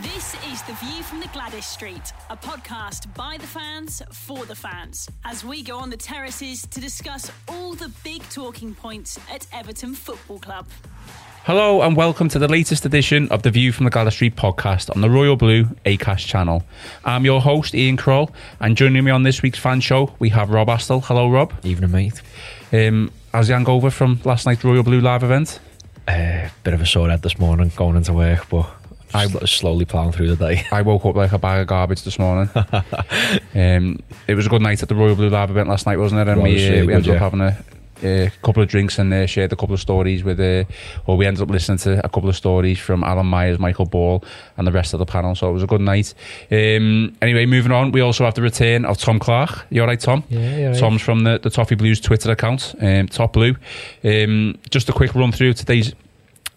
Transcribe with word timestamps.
This 0.00 0.34
is 0.52 0.62
The 0.62 0.74
View 0.74 1.02
from 1.02 1.18
the 1.18 1.26
Gwladys 1.26 1.64
Street, 1.64 2.12
a 2.30 2.36
podcast 2.36 3.12
by 3.16 3.36
the 3.36 3.46
fans 3.48 4.00
for 4.12 4.44
the 4.44 4.54
fans, 4.54 5.08
as 5.24 5.44
we 5.44 5.60
go 5.60 5.76
on 5.76 5.90
the 5.90 5.96
terraces 5.96 6.62
to 6.70 6.80
discuss 6.80 7.32
all 7.48 7.74
the 7.74 7.90
big 8.04 8.22
talking 8.30 8.76
points 8.76 9.18
at 9.28 9.48
Everton 9.52 9.94
Football 9.94 10.38
Club. 10.38 10.68
Hello 11.42 11.82
and 11.82 11.96
welcome 11.96 12.28
to 12.28 12.38
the 12.38 12.46
latest 12.46 12.84
edition 12.86 13.28
of 13.30 13.42
the 13.42 13.50
View 13.50 13.72
from 13.72 13.86
the 13.86 13.90
Gwladys 13.90 14.12
Street 14.12 14.36
podcast 14.36 14.94
on 14.94 15.00
the 15.00 15.10
Royal 15.10 15.34
Blue 15.34 15.64
Acast 15.84 16.26
channel. 16.26 16.62
I'm 17.04 17.24
your 17.24 17.40
host 17.40 17.74
Ian 17.74 17.96
Croll, 17.96 18.30
and 18.60 18.76
joining 18.76 19.02
me 19.02 19.10
on 19.10 19.24
this 19.24 19.42
week's 19.42 19.58
fan 19.58 19.80
show 19.80 20.14
we 20.20 20.28
have 20.28 20.50
Rob 20.50 20.68
Astell. 20.68 21.02
Hello, 21.02 21.28
Rob. 21.28 21.52
Evening, 21.64 21.90
mate. 21.90 22.22
Um, 22.72 23.10
how's 23.32 23.48
the 23.48 23.54
hangover 23.54 23.90
from 23.90 24.20
last 24.24 24.46
night's 24.46 24.62
Royal 24.62 24.84
Blue 24.84 25.00
live 25.00 25.24
event? 25.24 25.58
Uh, 26.06 26.48
bit 26.62 26.72
of 26.72 26.80
a 26.80 26.86
sore 26.86 27.10
head 27.10 27.22
this 27.22 27.38
morning 27.38 27.72
going 27.74 27.96
into 27.96 28.12
work, 28.12 28.48
but 28.48 28.77
I 29.14 29.26
was 29.26 29.50
slowly 29.50 29.84
plowing 29.84 30.12
through 30.12 30.34
the 30.34 30.36
day. 30.36 30.64
I 30.72 30.82
woke 30.82 31.04
up 31.06 31.16
like 31.16 31.32
a 31.32 31.38
bag 31.38 31.60
of 31.60 31.66
garbage 31.66 32.02
this 32.02 32.18
morning. 32.18 32.50
um, 33.54 33.98
it 34.26 34.34
was 34.34 34.46
a 34.46 34.50
good 34.50 34.62
night 34.62 34.82
at 34.82 34.88
the 34.88 34.94
Royal 34.94 35.14
Blue 35.14 35.30
Lab 35.30 35.50
event 35.50 35.68
last 35.68 35.86
night, 35.86 35.98
wasn't 35.98 36.20
it? 36.20 36.28
And 36.28 36.40
It 36.40 36.44
was 36.44 36.52
we, 36.52 36.66
uh, 36.66 36.70
really 36.70 36.86
we 36.86 36.94
ended 36.94 37.06
good, 37.06 37.16
up 37.16 37.32
yeah. 37.32 37.38
having 37.38 37.40
a, 37.40 38.26
a 38.26 38.30
couple 38.42 38.62
of 38.62 38.68
drinks 38.68 38.98
and 38.98 39.12
uh, 39.12 39.26
shared 39.26 39.52
a 39.52 39.56
couple 39.56 39.74
of 39.74 39.80
stories 39.80 40.22
with, 40.22 40.38
uh, 40.38 40.64
or 41.06 41.16
we 41.16 41.26
ended 41.26 41.42
up 41.42 41.50
listening 41.50 41.78
to 41.78 42.04
a 42.04 42.08
couple 42.08 42.28
of 42.28 42.36
stories 42.36 42.78
from 42.78 43.02
Alan 43.02 43.26
Myers, 43.26 43.58
Michael 43.58 43.86
Ball, 43.86 44.22
and 44.56 44.66
the 44.66 44.72
rest 44.72 44.92
of 44.92 44.98
the 44.98 45.06
panel. 45.06 45.34
So 45.34 45.48
it 45.48 45.52
was 45.52 45.62
a 45.62 45.66
good 45.66 45.80
night. 45.80 46.14
Um, 46.50 47.16
anyway, 47.22 47.46
moving 47.46 47.72
on, 47.72 47.92
we 47.92 48.00
also 48.00 48.24
have 48.24 48.34
the 48.34 48.42
return 48.42 48.84
of 48.84 48.98
Tom 48.98 49.18
Clarke. 49.18 49.66
You 49.70 49.80
all 49.80 49.86
right, 49.86 50.00
Tom? 50.00 50.22
Yeah, 50.28 50.56
yeah. 50.56 50.72
Tom's 50.74 51.02
from 51.02 51.24
the, 51.24 51.38
the 51.42 51.50
Toffee 51.50 51.76
Blues 51.76 52.00
Twitter 52.00 52.30
account, 52.30 52.74
um, 52.80 53.08
Top 53.08 53.32
Blue. 53.32 53.56
Um, 54.04 54.58
just 54.70 54.88
a 54.88 54.92
quick 54.92 55.14
run 55.14 55.32
through 55.32 55.54
today's 55.54 55.94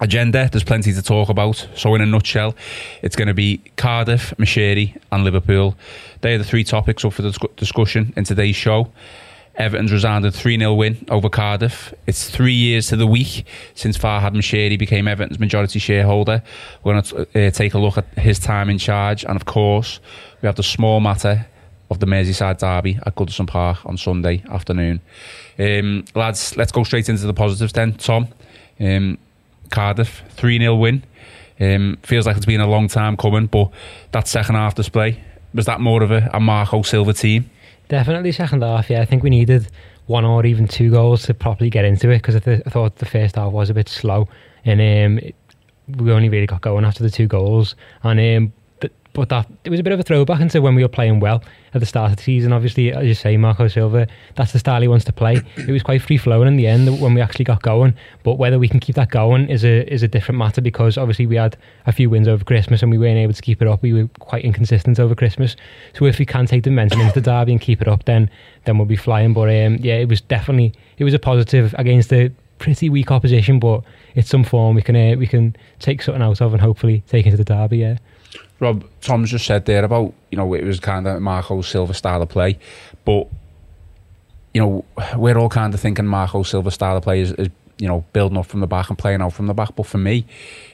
agenda. 0.02 0.50
There's 0.52 0.64
plenty 0.64 0.92
to 0.94 1.02
talk 1.02 1.30
about. 1.30 1.68
So, 1.76 1.96
in 1.96 2.02
a 2.02 2.06
nutshell, 2.06 2.56
it's 3.02 3.16
going 3.16 3.28
to 3.28 3.34
be 3.34 3.62
Cardiff, 3.78 4.34
Moshiri, 4.38 5.00
and 5.12 5.24
Liverpool. 5.24 5.76
They 6.22 6.34
are 6.36 6.38
the 6.38 6.44
three 6.44 6.64
topics 6.64 7.06
up 7.06 7.14
for 7.14 7.22
the 7.22 7.32
discussion 7.56 8.14
in 8.18 8.26
today's 8.26 8.56
show. 8.56 8.92
Everton's 9.56 9.92
resounding 9.92 10.32
3 10.32 10.58
0 10.58 10.74
win 10.74 11.06
over 11.10 11.30
Cardiff. 11.30 11.94
It's 12.08 12.30
three 12.30 12.54
years 12.54 12.88
to 12.88 12.96
the 12.96 13.06
week 13.06 13.46
since 13.76 13.98
Farhad 13.98 14.34
Moshiri 14.34 14.80
became 14.80 15.08
Everton's 15.08 15.40
majority 15.40 15.78
shareholder. 15.78 16.42
We're 16.84 16.94
going 16.94 17.04
to 17.04 17.48
uh, 17.48 17.52
take 17.52 17.74
a 17.74 17.78
look 17.78 17.98
at 17.98 18.08
his 18.18 18.40
time 18.40 18.70
in 18.70 18.78
charge. 18.78 19.24
And 19.26 19.36
of 19.36 19.46
course, 19.46 20.00
we 20.42 20.48
have 20.48 20.56
the 20.56 20.64
small 20.64 21.00
matter 21.00 21.46
of 21.92 22.00
the 22.00 22.06
Merseyside 22.06 22.60
derby 22.60 22.98
at 23.06 23.16
Goodison 23.16 23.46
Park 23.46 23.86
on 23.86 23.98
Sunday 23.98 24.42
afternoon. 24.50 25.02
Um, 25.60 26.06
lads, 26.16 26.56
let's 26.56 26.72
go 26.72 26.86
straight 26.86 27.10
into 27.10 27.28
the 27.28 27.34
positives 27.34 27.74
then. 27.74 27.94
Tom, 27.96 28.30
um, 28.80 29.18
Cardiff, 29.72 30.24
3 30.30 30.60
0 30.60 30.76
win. 30.76 31.04
Um, 31.60 31.98
feels 32.04 32.26
like 32.26 32.38
it's 32.38 32.46
been 32.46 32.62
a 32.62 32.68
long 32.68 32.88
time 32.88 33.18
coming, 33.18 33.48
but 33.48 33.70
that 34.12 34.28
second 34.28 34.56
half 34.56 34.76
display, 34.76 35.24
was 35.54 35.66
that 35.66 35.80
more 35.80 36.02
of 36.02 36.12
a, 36.12 36.30
a 36.34 36.40
Marco 36.40 36.82
Silva 36.82 37.14
team? 37.14 37.50
Definitely 37.88 38.32
second 38.32 38.64
half. 38.64 38.90
Yeah, 38.90 39.02
I 39.02 39.06
think 39.06 39.22
we 39.22 39.30
needed 39.30 39.68
one 40.08 40.26
or 40.26 40.46
even 40.46 40.68
two 40.68 40.92
goals 40.92 41.24
to 41.24 41.34
properly 41.34 41.70
get 41.70 41.86
into 41.86 42.10
it 42.10 42.18
because 42.18 42.36
I, 42.36 42.40
th- 42.40 42.62
I 42.66 42.70
thought 42.70 42.98
the 42.98 43.06
first 43.06 43.36
half 43.36 43.52
was 43.52 43.70
a 43.70 43.74
bit 43.74 43.90
slow, 43.90 44.28
and 44.66 44.80
um, 44.82 45.32
we 45.88 46.12
only 46.12 46.30
really 46.30 46.48
got 46.48 46.62
going 46.62 46.86
after 46.86 47.04
the 47.04 47.10
two 47.10 47.28
goals. 47.28 47.76
And 48.04 48.20
um, 48.20 48.54
but, 49.14 49.30
that 49.30 49.48
it 49.64 49.70
was 49.70 49.80
a 49.80 49.84
bit 49.84 49.94
of 49.94 50.00
a 50.00 50.04
throwback 50.04 50.42
into 50.42 50.62
when 50.62 50.76
we 50.76 50.84
were 50.84 50.90
playing 50.90 51.20
well 51.20 51.44
at 51.74 51.80
the 51.80 51.86
start 51.86 52.12
of 52.12 52.18
the 52.18 52.24
season. 52.24 52.52
Obviously, 52.52 52.92
as 52.92 53.06
you 53.06 53.14
say, 53.14 53.38
Marco 53.38 53.68
Silva, 53.68 54.08
that's 54.36 54.52
the 54.52 54.60
style 54.60 54.82
he 54.82 54.88
wants 54.88 55.06
to 55.06 55.14
play. 55.14 55.42
It 55.58 55.72
was 55.72 55.84
quite 55.84 56.02
free 56.02 56.18
flowing 56.18 56.48
in 56.48 56.58
the 56.58 56.68
end 56.68 57.00
when 57.02 57.14
we 57.14 57.22
actually 57.22 57.46
got 57.46 57.62
going. 57.62 57.94
But 58.24 58.36
whether 58.36 58.60
we 58.60 58.68
can 58.68 58.80
keep 58.80 58.96
that 58.96 59.10
going 59.10 59.48
is 59.50 59.64
a 59.64 59.92
is 59.92 60.04
a 60.04 60.08
different 60.08 60.38
matter 60.40 60.62
because 60.62 60.98
obviously 60.98 61.28
we 61.28 61.36
had 61.36 61.56
a 61.86 61.92
few 61.92 62.10
wins 62.10 62.28
over 62.28 62.44
Christmas 62.44 62.82
and 62.82 62.92
we 62.92 62.98
weren't 62.98 63.18
able 63.18 63.34
to 63.34 63.42
keep 63.42 63.62
it 63.62 63.68
up. 63.68 63.82
We 63.82 63.94
were 63.94 64.10
quite 64.20 64.44
inconsistent 64.44 65.00
over 65.00 65.16
Christmas. 65.16 65.56
So 65.94 66.06
if 66.06 66.20
we 66.20 66.26
can 66.26 66.46
take 66.46 66.64
the 66.64 66.72
momentum 66.72 67.02
into 67.02 67.14
the 67.14 67.22
derby 67.22 67.52
and 67.54 67.62
keep 67.62 67.82
it 67.82 67.88
up, 67.88 68.06
then 68.06 68.30
then 68.66 68.78
we'll 68.78 68.88
be 68.88 68.96
flying. 68.98 69.34
But 69.34 69.50
um, 69.50 69.78
yeah, 69.80 69.96
it 69.96 70.10
was 70.10 70.22
definitely 70.22 70.74
it 70.98 71.04
was 71.04 71.14
a 71.14 71.20
positive 71.20 71.74
against 71.78 72.12
a 72.12 72.32
pretty 72.62 72.90
weak 72.90 73.12
opposition, 73.12 73.60
but 73.60 73.84
it's 74.16 74.30
some 74.30 74.44
form 74.44 74.76
we 74.76 74.82
can 74.82 74.96
uh, 74.96 75.16
we 75.18 75.28
can 75.28 75.56
take 75.80 76.02
something 76.02 76.22
out 76.22 76.42
of 76.42 76.54
and 76.54 76.62
hopefully 76.62 77.04
take 77.08 77.26
into 77.26 77.38
the 77.38 77.44
derby. 77.44 77.80
Yeah. 77.80 77.98
Rob, 78.62 78.86
Tom's 79.02 79.32
just 79.32 79.46
said 79.46 79.66
there 79.66 79.84
about, 79.84 80.14
you 80.30 80.38
know, 80.38 80.54
it 80.54 80.64
was 80.64 80.80
kind 80.80 81.08
of 81.08 81.20
Marco 81.20 81.62
Silva 81.62 81.96
style 81.96 82.22
of 82.22 82.30
play, 82.30 82.60
but, 83.04 83.28
you 84.54 84.62
know, 84.62 84.86
we're 85.18 85.38
all 85.38 85.50
kind 85.50 85.74
of 85.74 85.80
thinking 85.80 86.06
Marco 86.06 86.44
Silva 86.44 86.70
style 86.70 86.96
of 86.96 87.04
play 87.04 87.22
is, 87.22 87.32
is, 87.34 87.50
you 87.80 87.88
know, 87.88 88.06
building 88.14 88.38
up 88.38 88.46
from 88.46 88.60
the 88.60 88.68
back 88.68 88.90
and 88.90 88.98
playing 89.00 89.20
out 89.20 89.34
from 89.34 89.48
the 89.48 89.56
back. 89.56 89.76
But 89.76 89.88
for 89.88 89.98
me, 89.98 90.28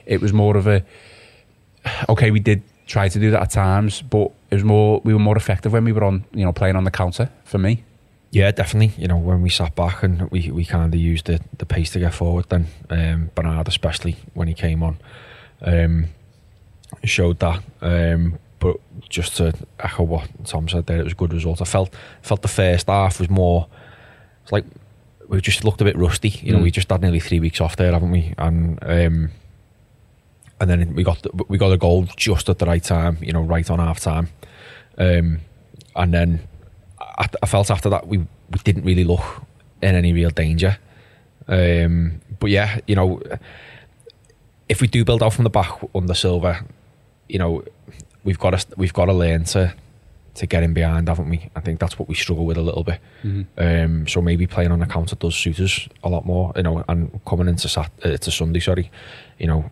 it 0.04 0.20
was 0.20 0.34
more 0.34 0.58
of 0.58 0.66
a, 0.66 0.84
okay, 2.10 2.30
we 2.30 2.40
did 2.40 2.62
try 2.86 3.08
to 3.08 3.18
do 3.18 3.30
that 3.30 3.40
at 3.40 3.50
times, 3.50 4.02
but 4.02 4.32
it 4.50 4.56
was 4.56 4.64
more, 4.64 5.00
we 5.02 5.14
were 5.14 5.18
more 5.18 5.36
effective 5.38 5.72
when 5.72 5.84
we 5.84 5.92
were 5.92 6.04
on, 6.04 6.26
you 6.34 6.44
know, 6.44 6.52
playing 6.52 6.76
on 6.76 6.84
the 6.84 6.90
counter 6.90 7.30
for 7.44 7.56
me. 7.56 7.84
Yeah, 8.30 8.50
definitely. 8.50 9.00
You 9.00 9.08
know, 9.08 9.16
when 9.16 9.40
we 9.40 9.48
sat 9.48 9.74
back 9.74 10.02
and 10.02 10.30
we, 10.30 10.50
we 10.50 10.66
kind 10.66 10.92
of 10.92 11.00
used 11.00 11.26
the, 11.26 11.40
the 11.56 11.64
pace 11.64 11.92
to 11.92 11.98
get 11.98 12.12
forward, 12.12 12.44
then 12.50 12.66
um, 12.90 13.30
Bernard, 13.34 13.68
especially 13.68 14.16
when 14.34 14.48
he 14.48 14.52
came 14.52 14.82
on, 14.82 14.98
um, 15.62 16.08
showed 17.04 17.38
that. 17.40 17.62
Um, 17.80 18.38
but 18.58 18.76
just 19.08 19.36
to 19.36 19.52
echo 19.78 20.02
what 20.02 20.28
Tom 20.44 20.68
said 20.68 20.86
there, 20.86 20.98
it 21.00 21.04
was 21.04 21.12
a 21.12 21.16
good 21.16 21.32
result. 21.32 21.60
I 21.62 21.64
felt 21.64 21.94
felt 22.22 22.42
the 22.42 22.48
first 22.48 22.88
half 22.88 23.18
was 23.20 23.30
more. 23.30 23.66
It's 24.42 24.52
like 24.52 24.64
we 25.28 25.40
just 25.40 25.64
looked 25.64 25.80
a 25.80 25.84
bit 25.84 25.96
rusty. 25.96 26.28
You 26.30 26.52
know, 26.52 26.58
Mm. 26.58 26.62
we 26.64 26.70
just 26.70 26.90
had 26.90 27.00
nearly 27.02 27.20
three 27.20 27.40
weeks 27.40 27.60
off 27.60 27.76
there, 27.76 27.92
haven't 27.92 28.10
we? 28.10 28.34
And 28.38 28.78
um, 28.82 29.30
and 30.60 30.68
then 30.70 30.94
we 30.94 31.04
got 31.04 31.22
the, 31.22 31.30
we 31.48 31.56
got 31.58 31.70
a 31.72 31.76
goal 31.76 32.06
just 32.16 32.48
at 32.48 32.58
the 32.58 32.66
right 32.66 32.82
time. 32.82 33.18
You 33.20 33.32
know, 33.32 33.42
right 33.42 33.70
on 33.70 33.78
half 33.78 34.00
time. 34.00 34.28
Um, 34.96 35.40
and 35.94 36.12
then 36.12 36.40
I, 37.00 37.28
I 37.42 37.46
felt 37.46 37.70
after 37.70 37.88
that 37.90 38.08
we, 38.08 38.18
we 38.18 38.58
didn't 38.64 38.84
really 38.84 39.04
look 39.04 39.42
in 39.80 39.94
any 39.94 40.12
real 40.12 40.30
danger. 40.30 40.78
Um, 41.46 42.20
but 42.40 42.50
yeah, 42.50 42.80
you 42.86 42.96
know, 42.96 43.22
if 44.68 44.80
we 44.80 44.88
do 44.88 45.04
build 45.04 45.22
out 45.22 45.32
from 45.34 45.44
the 45.44 45.50
back 45.50 45.70
under 45.94 46.14
Silva, 46.14 46.64
you 47.28 47.38
know, 47.38 47.64
we've 48.24 48.38
got 48.38 48.50
to 48.58 48.66
we've 48.76 48.92
got 48.92 49.06
to 49.06 49.12
learn 49.12 49.44
to 49.44 49.74
to 50.34 50.46
get 50.46 50.62
in 50.62 50.72
behind, 50.72 51.08
haven't 51.08 51.28
we? 51.28 51.50
I 51.56 51.60
think 51.60 51.80
that's 51.80 51.98
what 51.98 52.08
we 52.08 52.14
struggle 52.14 52.46
with 52.46 52.56
a 52.56 52.62
little 52.62 52.84
bit. 52.84 53.00
Um, 53.56 54.06
so 54.06 54.22
maybe 54.22 54.46
playing 54.46 54.70
on 54.70 54.78
the 54.78 54.86
counter 54.86 55.16
does 55.16 55.34
suit 55.34 55.58
us 55.60 55.88
a 56.04 56.08
lot 56.08 56.24
more, 56.24 56.52
you 56.56 56.62
know, 56.62 56.84
and 56.88 57.20
coming 57.24 57.48
into 57.48 57.68
Sat 57.68 57.90
uh, 58.04 58.16
to 58.16 58.30
Sunday, 58.30 58.60
sorry, 58.60 58.90
you 59.38 59.48
know, 59.48 59.68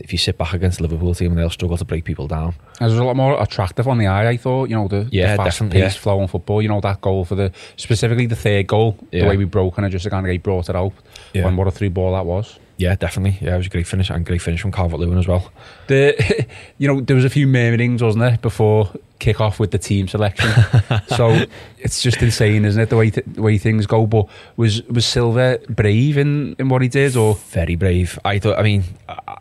if 0.00 0.12
you 0.12 0.18
sit 0.18 0.38
back 0.38 0.52
against 0.54 0.78
the 0.78 0.84
Liverpool 0.84 1.14
team, 1.14 1.34
they'll 1.34 1.50
struggle 1.50 1.76
to 1.76 1.84
break 1.84 2.04
people 2.04 2.26
down. 2.26 2.54
It 2.80 2.84
was 2.84 2.98
a 2.98 3.04
lot 3.04 3.16
more 3.16 3.40
attractive 3.42 3.88
on 3.88 3.98
the 3.98 4.06
eye, 4.06 4.28
I 4.28 4.36
thought. 4.36 4.68
You 4.68 4.76
know, 4.76 4.88
the, 4.88 5.08
Yeah, 5.10 5.36
the 5.36 5.44
fast 5.44 5.60
paced 5.70 5.74
yeah. 5.74 5.90
flowing 5.90 6.28
football. 6.28 6.62
You 6.62 6.68
know, 6.68 6.80
that 6.80 7.00
goal 7.00 7.24
for 7.24 7.34
the 7.34 7.52
specifically 7.76 8.26
the 8.26 8.36
third 8.36 8.66
goal, 8.66 8.98
the 9.10 9.24
way 9.24 9.36
we 9.36 9.44
broke 9.44 9.76
and 9.78 9.86
it 9.86 9.90
just 9.90 10.08
kind 10.08 10.26
of 10.28 10.42
brought 10.42 10.68
it 10.68 10.76
out. 10.76 10.92
Yeah. 11.32 11.48
And 11.48 11.56
what 11.56 11.66
a 11.66 11.70
three 11.70 11.88
ball 11.88 12.12
that 12.12 12.26
was. 12.26 12.58
Yeah, 12.78 12.94
definitely. 12.94 13.44
Yeah, 13.44 13.54
it 13.54 13.58
was 13.58 13.66
a 13.66 13.70
great 13.70 13.88
finish 13.88 14.08
and 14.08 14.24
great 14.24 14.40
finish 14.40 14.62
from 14.62 14.70
Calvert 14.70 15.00
Lewin 15.00 15.18
as 15.18 15.26
well. 15.26 15.52
The, 15.88 16.46
you 16.78 16.86
know, 16.86 17.00
there 17.00 17.16
was 17.16 17.24
a 17.24 17.30
few 17.30 17.48
murmurings, 17.48 18.02
wasn't 18.02 18.22
there, 18.22 18.38
before 18.38 18.90
kick 19.18 19.40
off 19.40 19.58
with 19.58 19.72
the 19.72 19.78
team 19.78 20.06
selection. 20.06 20.48
so 21.08 21.44
it's 21.78 22.00
just 22.00 22.22
insane, 22.22 22.64
isn't 22.64 22.80
it, 22.80 22.88
the 22.88 22.96
way 22.96 23.10
th- 23.10 23.26
the 23.26 23.42
way 23.42 23.58
things 23.58 23.84
go? 23.84 24.06
But 24.06 24.28
was 24.56 24.82
was 24.84 25.04
Silva 25.04 25.58
brave 25.68 26.16
in, 26.16 26.54
in 26.60 26.68
what 26.68 26.82
he 26.82 26.88
did, 26.88 27.16
or 27.16 27.34
very 27.34 27.74
brave. 27.74 28.16
I 28.24 28.38
thought. 28.38 28.58
I 28.58 28.62
mean, 28.62 28.84
I, 29.08 29.38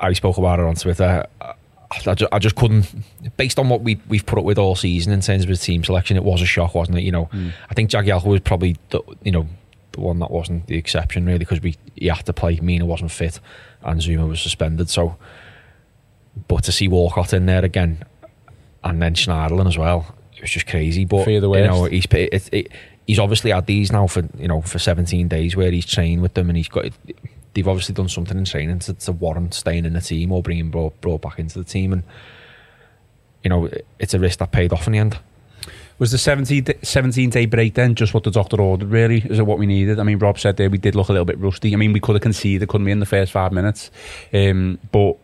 I 0.00 0.12
spoke 0.14 0.38
about 0.38 0.60
it 0.60 0.64
on 0.64 0.76
Twitter. 0.76 1.26
I, 1.42 1.54
I, 2.06 2.14
just, 2.14 2.32
I 2.32 2.38
just 2.38 2.56
couldn't, 2.56 2.92
based 3.36 3.58
on 3.58 3.68
what 3.68 3.82
we 3.82 4.00
we've 4.08 4.24
put 4.24 4.38
up 4.38 4.44
with 4.46 4.58
all 4.58 4.76
season 4.76 5.12
in 5.12 5.20
terms 5.20 5.42
of 5.42 5.50
his 5.50 5.60
team 5.60 5.84
selection. 5.84 6.16
It 6.16 6.24
was 6.24 6.40
a 6.40 6.46
shock, 6.46 6.74
wasn't 6.74 6.98
it? 6.98 7.02
You 7.02 7.12
know, 7.12 7.24
hmm. 7.26 7.50
I 7.68 7.74
think 7.74 7.90
Jagielka 7.90 8.24
was 8.24 8.40
probably 8.40 8.76
the 8.88 9.02
you 9.22 9.32
know 9.32 9.46
one 9.96 10.18
that 10.20 10.30
wasn't 10.30 10.66
the 10.66 10.76
exception 10.76 11.26
really 11.26 11.38
because 11.38 11.60
we 11.60 11.76
he 11.94 12.06
had 12.06 12.26
to 12.26 12.32
play. 12.32 12.58
Mina 12.60 12.86
wasn't 12.86 13.10
fit, 13.10 13.40
and 13.82 14.00
Zouma 14.00 14.28
was 14.28 14.40
suspended. 14.40 14.90
So, 14.90 15.16
but 16.48 16.64
to 16.64 16.72
see 16.72 16.88
Walcott 16.88 17.32
in 17.32 17.46
there 17.46 17.64
again, 17.64 18.04
and 18.82 19.00
then 19.00 19.14
Schneiderlin 19.14 19.66
as 19.66 19.78
well, 19.78 20.14
it 20.34 20.42
was 20.42 20.50
just 20.50 20.66
crazy. 20.66 21.04
But 21.04 21.24
you 21.60 21.66
know, 21.66 21.84
he's 21.84 22.06
it, 22.10 22.48
it, 22.52 22.72
he's 23.06 23.18
obviously 23.18 23.50
had 23.50 23.66
these 23.66 23.92
now 23.92 24.06
for 24.06 24.22
you 24.38 24.48
know 24.48 24.60
for 24.62 24.78
17 24.78 25.28
days 25.28 25.56
where 25.56 25.70
he's 25.70 25.86
trained 25.86 26.22
with 26.22 26.34
them 26.34 26.48
and 26.48 26.56
he's 26.56 26.68
got 26.68 26.86
they've 27.54 27.68
obviously 27.68 27.94
done 27.94 28.08
something 28.08 28.36
in 28.36 28.44
training 28.44 28.80
to, 28.80 28.94
to 28.94 29.12
warrant 29.12 29.54
staying 29.54 29.84
in 29.84 29.92
the 29.92 30.00
team 30.00 30.32
or 30.32 30.42
bringing 30.42 30.70
brought, 30.70 31.00
brought 31.00 31.22
back 31.22 31.38
into 31.38 31.58
the 31.58 31.64
team, 31.64 31.92
and 31.92 32.02
you 33.42 33.50
know 33.50 33.70
it's 33.98 34.14
a 34.14 34.18
risk 34.18 34.38
that 34.40 34.52
paid 34.52 34.72
off 34.72 34.86
in 34.86 34.92
the 34.92 34.98
end. 34.98 35.18
Was 35.98 36.10
the 36.10 36.18
17, 36.18 36.66
17 36.82 37.30
day 37.30 37.46
break 37.46 37.74
then 37.74 37.94
just 37.94 38.14
what 38.14 38.24
the 38.24 38.30
doctor 38.30 38.60
ordered, 38.60 38.90
really? 38.90 39.18
Is 39.18 39.38
it 39.38 39.46
what 39.46 39.58
we 39.58 39.66
needed? 39.66 40.00
I 40.00 40.02
mean, 40.02 40.18
Rob 40.18 40.38
said 40.38 40.56
there 40.56 40.68
we 40.68 40.78
did 40.78 40.96
look 40.96 41.08
a 41.08 41.12
little 41.12 41.24
bit 41.24 41.38
rusty. 41.38 41.72
I 41.72 41.76
mean, 41.76 41.92
we 41.92 42.00
could 42.00 42.14
have 42.16 42.22
conceded, 42.22 42.68
couldn't 42.68 42.84
we, 42.84 42.92
in 42.92 42.98
the 42.98 43.06
first 43.06 43.30
five 43.30 43.52
minutes? 43.52 43.90
Um, 44.32 44.78
but 44.90 45.16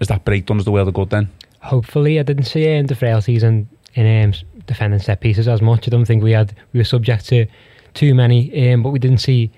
is 0.00 0.08
that 0.08 0.24
break 0.24 0.46
done 0.46 0.58
as 0.58 0.64
the 0.64 0.72
world 0.72 0.88
of 0.88 0.94
good 0.94 1.10
then? 1.10 1.30
Hopefully, 1.60 2.18
I 2.18 2.24
didn't 2.24 2.44
see 2.44 2.66
in 2.66 2.86
the 2.86 2.94
frailties 2.94 3.42
and 3.42 3.68
in 3.94 4.24
um, 4.24 4.34
defending 4.66 5.00
set 5.00 5.20
pieces 5.20 5.46
as 5.46 5.62
much. 5.62 5.86
I 5.86 5.90
don't 5.90 6.04
think 6.04 6.22
we 6.22 6.32
had 6.32 6.54
we 6.72 6.80
were 6.80 6.84
subject 6.84 7.26
to 7.28 7.46
too 7.94 8.14
many, 8.14 8.72
um, 8.72 8.82
but 8.82 8.90
we 8.90 8.98
didn't 8.98 9.18
see. 9.18 9.50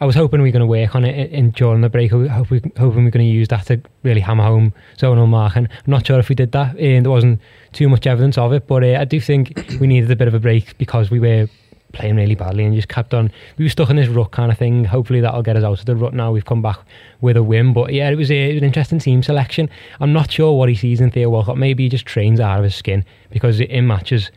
I 0.00 0.04
was 0.04 0.14
hoping 0.14 0.42
we 0.42 0.48
were 0.48 0.52
going 0.52 0.60
to 0.60 0.66
work 0.66 0.94
on 0.94 1.04
it 1.04 1.30
in, 1.32 1.52
during 1.52 1.80
the 1.80 1.88
break. 1.88 2.10
Hope 2.10 2.50
we, 2.50 2.60
hoping 2.76 3.04
we 3.04 3.08
are 3.08 3.10
going 3.10 3.26
to 3.26 3.32
use 3.32 3.48
that 3.48 3.66
to 3.66 3.80
really 4.02 4.20
hammer 4.20 4.44
home 4.44 4.74
zonal 4.98 5.26
marking. 5.26 5.64
I'm 5.64 5.90
not 5.90 6.06
sure 6.06 6.18
if 6.18 6.28
we 6.28 6.34
did 6.34 6.52
that. 6.52 6.76
and 6.76 7.06
there 7.06 7.10
wasn't 7.10 7.40
too 7.72 7.88
much 7.88 8.06
evidence 8.06 8.36
of 8.36 8.52
it, 8.52 8.66
but 8.66 8.84
uh, 8.84 8.98
I 9.00 9.04
do 9.04 9.20
think 9.20 9.76
we 9.80 9.86
needed 9.86 10.10
a 10.10 10.16
bit 10.16 10.28
of 10.28 10.34
a 10.34 10.40
break 10.40 10.76
because 10.76 11.10
we 11.10 11.18
were 11.18 11.48
playing 11.92 12.16
really 12.16 12.34
badly 12.34 12.64
and 12.64 12.74
just 12.74 12.88
kept 12.88 13.14
on. 13.14 13.32
We 13.56 13.64
were 13.64 13.70
stuck 13.70 13.88
in 13.88 13.96
this 13.96 14.08
rut 14.08 14.32
kind 14.32 14.52
of 14.52 14.58
thing. 14.58 14.84
Hopefully 14.84 15.22
that'll 15.22 15.42
get 15.42 15.56
us 15.56 15.64
out 15.64 15.80
of 15.80 15.86
the 15.86 15.96
rut 15.96 16.12
now. 16.12 16.30
We've 16.30 16.44
come 16.44 16.60
back 16.60 16.78
with 17.22 17.38
a 17.38 17.42
win, 17.42 17.72
but 17.72 17.94
yeah, 17.94 18.10
it 18.10 18.16
was, 18.16 18.30
a, 18.30 18.50
it 18.50 18.54
was 18.54 18.62
an 18.62 18.66
interesting 18.66 18.98
team 18.98 19.22
selection. 19.22 19.70
I'm 20.00 20.12
not 20.12 20.30
sure 20.30 20.52
what 20.58 20.68
he 20.68 20.74
sees 20.74 21.00
in 21.00 21.10
Theo 21.10 21.30
Walcott. 21.30 21.56
Maybe 21.56 21.84
he 21.84 21.88
just 21.88 22.04
trains 22.04 22.38
out 22.38 22.58
of 22.58 22.64
his 22.64 22.74
skin 22.74 23.02
because 23.30 23.60
in 23.60 23.86
matches, 23.86 24.30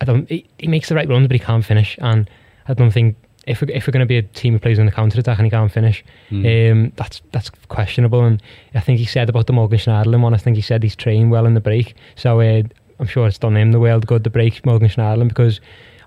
I 0.00 0.04
don't. 0.04 0.28
He, 0.28 0.46
he 0.58 0.66
makes 0.66 0.90
the 0.90 0.94
right 0.94 1.08
runs, 1.08 1.26
but 1.26 1.34
he 1.34 1.38
can't 1.38 1.64
finish, 1.64 1.96
and 2.02 2.28
I 2.68 2.74
don't 2.74 2.90
think 2.90 3.16
if 3.46 3.60
we're, 3.60 3.70
if 3.70 3.86
we're 3.86 3.92
going 3.92 4.00
to 4.00 4.06
be 4.06 4.18
a 4.18 4.22
team 4.22 4.54
who 4.54 4.58
plays 4.58 4.78
on 4.78 4.86
the 4.86 4.92
counter 4.92 5.20
attack 5.20 5.38
and 5.38 5.46
he 5.46 5.50
can't 5.50 5.70
finish, 5.70 6.04
mm. 6.30 6.72
um, 6.72 6.92
that's 6.96 7.22
that's 7.32 7.50
questionable. 7.68 8.24
And 8.24 8.42
I 8.74 8.80
think 8.80 8.98
he 8.98 9.04
said 9.04 9.28
about 9.28 9.46
the 9.46 9.52
Morgan 9.52 9.78
Schneiderlin 9.78 10.22
one. 10.22 10.34
I 10.34 10.38
think 10.38 10.56
he 10.56 10.62
said 10.62 10.82
he's 10.82 10.96
trained 10.96 11.30
well 11.30 11.46
in 11.46 11.54
the 11.54 11.60
break, 11.60 11.94
so 12.16 12.40
uh, 12.40 12.62
I'm 12.98 13.06
sure 13.06 13.26
it's 13.26 13.38
done 13.38 13.56
him 13.56 13.72
the 13.72 13.80
world 13.80 14.06
good 14.06 14.24
to 14.24 14.30
break 14.30 14.64
Morgan 14.64 14.88
Schneiderlin 14.88 15.28
because 15.28 15.60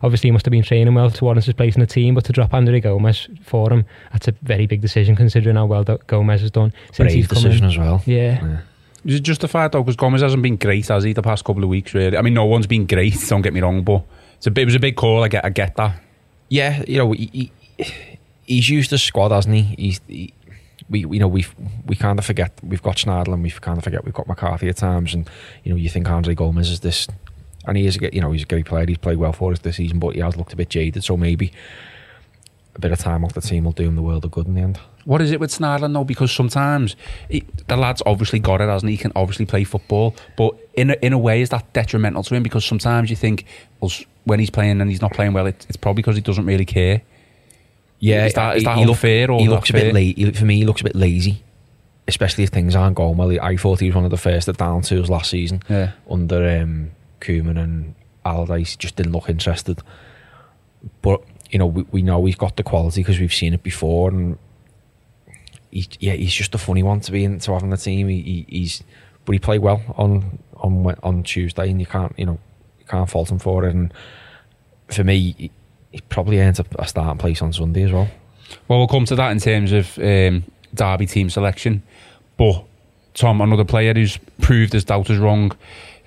obviously 0.03 0.27
he 0.27 0.31
must 0.31 0.45
have 0.45 0.51
been 0.51 0.63
training 0.63 0.93
well 0.93 1.09
to 1.09 1.23
warrant 1.23 1.45
his 1.45 1.53
place 1.53 1.75
in 1.75 1.81
the 1.81 1.87
team. 1.87 2.15
But 2.15 2.25
to 2.25 2.33
drop 2.33 2.53
Andre 2.53 2.79
Gomes 2.79 3.29
for 3.43 3.71
him, 3.71 3.85
that's 4.11 4.27
a 4.27 4.31
very 4.41 4.65
big 4.65 4.81
decision 4.81 5.15
considering 5.15 5.55
how 5.55 5.65
well 5.65 5.83
that 5.85 6.07
Gomes 6.07 6.41
has 6.41 6.51
done 6.51 6.73
since 6.87 6.97
Brave 6.97 7.13
he's 7.13 7.27
decision 7.27 7.67
as 7.67 7.77
well. 7.77 8.01
Yeah. 8.05 8.45
yeah. 8.45 8.59
Is 9.05 9.15
it 9.15 9.23
justified 9.23 9.71
though? 9.71 9.83
Because 9.83 9.95
Gomes 9.95 10.21
hasn't 10.21 10.43
been 10.43 10.57
great, 10.57 10.87
has 10.87 11.03
he, 11.03 11.13
the 11.13 11.21
past 11.21 11.45
couple 11.45 11.63
of 11.63 11.69
weeks? 11.69 11.93
Really, 11.93 12.17
I 12.17 12.21
mean, 12.21 12.33
no 12.33 12.45
one's 12.45 12.67
been 12.67 12.87
great. 12.87 13.15
Don't 13.27 13.41
get 13.41 13.53
me 13.53 13.61
wrong, 13.61 13.83
but 13.83 14.03
it's 14.37 14.47
a 14.47 14.51
bit, 14.51 14.63
it 14.63 14.65
was 14.65 14.75
a 14.75 14.79
big 14.79 14.95
call. 14.95 15.23
I 15.23 15.27
get, 15.27 15.45
I 15.45 15.49
get 15.49 15.75
that 15.75 16.01
yeah, 16.49 16.83
you 16.87 16.97
know, 16.97 17.11
he, 17.11 17.51
he, 17.77 17.85
he's 18.43 18.69
used 18.69 18.91
the 18.91 18.97
squad, 18.97 19.31
hasn't 19.31 19.55
he? 19.55 19.61
He's 19.61 20.01
he, 20.07 20.33
we 20.89 21.01
you 21.01 21.19
know 21.19 21.27
we 21.27 21.45
we 21.85 21.95
kind 21.95 22.17
of 22.17 22.25
forget 22.25 22.51
we've 22.63 22.81
got 22.81 22.95
Schneiderlin 22.95 23.33
and 23.33 23.43
we 23.43 23.51
kind 23.51 23.77
of 23.77 23.83
forget 23.83 24.05
we've 24.05 24.13
got 24.13 24.27
McCarthy 24.27 24.69
at 24.69 24.77
times, 24.77 25.13
and 25.13 25.29
you 25.63 25.71
know 25.71 25.77
you 25.77 25.89
think 25.89 26.09
Andre 26.09 26.33
Gomes 26.33 26.69
is 26.69 26.79
this, 26.79 27.07
and 27.65 27.77
he 27.77 27.85
is 27.85 27.97
you 28.01 28.21
know 28.21 28.31
he's 28.31 28.43
a 28.43 28.47
great 28.47 28.65
player. 28.65 28.85
He's 28.87 28.97
played 28.97 29.17
well 29.17 29.33
for 29.33 29.51
us 29.51 29.59
this 29.59 29.77
season, 29.77 29.99
but 29.99 30.15
he 30.15 30.21
has 30.21 30.37
looked 30.37 30.53
a 30.53 30.55
bit 30.55 30.69
jaded. 30.69 31.03
So 31.03 31.17
maybe 31.17 31.51
a 32.75 32.79
bit 32.79 32.91
of 32.91 32.99
time 32.99 33.25
off 33.25 33.33
the 33.33 33.41
team 33.41 33.65
will 33.65 33.71
do 33.73 33.83
him 33.83 33.95
the 33.95 34.01
world 34.01 34.23
of 34.23 34.31
good 34.31 34.47
in 34.47 34.53
the 34.53 34.61
end. 34.61 34.79
What 35.07 35.21
is 35.21 35.31
it 35.31 35.39
with 35.39 35.51
Schneiderlin 35.51 35.93
though? 35.93 36.03
Because 36.03 36.33
sometimes 36.33 36.97
he, 37.29 37.45
the 37.67 37.77
lad's 37.77 38.03
obviously 38.05 38.39
got 38.39 38.59
it, 38.59 38.67
hasn't 38.67 38.89
he? 38.89 38.97
He 38.97 39.01
can 39.01 39.13
obviously 39.15 39.45
play 39.45 39.63
football, 39.63 40.13
but 40.35 40.53
in 40.73 40.89
a, 40.89 40.97
in 41.01 41.13
a 41.13 41.17
way, 41.17 41.41
is 41.41 41.47
that 41.51 41.71
detrimental 41.71 42.23
to 42.23 42.35
him? 42.35 42.43
Because 42.43 42.65
sometimes 42.65 43.09
you 43.09 43.15
think, 43.15 43.45
well, 43.79 43.89
when 44.25 44.41
he's 44.41 44.49
playing 44.49 44.81
and 44.81 44.89
he's 44.89 44.99
not 45.01 45.13
playing 45.13 45.31
well, 45.31 45.47
it, 45.47 45.65
it's 45.69 45.77
probably 45.77 46.01
because 46.01 46.17
he 46.17 46.21
doesn't 46.21 46.45
really 46.45 46.65
care. 46.65 47.03
Yeah, 47.99 48.25
is 48.25 48.33
that, 48.33 48.57
is 48.57 48.65
that 48.65 48.79
he, 48.79 48.83
unfair? 48.83 49.27
Look, 49.27 49.39
he 49.39 49.47
looks 49.47 49.69
a 49.69 49.73
bit 49.73 49.93
la- 49.93 50.31
For 50.33 50.43
me, 50.43 50.57
he 50.57 50.65
looks 50.65 50.81
a 50.81 50.83
bit 50.83 50.95
lazy, 50.95 51.41
especially 52.09 52.43
if 52.43 52.49
things 52.49 52.75
aren't 52.75 52.97
going 52.97 53.15
well. 53.15 53.31
I 53.41 53.55
thought 53.55 53.79
he 53.79 53.87
was 53.87 53.95
one 53.95 54.03
of 54.03 54.11
the 54.11 54.17
first 54.17 54.49
at 54.49 54.57
down 54.57 54.81
tools 54.81 55.09
last 55.09 55.29
season 55.29 55.63
yeah. 55.69 55.93
under 56.09 56.61
um, 56.61 56.91
Koeman 57.21 57.57
and 57.57 57.95
Allardyce. 58.25 58.71
He 58.71 58.77
just 58.77 58.97
didn't 58.97 59.13
look 59.13 59.29
interested. 59.29 59.81
But 61.01 61.21
you 61.49 61.59
know, 61.59 61.65
we, 61.65 61.83
we 61.91 62.01
know 62.01 62.25
he's 62.25 62.35
got 62.35 62.57
the 62.57 62.63
quality 62.63 62.99
because 62.99 63.21
we've 63.21 63.33
seen 63.33 63.53
it 63.53 63.63
before, 63.63 64.09
and 64.09 64.37
he's 65.71 65.87
yeah, 65.99 66.13
he's 66.13 66.33
just 66.33 66.55
a 66.55 66.57
funny 66.57 66.83
one 66.83 66.99
to 67.01 67.11
be 67.11 67.23
in 67.23 67.39
to 67.39 67.53
have 67.53 67.63
on 67.63 67.69
the 67.69 67.77
team. 67.77 68.07
He, 68.07 68.21
he, 68.21 68.45
he's 68.47 68.83
but 69.25 69.33
he 69.33 69.39
played 69.39 69.61
well 69.61 69.81
on 69.97 70.39
on 70.57 70.95
on 71.03 71.23
Tuesday, 71.23 71.69
and 71.69 71.79
you 71.79 71.85
can't 71.85 72.13
you 72.17 72.25
know 72.25 72.39
you 72.79 72.85
can't 72.85 73.09
fault 73.09 73.31
him 73.31 73.39
for 73.39 73.65
it. 73.65 73.75
And 73.75 73.93
for 74.87 75.03
me, 75.03 75.35
he, 75.37 75.51
he 75.91 76.01
probably 76.09 76.39
ends 76.39 76.59
up 76.59 76.67
a 76.79 76.87
starting 76.87 77.17
place 77.17 77.41
on 77.41 77.53
Sunday 77.53 77.83
as 77.83 77.91
well. 77.91 78.07
Well, 78.67 78.79
we'll 78.79 78.87
come 78.87 79.05
to 79.05 79.15
that 79.15 79.31
in 79.31 79.39
terms 79.39 79.71
of 79.71 79.97
um, 79.99 80.43
Derby 80.73 81.05
team 81.05 81.29
selection, 81.29 81.83
but 82.37 82.63
Tom, 83.13 83.41
another 83.41 83.65
player 83.65 83.93
who's 83.93 84.17
proved 84.39 84.71
his 84.71 84.85
doubters 84.85 85.17
wrong, 85.17 85.51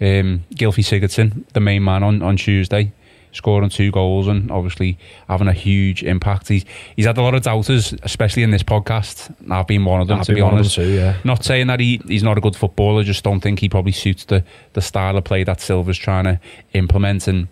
um, 0.01 0.45
Gylfi 0.55 0.83
Sigurdsson, 0.83 1.47
the 1.53 1.61
main 1.61 1.85
man 1.85 2.03
on 2.03 2.23
on 2.23 2.37
Tuesday 2.37 2.93
scoring 3.33 3.69
two 3.69 3.91
goals 3.91 4.27
and 4.27 4.51
obviously 4.51 4.99
having 5.29 5.49
a 5.49 5.53
huge 5.53 6.03
impact. 6.03 6.49
He's 6.49 6.65
he's 6.97 7.07
had 7.07 7.19
a 7.19 7.23
lot 7.23 7.35
of 7.35 7.43
doubters, 7.43 7.95
especially 8.03 8.43
in 8.43 8.51
this 8.51 8.63
podcast. 8.63 9.35
I've 9.51 9.67
been 9.67 9.85
one 9.85 10.01
of 10.01 10.09
them, 10.09 10.21
I've 10.21 10.27
to 10.27 10.35
be 10.35 10.41
honest. 10.41 10.75
Too, 10.75 10.89
yeah. 10.89 11.17
Not 11.25 11.45
saying 11.45 11.69
that 11.69 11.81
he, 11.81 12.01
he's 12.07 12.23
not 12.23 12.39
a 12.39 12.41
good 12.41 12.57
footballer, 12.57 13.03
just 13.03 13.25
don't 13.25 13.41
think 13.41 13.61
he 13.61 13.69
probably 13.69 13.93
suits 13.93 14.25
the, 14.25 14.45
the 14.73 14.81
style 14.81 15.17
of 15.17 15.25
play 15.25 15.45
that 15.45 15.61
Silva's 15.61 15.99
trying 15.99 16.25
to 16.25 16.41
implement 16.73 17.29
and 17.29 17.49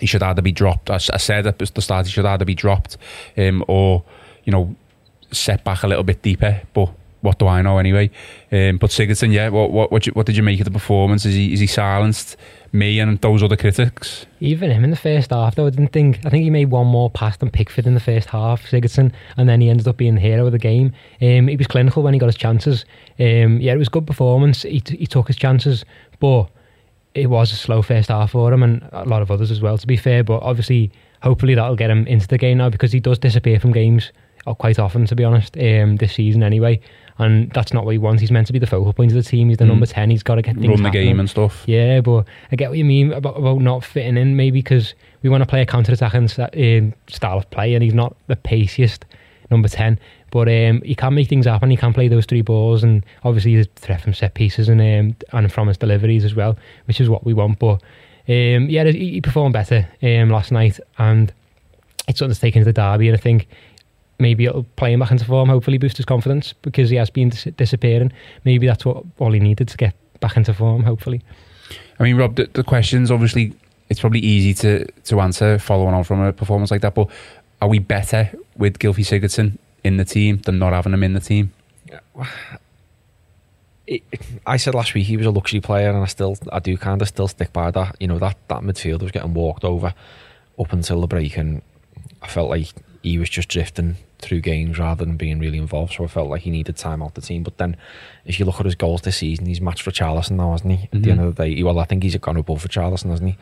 he 0.00 0.06
should 0.06 0.22
either 0.22 0.42
be 0.42 0.52
dropped. 0.52 0.90
I, 0.90 0.96
I 0.96 1.16
said 1.18 1.46
at 1.46 1.58
the 1.58 1.82
start 1.82 2.06
he 2.06 2.12
should 2.12 2.26
either 2.26 2.44
be 2.44 2.54
dropped 2.54 2.96
um, 3.36 3.64
or, 3.68 4.04
you 4.44 4.52
know, 4.52 4.74
set 5.30 5.64
back 5.64 5.82
a 5.82 5.86
little 5.86 6.04
bit 6.04 6.22
deeper. 6.22 6.62
But 6.74 6.90
what 7.22 7.38
do 7.38 7.46
I 7.46 7.62
know 7.62 7.78
anyway? 7.78 8.10
Um, 8.50 8.76
but 8.76 8.90
Sigurdsson, 8.90 9.32
yeah, 9.32 9.48
what 9.48 9.70
what 9.70 9.90
what, 9.90 10.06
you, 10.06 10.12
what, 10.12 10.26
did 10.26 10.36
you 10.36 10.42
make 10.42 10.60
of 10.60 10.64
the 10.64 10.70
performance? 10.70 11.24
Is 11.24 11.34
he 11.34 11.52
is 11.52 11.60
he 11.60 11.66
silenced 11.66 12.36
me 12.72 12.98
and 12.98 13.20
those 13.20 13.42
other 13.42 13.56
critics? 13.56 14.26
Even 14.40 14.70
him 14.70 14.84
in 14.84 14.90
the 14.90 14.96
first 14.96 15.30
half, 15.30 15.54
though, 15.54 15.66
I 15.66 15.70
didn't 15.70 15.92
think. 15.92 16.18
I 16.26 16.30
think 16.30 16.42
he 16.42 16.50
made 16.50 16.70
one 16.70 16.88
more 16.88 17.10
pass 17.10 17.36
than 17.36 17.50
Pickford 17.50 17.86
in 17.86 17.94
the 17.94 18.00
first 18.00 18.28
half, 18.28 18.62
Sigurdsson, 18.62 19.12
and 19.36 19.48
then 19.48 19.60
he 19.60 19.70
ended 19.70 19.86
up 19.86 19.96
being 19.96 20.16
the 20.16 20.20
hero 20.20 20.46
of 20.46 20.52
the 20.52 20.58
game. 20.58 20.92
Um, 21.20 21.46
he 21.46 21.56
was 21.56 21.68
clinical 21.68 22.02
when 22.02 22.12
he 22.12 22.20
got 22.20 22.26
his 22.26 22.36
chances. 22.36 22.84
Um, 23.18 23.60
yeah, 23.60 23.72
it 23.72 23.78
was 23.78 23.88
good 23.88 24.06
performance. 24.06 24.62
He 24.62 24.80
t- 24.80 24.96
he 24.96 25.06
took 25.06 25.28
his 25.28 25.36
chances, 25.36 25.84
but 26.18 26.48
it 27.14 27.30
was 27.30 27.52
a 27.52 27.56
slow 27.56 27.82
first 27.82 28.08
half 28.08 28.32
for 28.32 28.52
him 28.52 28.62
and 28.62 28.88
a 28.92 29.04
lot 29.04 29.22
of 29.22 29.30
others 29.30 29.50
as 29.50 29.60
well. 29.60 29.78
To 29.78 29.86
be 29.86 29.96
fair, 29.96 30.24
but 30.24 30.42
obviously, 30.42 30.90
hopefully 31.22 31.54
that'll 31.54 31.76
get 31.76 31.90
him 31.90 32.04
into 32.08 32.26
the 32.26 32.38
game 32.38 32.58
now 32.58 32.68
because 32.68 32.90
he 32.90 32.98
does 32.98 33.18
disappear 33.18 33.60
from 33.60 33.72
games 33.72 34.10
quite 34.58 34.80
often, 34.80 35.06
to 35.06 35.14
be 35.14 35.22
honest, 35.22 35.56
um, 35.56 35.96
this 35.96 36.14
season 36.14 36.42
anyway 36.42 36.80
and 37.22 37.50
that's 37.52 37.72
not 37.72 37.84
what 37.84 37.92
he 37.92 37.98
wants. 37.98 38.20
He's 38.20 38.30
meant 38.30 38.46
to 38.48 38.52
be 38.52 38.58
the 38.58 38.66
focal 38.66 38.92
point 38.92 39.12
of 39.12 39.16
the 39.16 39.22
team. 39.22 39.48
He's 39.48 39.58
the 39.58 39.64
mm. 39.64 39.68
number 39.68 39.86
ten. 39.86 40.10
He's 40.10 40.22
got 40.22 40.34
to 40.34 40.42
get 40.42 40.54
things 40.56 40.68
run 40.68 40.82
the 40.82 40.88
happening. 40.88 41.06
game 41.06 41.20
and 41.20 41.30
stuff. 41.30 41.64
Yeah, 41.66 42.00
but 42.00 42.26
I 42.50 42.56
get 42.56 42.70
what 42.70 42.78
you 42.78 42.84
mean 42.84 43.12
about, 43.12 43.38
about 43.38 43.60
not 43.60 43.84
fitting 43.84 44.16
in. 44.16 44.36
Maybe 44.36 44.58
because 44.60 44.94
we 45.22 45.30
want 45.30 45.42
to 45.42 45.46
play 45.46 45.62
a 45.62 45.66
counter 45.66 45.92
attacking 45.92 46.28
um, 46.38 46.94
style 47.08 47.38
of 47.38 47.50
play, 47.50 47.74
and 47.74 47.82
he's 47.82 47.94
not 47.94 48.16
the 48.26 48.36
paciest 48.36 49.04
number 49.50 49.68
ten. 49.68 49.98
But 50.30 50.48
um, 50.48 50.80
he 50.82 50.94
can 50.94 51.14
make 51.14 51.28
things 51.28 51.46
happen. 51.46 51.70
He 51.70 51.76
can 51.76 51.92
play 51.92 52.08
those 52.08 52.26
three 52.26 52.42
balls, 52.42 52.82
and 52.82 53.04
obviously 53.22 53.54
he's 53.54 53.66
a 53.66 53.70
threat 53.76 54.00
from 54.00 54.14
set 54.14 54.34
pieces 54.34 54.68
and 54.68 54.80
um, 54.80 55.16
and 55.32 55.52
from 55.52 55.68
his 55.68 55.78
deliveries 55.78 56.24
as 56.24 56.34
well, 56.34 56.56
which 56.86 57.00
is 57.00 57.08
what 57.08 57.24
we 57.24 57.34
want. 57.34 57.58
But 57.58 57.82
um, 58.28 58.68
yeah, 58.70 58.84
he, 58.84 59.12
he 59.12 59.20
performed 59.20 59.52
better 59.52 59.88
um, 60.02 60.30
last 60.30 60.52
night, 60.52 60.80
and 60.98 61.32
it's 62.08 62.18
something 62.18 62.30
that's 62.30 62.40
taken 62.40 62.62
to 62.62 62.64
the 62.64 62.72
derby. 62.72 63.08
And 63.08 63.16
I 63.16 63.20
think 63.20 63.46
maybe 64.22 64.46
it'll 64.46 64.64
play 64.76 64.92
him 64.92 65.00
back 65.00 65.10
into 65.10 65.24
form, 65.24 65.48
hopefully 65.48 65.76
boost 65.78 65.98
his 65.98 66.06
confidence 66.06 66.54
because 66.62 66.88
he 66.88 66.96
has 66.96 67.10
been 67.10 67.28
dis- 67.28 67.48
disappearing. 67.56 68.12
Maybe 68.44 68.66
that's 68.66 68.84
what 68.84 69.04
all 69.18 69.32
he 69.32 69.40
needed 69.40 69.68
to 69.68 69.76
get 69.76 69.94
back 70.20 70.36
into 70.36 70.54
form, 70.54 70.84
hopefully. 70.84 71.20
I 71.98 72.04
mean, 72.04 72.16
Rob, 72.16 72.36
the, 72.36 72.48
the 72.52 72.64
questions 72.64 73.10
obviously 73.10 73.54
it's 73.90 74.00
probably 74.00 74.20
easy 74.20 74.54
to, 74.54 74.86
to 74.86 75.20
answer 75.20 75.58
following 75.58 75.94
on 75.94 76.04
from 76.04 76.20
a 76.20 76.32
performance 76.32 76.70
like 76.70 76.80
that, 76.80 76.94
but 76.94 77.10
are 77.60 77.68
we 77.68 77.78
better 77.78 78.30
with 78.56 78.78
Gylfi 78.78 79.04
Sigurdsson 79.04 79.58
in 79.84 79.98
the 79.98 80.04
team 80.04 80.38
than 80.38 80.58
not 80.58 80.72
having 80.72 80.94
him 80.94 81.02
in 81.02 81.12
the 81.12 81.20
team? 81.20 81.52
It, 83.86 84.02
I 84.46 84.56
said 84.56 84.74
last 84.74 84.94
week 84.94 85.06
he 85.06 85.16
was 85.16 85.26
a 85.26 85.30
luxury 85.30 85.60
player, 85.60 85.90
and 85.90 85.98
I 85.98 86.06
still, 86.06 86.36
I 86.50 86.60
do 86.60 86.76
kind 86.78 87.02
of 87.02 87.08
still 87.08 87.28
stick 87.28 87.52
by 87.52 87.70
that. 87.70 87.96
You 88.00 88.06
know 88.06 88.18
that 88.18 88.36
that 88.48 88.62
midfield 88.62 89.02
was 89.02 89.10
getting 89.10 89.34
walked 89.34 89.64
over 89.64 89.92
up 90.58 90.72
until 90.72 91.00
the 91.00 91.06
break, 91.06 91.36
and 91.36 91.60
I 92.22 92.28
felt 92.28 92.48
like 92.48 92.68
he 93.02 93.18
was 93.18 93.28
just 93.28 93.48
drifting 93.48 93.96
through 94.22 94.40
games 94.40 94.78
rather 94.78 95.04
than 95.04 95.16
being 95.16 95.38
really 95.38 95.58
involved. 95.58 95.94
So 95.94 96.04
I 96.04 96.06
felt 96.06 96.30
like 96.30 96.42
he 96.42 96.50
needed 96.50 96.76
time 96.76 97.02
out 97.02 97.14
the 97.14 97.20
team. 97.20 97.42
But 97.42 97.58
then, 97.58 97.76
if 98.24 98.38
you 98.38 98.46
look 98.46 98.60
at 98.60 98.64
his 98.64 98.74
goals 98.74 99.02
this 99.02 99.18
season, 99.18 99.46
he's 99.46 99.60
matched 99.60 99.82
for 99.82 99.90
Charleston 99.90 100.36
now, 100.36 100.52
hasn't 100.52 100.72
he? 100.72 100.84
At 100.84 100.90
mm-hmm. 100.90 101.02
the 101.02 101.10
end 101.10 101.20
of 101.20 101.36
the 101.36 101.44
day, 101.44 101.62
well, 101.62 101.78
I 101.78 101.84
think 101.84 102.02
he's 102.02 102.16
gone 102.16 102.36
above 102.36 102.62
for 102.62 102.68
Charleston, 102.68 103.10
hasn't 103.10 103.30
he? 103.30 103.38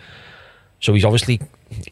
So 0.81 0.95
he's 0.95 1.05
obviously 1.05 1.41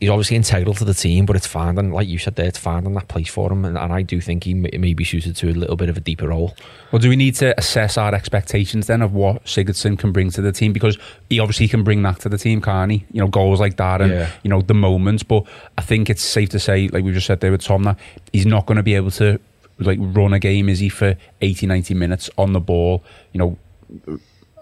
he's 0.00 0.10
obviously 0.10 0.36
integral 0.36 0.74
to 0.74 0.84
the 0.84 0.94
team, 0.94 1.24
but 1.24 1.36
it's 1.36 1.46
finding, 1.46 1.92
like 1.92 2.08
you 2.08 2.18
said 2.18 2.34
there, 2.34 2.46
it's 2.46 2.58
finding 2.58 2.94
that 2.94 3.08
place 3.08 3.28
for 3.28 3.52
him, 3.52 3.64
and, 3.64 3.78
and 3.78 3.92
I 3.92 4.02
do 4.02 4.20
think 4.20 4.44
he 4.44 4.54
may, 4.54 4.70
may, 4.76 4.94
be 4.94 5.04
suited 5.04 5.36
to 5.36 5.50
a 5.50 5.52
little 5.52 5.76
bit 5.76 5.88
of 5.88 5.96
a 5.96 6.00
deeper 6.00 6.28
role. 6.28 6.56
Well, 6.90 6.98
do 6.98 7.08
we 7.08 7.16
need 7.16 7.36
to 7.36 7.56
assess 7.58 7.96
our 7.96 8.14
expectations 8.14 8.88
then 8.88 9.02
of 9.02 9.12
what 9.12 9.44
Sigurdsson 9.44 9.98
can 9.98 10.10
bring 10.10 10.30
to 10.32 10.40
the 10.40 10.52
team? 10.52 10.72
Because 10.72 10.98
he 11.30 11.38
obviously 11.38 11.68
can 11.68 11.84
bring 11.84 12.02
that 12.02 12.20
to 12.20 12.28
the 12.28 12.38
team, 12.38 12.60
can't 12.60 12.90
he? 12.90 13.04
You 13.12 13.20
know, 13.20 13.28
goals 13.28 13.60
like 13.60 13.76
that 13.76 14.00
and, 14.00 14.12
yeah. 14.12 14.30
you 14.42 14.50
know, 14.50 14.62
the 14.62 14.74
moments, 14.74 15.22
but 15.22 15.44
I 15.76 15.82
think 15.82 16.10
it's 16.10 16.22
safe 16.22 16.48
to 16.50 16.58
say, 16.58 16.88
like 16.88 17.04
we 17.04 17.12
just 17.12 17.26
said 17.26 17.40
there 17.40 17.52
with 17.52 17.62
Tom, 17.62 17.84
that 17.84 17.98
he's 18.32 18.46
not 18.46 18.66
going 18.66 18.76
to 18.76 18.82
be 18.82 18.94
able 18.94 19.12
to 19.12 19.38
like 19.78 19.98
run 20.00 20.32
a 20.32 20.40
game 20.40 20.68
is 20.68 20.80
he 20.80 20.88
for 20.88 21.16
80, 21.40 21.66
90 21.66 21.94
minutes 21.94 22.30
on 22.36 22.52
the 22.52 22.60
ball? 22.60 23.04
You 23.32 23.38
know, 23.38 23.58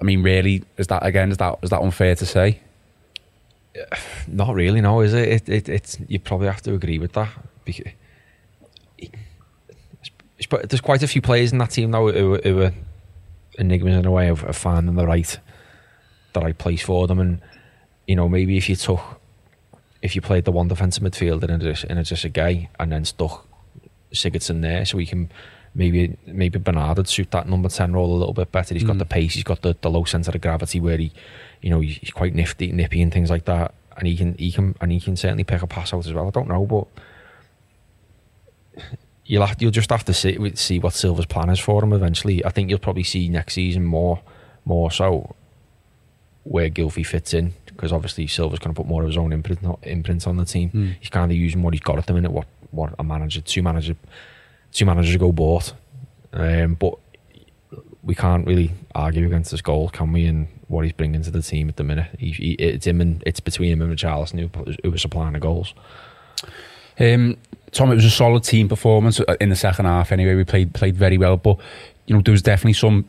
I 0.00 0.04
mean, 0.04 0.22
really, 0.22 0.62
is 0.76 0.88
that 0.88 1.04
again? 1.06 1.30
Is 1.30 1.38
that 1.38 1.58
is 1.62 1.70
that 1.70 1.80
unfair 1.80 2.14
to 2.16 2.26
say? 2.26 2.60
Not 4.26 4.54
really, 4.54 4.80
no, 4.80 5.00
is 5.00 5.14
it? 5.14 5.28
it, 5.28 5.48
it 5.48 5.68
it's 5.68 5.98
you 6.08 6.18
probably 6.18 6.46
have 6.48 6.62
to 6.62 6.74
agree 6.74 6.98
with 6.98 7.12
that. 7.12 7.28
Because 7.64 7.92
there's 10.64 10.80
quite 10.80 11.02
a 11.02 11.08
few 11.08 11.22
players 11.22 11.52
in 11.52 11.58
that 11.58 11.70
team 11.70 11.90
now 11.90 12.08
who, 12.08 12.36
who 12.36 12.62
are 12.62 12.72
enigmas 13.58 13.96
in 13.96 14.06
a 14.06 14.10
way 14.10 14.28
of, 14.28 14.44
of 14.44 14.56
finding 14.56 14.94
the 14.94 15.06
right 15.06 15.38
the 16.34 16.40
right 16.40 16.56
place 16.58 16.82
for 16.82 17.06
them. 17.06 17.18
And 17.18 17.40
you 18.06 18.16
know, 18.16 18.28
maybe 18.28 18.56
if 18.56 18.68
you 18.68 18.76
took 18.76 19.00
if 20.02 20.14
you 20.14 20.20
played 20.20 20.44
the 20.44 20.52
one 20.52 20.68
defensive 20.68 21.02
midfielder 21.02 21.48
and 21.48 21.62
just 21.62 21.84
and 21.84 21.98
it's 21.98 22.10
just 22.10 22.24
a 22.24 22.28
guy 22.28 22.68
and 22.78 22.92
then 22.92 23.04
stuck 23.04 23.46
Sigurdsson 24.12 24.62
there, 24.62 24.84
so 24.84 24.98
he 24.98 25.06
can 25.06 25.30
maybe 25.74 26.16
maybe 26.26 26.58
Bernard 26.58 26.98
would 26.98 27.08
suit 27.08 27.30
that 27.32 27.48
number 27.48 27.68
ten 27.68 27.92
role 27.92 28.14
a 28.14 28.18
little 28.18 28.34
bit 28.34 28.52
better. 28.52 28.74
He's 28.74 28.84
got 28.84 28.96
Mm. 28.96 29.00
the 29.00 29.06
pace, 29.06 29.34
he's 29.34 29.44
got 29.44 29.62
the, 29.62 29.76
the 29.80 29.90
low 29.90 30.04
centre 30.04 30.30
of 30.32 30.40
gravity 30.40 30.80
where 30.80 30.98
he, 30.98 31.12
you 31.62 31.70
know, 31.70 31.80
he's 31.80 32.10
quite 32.10 32.34
nifty, 32.34 32.72
nippy 32.72 33.02
and 33.02 33.12
things 33.12 33.30
like 33.30 33.44
that. 33.46 33.74
And 33.96 34.06
he 34.06 34.16
can 34.16 34.34
he 34.34 34.52
can 34.52 34.74
and 34.80 34.92
he 34.92 35.00
can 35.00 35.16
certainly 35.16 35.44
pick 35.44 35.62
a 35.62 35.66
pass 35.66 35.92
out 35.94 36.06
as 36.06 36.12
well. 36.12 36.28
I 36.28 36.30
don't 36.30 36.48
know, 36.48 36.66
but 36.66 36.86
you'll 39.24 39.46
have, 39.46 39.60
you'll 39.60 39.70
just 39.70 39.90
have 39.90 40.04
to 40.04 40.14
see 40.14 40.54
see 40.54 40.78
what 40.78 40.92
Silva's 40.92 41.26
plan 41.26 41.48
is 41.50 41.60
for 41.60 41.82
him 41.82 41.92
eventually. 41.92 42.44
I 42.44 42.50
think 42.50 42.70
you'll 42.70 42.78
probably 42.78 43.04
see 43.04 43.28
next 43.28 43.54
season 43.54 43.84
more 43.84 44.20
more 44.64 44.90
so 44.90 45.34
where 46.44 46.68
Gylfi 46.68 47.04
fits 47.04 47.34
in 47.34 47.54
because 47.66 47.92
obviously 47.92 48.26
Silva's 48.26 48.58
going 48.58 48.74
to 48.74 48.80
put 48.80 48.86
more 48.86 49.02
of 49.02 49.08
his 49.08 49.16
own 49.16 49.32
imprint 49.32 49.60
imprint 49.82 50.26
on 50.26 50.36
the 50.36 50.44
team. 50.44 50.70
Mm. 50.70 50.96
He's 51.00 51.10
kind 51.10 51.30
of 51.30 51.36
using 51.36 51.62
what 51.62 51.74
he's 51.74 51.80
got 51.80 51.98
at 51.98 52.06
the 52.06 52.12
minute. 52.12 52.32
What 52.32 52.46
what 52.70 52.94
a 52.98 53.04
manager, 53.04 53.40
two 53.40 53.62
manager, 53.62 53.96
two 54.72 54.84
managers 54.84 55.14
ago 55.14 55.32
bought. 55.32 55.72
Um, 56.32 56.74
but 56.74 56.98
we 58.02 58.14
can't 58.14 58.46
really 58.46 58.72
argue 58.94 59.26
against 59.26 59.50
this 59.50 59.62
goal, 59.62 59.88
can 59.88 60.12
we? 60.12 60.26
And 60.26 60.48
what 60.68 60.84
he's 60.84 60.92
bringing 60.92 61.22
to 61.22 61.30
the 61.30 61.42
team 61.42 61.68
at 61.68 61.76
the 61.76 61.84
minute, 61.84 62.08
he, 62.18 62.30
he, 62.30 62.52
it's 62.52 62.86
him 62.86 63.00
and 63.00 63.22
it's 63.26 63.40
between 63.40 63.72
him 63.72 63.82
and 63.82 63.96
Richarlison 63.96 64.40
who, 64.40 64.74
who 64.82 64.94
are 64.94 64.98
supplying 64.98 65.34
the 65.34 65.40
goals. 65.40 65.74
Um, 66.98 67.36
Tom, 67.72 67.92
it 67.92 67.96
was 67.96 68.04
a 68.04 68.10
solid 68.10 68.42
team 68.44 68.68
performance 68.68 69.20
uh, 69.20 69.36
in 69.40 69.50
the 69.50 69.56
second 69.56 69.84
half. 69.84 70.12
Anyway, 70.12 70.34
we 70.34 70.44
played 70.44 70.74
played 70.74 70.96
very 70.96 71.18
well, 71.18 71.36
but 71.36 71.58
you 72.06 72.14
know 72.14 72.22
there 72.22 72.32
was 72.32 72.42
definitely 72.42 72.72
some 72.72 73.06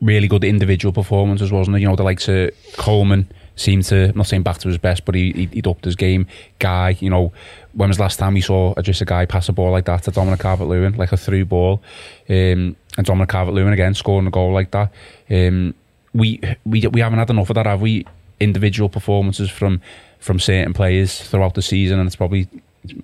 really 0.00 0.28
good 0.28 0.44
individual 0.44 0.92
performances, 0.92 1.52
wasn't 1.52 1.74
there? 1.74 1.80
You 1.80 1.88
know, 1.88 1.96
the 1.96 2.02
likes 2.02 2.28
of 2.28 2.50
Coleman 2.76 3.28
seemed 3.56 3.84
to 3.84 4.08
I'm 4.08 4.16
not 4.16 4.26
saying 4.26 4.42
back 4.42 4.58
to 4.58 4.68
his 4.68 4.78
best, 4.78 5.04
but 5.04 5.14
he 5.14 5.48
he 5.52 5.62
upped 5.62 5.84
his 5.84 5.96
game. 5.96 6.26
Guy, 6.58 6.96
you 7.00 7.10
know, 7.10 7.32
when 7.72 7.88
was 7.88 7.98
the 7.98 8.02
last 8.02 8.18
time 8.18 8.34
we 8.34 8.40
saw 8.40 8.74
just 8.82 9.00
a 9.00 9.04
guy 9.04 9.26
pass 9.26 9.48
a 9.48 9.52
ball 9.52 9.70
like 9.70 9.84
that 9.84 10.02
to 10.04 10.10
Dominic 10.10 10.40
Calvert-Lewin, 10.40 10.96
like 10.96 11.12
a 11.12 11.16
through 11.16 11.44
ball, 11.44 11.82
um, 12.28 12.76
and 12.96 13.04
Dominic 13.06 13.28
Calvert-Lewin 13.28 13.72
again 13.72 13.94
scoring 13.94 14.26
a 14.26 14.30
goal 14.30 14.52
like 14.52 14.70
that. 14.72 14.92
Um, 15.30 15.74
we 16.14 16.40
we 16.64 16.86
we 16.86 17.00
haven't 17.00 17.18
had 17.18 17.30
enough 17.30 17.50
of 17.50 17.54
that, 17.54 17.66
have 17.66 17.80
we? 17.80 18.06
Individual 18.38 18.88
performances 18.88 19.50
from 19.50 19.80
from 20.18 20.38
certain 20.38 20.72
players 20.72 21.20
throughout 21.20 21.54
the 21.54 21.62
season, 21.62 21.98
and 21.98 22.06
it's 22.06 22.16
probably 22.16 22.48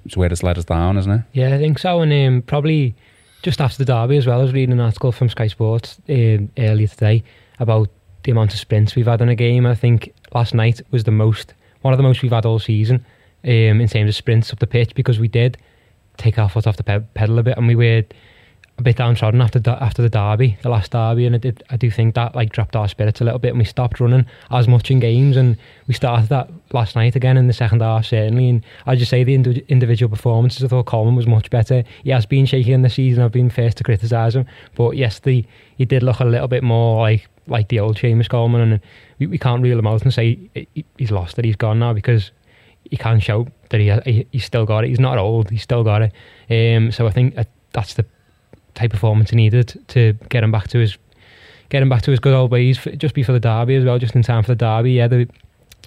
it's 0.05 0.17
where 0.17 0.31
it's 0.33 0.43
let 0.43 0.59
us 0.59 0.65
down, 0.65 0.97
isn't 0.97 1.13
it? 1.13 1.23
Yeah, 1.33 1.55
I 1.55 1.59
think 1.59 1.79
so. 1.79 2.01
And 2.01 2.13
um, 2.13 2.43
probably 2.43 2.95
just 3.43 3.61
after 3.61 3.79
the 3.79 3.85
derby 3.85 4.17
as 4.17 4.27
well, 4.27 4.41
I 4.41 4.43
was 4.43 4.53
reading 4.53 4.73
an 4.73 4.81
article 4.81 5.13
from 5.13 5.29
Sky 5.29 5.47
Sports 5.47 6.01
um, 6.09 6.51
earlier 6.59 6.87
today 6.87 7.23
about 7.59 7.89
the 8.25 8.33
amount 8.33 8.53
of 8.53 8.59
sprints 8.59 8.97
we've 8.97 9.07
had 9.07 9.21
in 9.21 9.29
a 9.29 9.35
game. 9.35 9.67
I 9.67 9.75
think 9.75 10.13
last 10.35 10.55
night 10.55 10.81
was 10.91 11.05
the 11.05 11.11
most, 11.11 11.55
one 11.83 11.93
of 11.93 11.99
the 11.99 12.03
most 12.03 12.23
we've 12.23 12.33
had 12.33 12.45
all 12.45 12.59
season 12.59 13.05
um, 13.45 13.81
in 13.81 13.89
terms 13.89 14.09
of 14.09 14.15
sprints 14.17 14.53
up 14.53 14.59
the 14.59 14.67
pitch 14.67 14.95
because 14.95 15.19
we 15.21 15.29
did 15.29 15.59
take 16.17 16.39
our 16.39 16.49
foot 16.49 16.67
off 16.67 16.77
the 16.77 16.83
pe- 16.83 17.05
pedal 17.15 17.39
a 17.39 17.43
bit 17.43 17.57
and 17.57 17.69
we 17.69 17.77
were 17.77 18.03
a 18.78 18.83
bit 18.83 18.97
downtrodden 18.97 19.40
after 19.40 19.59
the, 19.59 19.83
after 19.83 20.02
the 20.02 20.11
derby, 20.11 20.59
the 20.62 20.68
last 20.68 20.92
derby, 20.92 21.25
and 21.25 21.35
I, 21.35 21.38
did, 21.38 21.62
I 21.71 21.76
do 21.76 21.90
think 21.90 22.14
that 22.14 22.35
like 22.35 22.52
dropped 22.52 22.76
our 22.76 22.88
spirits 22.88 23.21
a 23.21 23.25
little 23.25 23.38
bit 23.38 23.50
and 23.50 23.59
we 23.59 23.64
stopped 23.64 24.00
running 24.00 24.26
as 24.50 24.68
much 24.68 24.90
in 24.90 25.00
games 25.00 25.37
and 25.37 25.56
we 25.87 25.95
started 25.95 26.28
that 26.28 26.50
last 26.73 26.95
night 26.95 27.16
again 27.16 27.38
in 27.38 27.47
the 27.47 27.54
second 27.54 27.80
half 27.80 28.06
certainly 28.06 28.50
and 28.50 28.64
I 28.85 28.97
just 28.97 29.11
say 29.11 29.25
the 29.25 29.35
indi- 29.35 29.64
individual 29.68 30.11
performances 30.11 30.62
I 30.62 30.68
thought 30.68 30.87
Coleman 30.87 31.14
was 31.14 31.26
much 31.26 31.49
better. 31.49 31.85
He 32.04 32.11
has 32.11 32.26
been 32.26 32.45
shaky 32.45 32.73
in 32.73 32.83
the 32.83 32.90
season 32.90 33.23
I've 33.25 33.33
been 33.33 33.50
first 33.50 33.78
to 33.78 33.85
criticise 33.85 34.37
him 34.37 34.47
but 34.75 34.97
yesterday 34.97 35.47
he 35.78 35.87
did 35.87 36.02
look 36.02 36.21
a 36.21 36.25
little 36.25 36.49
bit 36.49 36.62
more 36.62 37.00
like 37.00 37.28
like 37.47 37.68
the 37.68 37.80
old 37.80 37.97
Seamus 37.97 38.28
Coleman 38.28 38.61
and 38.61 38.80
we, 39.18 39.26
we 39.26 39.38
can't 39.38 39.62
reel 39.62 39.78
him 39.78 39.87
out 39.87 40.02
and 40.02 40.12
say 40.12 40.50
he's 40.99 41.11
lost 41.11 41.38
it 41.38 41.47
he's 41.47 41.56
gone 41.56 41.78
now 41.78 41.95
because 41.95 42.30
he 42.90 42.97
can 42.97 43.21
show 43.21 43.47
that 43.71 43.80
he, 43.80 43.90
he 44.04 44.26
he's 44.33 44.45
still 44.45 44.66
got 44.66 44.85
it. 44.85 44.88
He's 44.88 45.00
not 45.00 45.18
old 45.18 45.50
he's 45.50 45.62
still 45.62 45.83
got 45.83 46.02
it. 46.02 46.12
Um, 46.50 46.92
so 46.92 47.06
I 47.06 47.11
think 47.11 47.35
that 47.37 47.49
that's 47.73 47.95
the 47.95 48.04
type 48.76 48.92
performance 48.92 49.30
he 49.30 49.37
needed 49.37 49.83
to 49.88 50.12
get 50.28 50.45
him 50.45 50.52
back 50.52 50.68
to 50.68 50.78
his 50.78 50.97
get 51.68 51.83
him 51.83 51.88
back 51.88 52.02
to 52.02 52.12
his 52.12 52.21
good 52.21 52.35
old 52.35 52.52
ways 52.52 52.78
just 52.97 53.14
before 53.14 53.33
the 53.33 53.40
derby 53.40 53.75
as 53.75 53.85
well 53.85 53.99
just 53.99 54.14
in 54.14 54.23
time 54.23 54.42
for 54.45 54.52
the 54.52 54.56
derby. 54.56 54.92
Yeah 54.92 55.09
the 55.09 55.28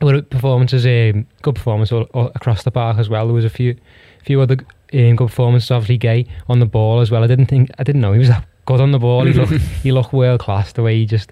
were 0.01 0.21
performances 0.21 0.85
um, 0.85 1.25
good 1.41 1.55
performance 1.55 1.91
all, 1.91 2.03
all 2.13 2.31
across 2.35 2.63
the 2.63 2.71
park 2.71 2.97
as 2.97 3.09
well. 3.09 3.25
There 3.25 3.33
was 3.33 3.45
a 3.45 3.49
few 3.49 3.75
few 4.23 4.41
other 4.41 4.57
um, 4.93 5.15
good 5.15 5.27
performances 5.27 5.71
obviously 5.71 5.99
Gueye 5.99 6.27
on 6.47 6.59
the 6.59 6.65
ball 6.65 6.99
as 6.99 7.11
well. 7.11 7.23
I 7.23 7.27
didn't 7.27 7.47
think 7.47 7.69
I 7.77 7.83
didn't 7.83 8.01
know 8.01 8.13
he 8.13 8.19
was 8.19 8.29
that 8.29 8.45
good 8.65 8.81
on 8.81 8.91
the 8.91 8.99
ball. 8.99 9.25
He 9.25 9.33
looked 9.33 9.51
he 9.83 9.91
looked 9.91 10.13
world 10.13 10.39
class 10.39 10.73
the 10.73 10.83
way 10.83 10.97
he 10.97 11.05
just 11.05 11.31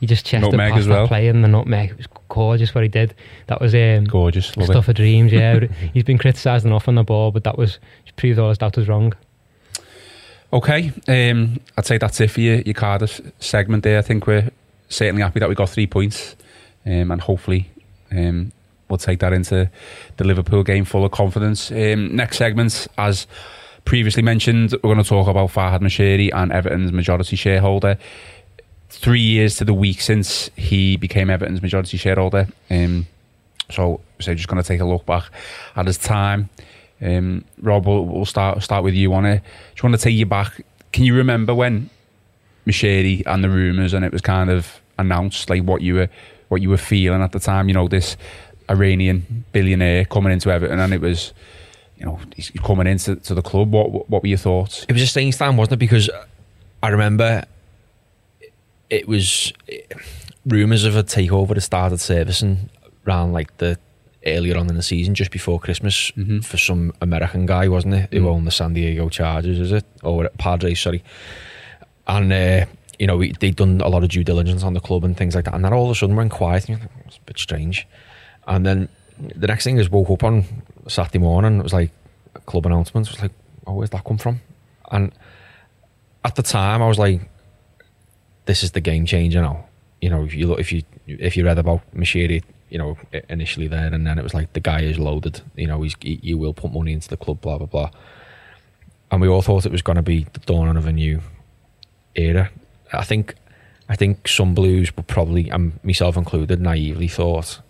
he 0.00 0.06
just 0.06 0.26
chested 0.26 0.50
Nutmeg 0.50 0.72
past 0.72 0.80
as 0.80 0.86
that 0.86 0.92
well. 0.92 1.08
play 1.08 1.28
and 1.28 1.42
the 1.42 1.48
nutmeg. 1.48 1.90
It 1.90 1.96
was 1.96 2.06
gorgeous 2.28 2.74
what 2.74 2.84
he 2.84 2.88
did. 2.88 3.14
That 3.46 3.60
was 3.60 3.74
um, 3.74 4.04
Gorgeous, 4.04 4.56
love 4.56 4.66
stuff 4.66 4.88
it. 4.88 4.90
of 4.90 4.96
dreams 4.96 5.32
yeah. 5.32 5.60
He's 5.94 6.04
been 6.04 6.18
criticised 6.18 6.66
enough 6.66 6.88
on 6.88 6.94
the 6.94 7.04
ball 7.04 7.32
but 7.32 7.44
that 7.44 7.58
was 7.58 7.78
proved 8.16 8.38
all 8.38 8.48
his 8.48 8.58
doubters 8.58 8.88
wrong 8.88 9.12
Okay, 10.52 10.92
um, 11.08 11.58
I'd 11.76 11.86
say 11.86 11.98
that's 11.98 12.20
it 12.20 12.30
for 12.30 12.40
your, 12.40 12.60
your 12.60 12.74
Cardiff 12.74 13.20
segment 13.40 13.82
there. 13.82 13.98
I 13.98 14.02
think 14.02 14.26
we're 14.26 14.50
certainly 14.88 15.22
happy 15.22 15.40
that 15.40 15.48
we 15.48 15.54
got 15.54 15.68
three 15.68 15.86
points, 15.86 16.36
um, 16.84 17.10
and 17.10 17.20
hopefully 17.20 17.68
um, 18.12 18.52
we'll 18.88 18.98
take 18.98 19.18
that 19.20 19.32
into 19.32 19.68
the 20.16 20.24
Liverpool 20.24 20.62
game 20.62 20.84
full 20.84 21.04
of 21.04 21.10
confidence. 21.10 21.70
Um, 21.72 22.14
next 22.14 22.36
segment, 22.36 22.86
as 22.96 23.26
previously 23.84 24.22
mentioned, 24.22 24.72
we're 24.72 24.94
going 24.94 25.02
to 25.02 25.08
talk 25.08 25.26
about 25.26 25.50
Farhad 25.50 25.80
Moshiri 25.80 26.30
and 26.32 26.52
Everton's 26.52 26.92
majority 26.92 27.36
shareholder. 27.36 27.98
Three 28.88 29.20
years 29.20 29.56
to 29.56 29.64
the 29.64 29.74
week 29.74 30.00
since 30.00 30.48
he 30.56 30.96
became 30.96 31.28
Everton's 31.28 31.60
majority 31.60 31.96
shareholder. 31.96 32.46
Um, 32.70 33.06
so, 33.68 34.00
so 34.20 34.32
just 34.32 34.48
going 34.48 34.62
to 34.62 34.66
take 34.66 34.80
a 34.80 34.84
look 34.84 35.04
back 35.06 35.24
at 35.74 35.86
his 35.86 35.98
time. 35.98 36.50
Um, 37.02 37.44
Rob, 37.60 37.86
we'll, 37.86 38.04
we'll 38.04 38.24
start 38.24 38.62
start 38.62 38.84
with 38.84 38.94
you 38.94 39.12
on 39.12 39.26
it. 39.26 39.42
Just 39.72 39.82
want 39.82 39.94
to 39.94 40.00
take 40.00 40.14
you 40.14 40.26
back. 40.26 40.62
Can 40.92 41.04
you 41.04 41.14
remember 41.14 41.54
when 41.54 41.90
Moshiri 42.66 43.22
and 43.26 43.44
the 43.44 43.50
rumours 43.50 43.92
and 43.92 44.04
it 44.04 44.12
was 44.12 44.22
kind 44.22 44.50
of 44.50 44.80
announced, 44.98 45.50
like 45.50 45.62
what 45.62 45.82
you 45.82 45.94
were 45.94 46.08
what 46.48 46.62
you 46.62 46.70
were 46.70 46.78
feeling 46.78 47.22
at 47.22 47.32
the 47.32 47.40
time? 47.40 47.68
You 47.68 47.74
know, 47.74 47.88
this 47.88 48.16
Iranian 48.70 49.44
billionaire 49.52 50.04
coming 50.06 50.32
into 50.32 50.50
Everton, 50.50 50.78
and 50.78 50.94
it 50.94 51.00
was, 51.00 51.32
you 51.98 52.06
know, 52.06 52.18
he's 52.34 52.50
coming 52.50 52.86
into 52.86 53.16
to 53.16 53.34
the 53.34 53.42
club. 53.42 53.72
What 53.72 54.08
what 54.08 54.22
were 54.22 54.28
your 54.28 54.38
thoughts? 54.38 54.86
It 54.88 54.92
was 54.92 55.02
a 55.02 55.06
strange 55.06 55.36
time, 55.36 55.56
wasn't 55.56 55.74
it? 55.74 55.78
Because 55.78 56.08
I 56.82 56.88
remember 56.88 57.44
it 58.88 59.08
was 59.08 59.52
rumours 60.46 60.84
of 60.84 60.96
a 60.96 61.02
takeover 61.02 61.54
that 61.54 61.60
started 61.60 62.00
servicing 62.00 62.70
around 63.06 63.32
like 63.32 63.56
the 63.58 63.78
earlier 64.26 64.56
on 64.58 64.68
in 64.68 64.74
the 64.76 64.82
season, 64.82 65.14
just 65.14 65.30
before 65.30 65.58
Christmas, 65.60 66.10
Mhm. 66.16 66.44
for 66.44 66.58
some 66.58 66.92
American 67.00 67.46
guy, 67.46 67.68
wasn't 67.68 67.94
it? 67.94 68.08
Who 68.12 68.22
Mm. 68.22 68.26
owned 68.26 68.46
the 68.46 68.50
San 68.50 68.74
Diego 68.74 69.08
Chargers, 69.08 69.58
is 69.58 69.72
it? 69.72 69.84
Or 70.02 70.28
Padres, 70.38 70.80
sorry. 70.80 71.02
And, 72.06 72.32
uh, 72.32 72.66
you 72.98 73.06
know, 73.06 73.16
we, 73.16 73.32
they'd 73.40 73.56
done 73.56 73.80
a 73.80 73.88
lot 73.88 74.02
of 74.02 74.08
due 74.10 74.24
diligence 74.24 74.62
on 74.62 74.74
the 74.74 74.80
club 74.80 75.04
and 75.04 75.16
things 75.16 75.34
like 75.34 75.44
that. 75.44 75.54
And 75.54 75.64
then 75.64 75.72
all 75.72 75.84
of 75.86 75.90
a 75.90 75.94
sudden 75.94 76.16
went 76.16 76.32
quiet. 76.32 76.68
And 76.68 76.68
you're 76.70 76.78
like, 76.78 76.90
it's 77.06 77.16
a 77.16 77.20
bit 77.26 77.38
strange. 77.38 77.86
And 78.46 78.64
then 78.66 78.88
the 79.18 79.46
next 79.46 79.64
thing 79.64 79.78
is 79.78 79.90
woke 79.90 80.10
up 80.10 80.24
on 80.24 80.44
Saturday 80.88 81.18
morning. 81.18 81.58
It 81.58 81.62
was 81.62 81.72
like 81.72 81.90
club 82.46 82.66
announcements. 82.66 83.08
It 83.10 83.14
was 83.16 83.22
like, 83.22 83.32
oh, 83.66 83.74
where's 83.74 83.90
that 83.90 84.04
come 84.04 84.18
from? 84.18 84.40
And 84.90 85.12
at 86.24 86.34
the 86.36 86.42
time, 86.42 86.82
I 86.82 86.88
was 86.88 86.98
like, 86.98 87.20
this 88.46 88.62
is 88.62 88.70
the 88.72 88.80
game 88.80 89.04
changer 89.06 89.40
now. 89.42 89.66
You 90.00 90.10
know, 90.10 90.24
if 90.24 90.34
you 90.34 90.46
look, 90.46 90.60
if 90.60 90.70
you 90.72 90.82
if 91.06 91.36
you 91.36 91.44
read 91.44 91.58
about 91.58 91.80
Moshiri, 91.94 92.42
you 92.70 92.78
know, 92.78 92.96
initially 93.28 93.68
there, 93.68 93.92
and 93.92 94.06
then 94.06 94.18
it 94.18 94.22
was 94.22 94.34
like 94.34 94.52
the 94.52 94.60
guy 94.60 94.80
is 94.82 94.98
loaded. 94.98 95.40
You 95.56 95.66
know, 95.66 95.82
he's 95.82 95.94
he, 96.00 96.18
you 96.22 96.38
will 96.38 96.54
put 96.54 96.72
money 96.72 96.92
into 96.92 97.08
the 97.08 97.16
club, 97.16 97.40
blah 97.40 97.58
blah 97.58 97.66
blah. 97.66 97.90
And 99.10 99.20
we 99.20 99.28
all 99.28 99.42
thought 99.42 99.64
it 99.66 99.72
was 99.72 99.82
going 99.82 99.96
to 99.96 100.02
be 100.02 100.26
the 100.32 100.40
dawn 100.40 100.76
of 100.76 100.86
a 100.86 100.92
new 100.92 101.20
era. 102.16 102.50
I 102.92 103.04
think, 103.04 103.34
I 103.88 103.94
think 103.96 104.26
some 104.26 104.52
Blues 104.54 104.96
were 104.96 105.04
probably, 105.04 105.48
and 105.48 105.78
myself 105.84 106.16
included, 106.16 106.60
naively 106.60 107.06
thought 107.08 107.60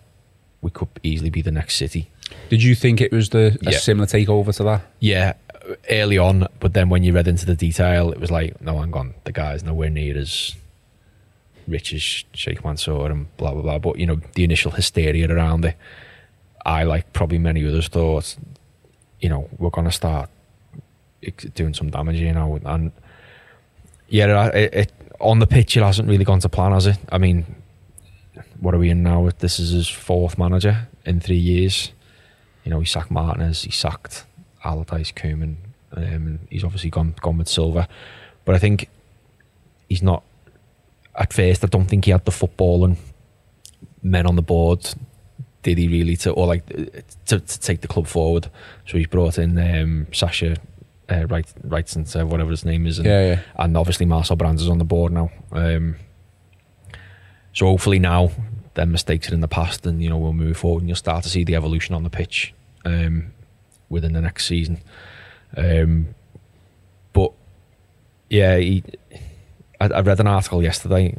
we 0.61 0.71
could 0.71 0.87
easily 1.03 1.29
be 1.29 1.41
the 1.43 1.51
next 1.51 1.75
City. 1.75 2.09
Did 2.49 2.63
you 2.63 2.73
think 2.73 3.01
it 3.01 3.11
was 3.11 3.29
the 3.29 3.57
a 3.67 3.71
Yeah. 3.71 3.77
similar 3.77 4.07
takeover 4.07 4.55
to 4.55 4.63
that? 4.63 4.81
Yeah, 4.99 5.33
early 5.91 6.17
on, 6.17 6.47
but 6.59 6.73
then 6.73 6.89
when 6.89 7.03
you 7.03 7.13
read 7.13 7.27
into 7.27 7.45
the 7.45 7.55
detail, 7.55 8.11
it 8.11 8.19
was 8.19 8.31
like, 8.31 8.59
no, 8.61 8.79
I'm 8.79 8.89
gone. 8.91 9.13
the 9.25 9.31
guy's 9.31 9.63
nowhere 9.63 9.89
near 9.91 10.17
as 10.17 10.55
rich 11.67 11.93
as 11.93 12.01
Sheikh 12.33 12.63
Mansour 12.63 13.07
and 13.07 13.35
blah 13.37 13.53
blah 13.53 13.61
blah. 13.61 13.79
But 13.79 13.99
you 13.99 14.05
know, 14.05 14.19
the 14.33 14.43
initial 14.43 14.71
hysteria 14.71 15.29
around 15.33 15.65
it, 15.65 15.75
I 16.65 16.83
like 16.83 17.13
probably 17.13 17.37
many 17.37 17.65
others 17.67 17.87
thought, 17.87 18.35
you 19.19 19.29
know, 19.29 19.49
we're 19.57 19.69
gonna 19.69 19.91
start 19.91 20.29
doing 21.53 21.73
some 21.73 21.89
damage, 21.89 22.19
you 22.19 22.33
know. 22.33 22.59
And 22.65 22.91
yeah, 24.07 24.47
it, 24.47 24.73
it, 24.73 24.91
on 25.19 25.39
the 25.39 25.47
pitch, 25.47 25.75
it 25.77 25.83
hasn't 25.83 26.07
really 26.07 26.25
gone 26.25 26.39
to 26.39 26.49
plan, 26.49 26.71
has 26.71 26.87
it? 26.87 26.97
I 27.11 27.17
mean, 27.17 27.45
what 28.59 28.73
are 28.73 28.79
we 28.79 28.89
in 28.89 29.03
now? 29.03 29.29
This 29.39 29.59
is 29.59 29.71
his 29.71 29.87
fourth 29.87 30.37
manager 30.37 30.87
in 31.05 31.19
three 31.19 31.37
years. 31.37 31.91
You 32.63 32.71
know, 32.71 32.79
he 32.79 32.85
sacked 32.85 33.11
Martinez, 33.11 33.63
he 33.63 33.71
sacked 33.71 34.25
Allardyce, 34.63 35.11
Koeman. 35.13 35.55
Um, 35.93 36.39
he's 36.49 36.63
obviously 36.63 36.89
gone 36.89 37.15
gone 37.21 37.37
with 37.37 37.47
Silva, 37.47 37.87
but 38.45 38.55
I 38.55 38.59
think 38.59 38.89
he's 39.87 40.03
not. 40.03 40.23
At 41.17 41.33
first, 41.33 41.63
I 41.63 41.67
don't 41.67 41.85
think 41.85 42.05
he 42.05 42.11
had 42.11 42.25
the 42.25 42.31
football 42.31 42.85
and 42.85 42.97
men 44.03 44.25
on 44.27 44.35
the 44.35 44.41
board. 44.41 44.93
Did 45.63 45.77
he 45.77 45.87
really 45.87 46.15
to 46.17 46.31
or 46.31 46.47
like 46.47 46.65
to, 47.25 47.39
to 47.39 47.59
take 47.59 47.81
the 47.81 47.87
club 47.87 48.07
forward? 48.07 48.49
So 48.85 48.97
he's 48.97 49.07
brought 49.07 49.37
in 49.37 49.57
um, 49.57 50.07
Sasha 50.13 50.55
uh, 51.09 51.25
right, 51.27 51.51
right 51.63 51.87
since 51.87 52.15
uh, 52.15 52.25
whatever 52.25 52.49
his 52.51 52.65
name 52.65 52.85
is, 52.85 52.99
and, 52.99 53.07
Yeah, 53.07 53.25
yeah. 53.25 53.39
and 53.57 53.77
obviously 53.77 54.05
Marcel 54.05 54.35
Brands 54.35 54.61
is 54.61 54.69
on 54.69 54.77
the 54.77 54.85
board 54.85 55.11
now. 55.13 55.31
Um, 55.51 55.95
so 57.53 57.65
hopefully 57.65 57.99
now 57.99 58.31
their 58.75 58.85
mistakes 58.85 59.31
are 59.31 59.33
in 59.33 59.41
the 59.41 59.47
past, 59.47 59.85
and 59.85 60.01
you 60.01 60.09
know 60.09 60.17
we'll 60.17 60.33
move 60.33 60.57
forward, 60.57 60.81
and 60.81 60.89
you'll 60.89 60.95
start 60.95 61.23
to 61.23 61.29
see 61.29 61.43
the 61.43 61.55
evolution 61.55 61.95
on 61.95 62.03
the 62.03 62.09
pitch 62.09 62.53
um, 62.85 63.31
within 63.89 64.13
the 64.13 64.21
next 64.21 64.45
season. 64.45 64.81
Um, 65.55 66.13
but 67.13 67.31
yeah, 68.29 68.57
he, 68.57 68.83
I, 69.79 69.85
I 69.87 70.01
read 70.01 70.19
an 70.19 70.27
article 70.27 70.61
yesterday 70.63 71.17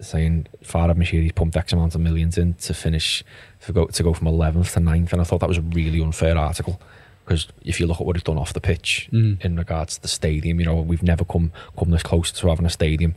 saying 0.00 0.46
Farhad 0.64 0.96
Moshiri's 0.96 1.32
pumped 1.32 1.56
X 1.56 1.72
amount 1.72 1.94
of 1.94 2.00
millions 2.00 2.36
in 2.36 2.54
to 2.54 2.74
finish 2.74 3.22
to 3.66 3.72
go 3.72 3.86
to 3.86 4.02
go 4.02 4.12
from 4.12 4.26
11th 4.28 4.72
to 4.74 4.80
9th, 4.80 5.12
and 5.12 5.20
I 5.20 5.24
thought 5.24 5.40
that 5.40 5.48
was 5.48 5.58
a 5.58 5.62
really 5.62 6.00
unfair 6.02 6.36
article 6.36 6.80
because 7.24 7.46
if 7.64 7.78
you 7.78 7.86
look 7.86 8.00
at 8.00 8.06
what 8.06 8.16
he's 8.16 8.22
done 8.24 8.36
off 8.38 8.52
the 8.52 8.60
pitch 8.60 9.08
Mm. 9.12 9.40
in 9.44 9.56
regards 9.56 9.94
to 9.96 10.02
the 10.02 10.08
stadium, 10.08 10.58
you 10.58 10.66
know 10.66 10.76
we've 10.80 11.02
never 11.04 11.24
come 11.24 11.52
come 11.78 11.90
this 11.90 12.02
close 12.02 12.32
to 12.32 12.48
having 12.48 12.66
a 12.66 12.70
stadium. 12.70 13.14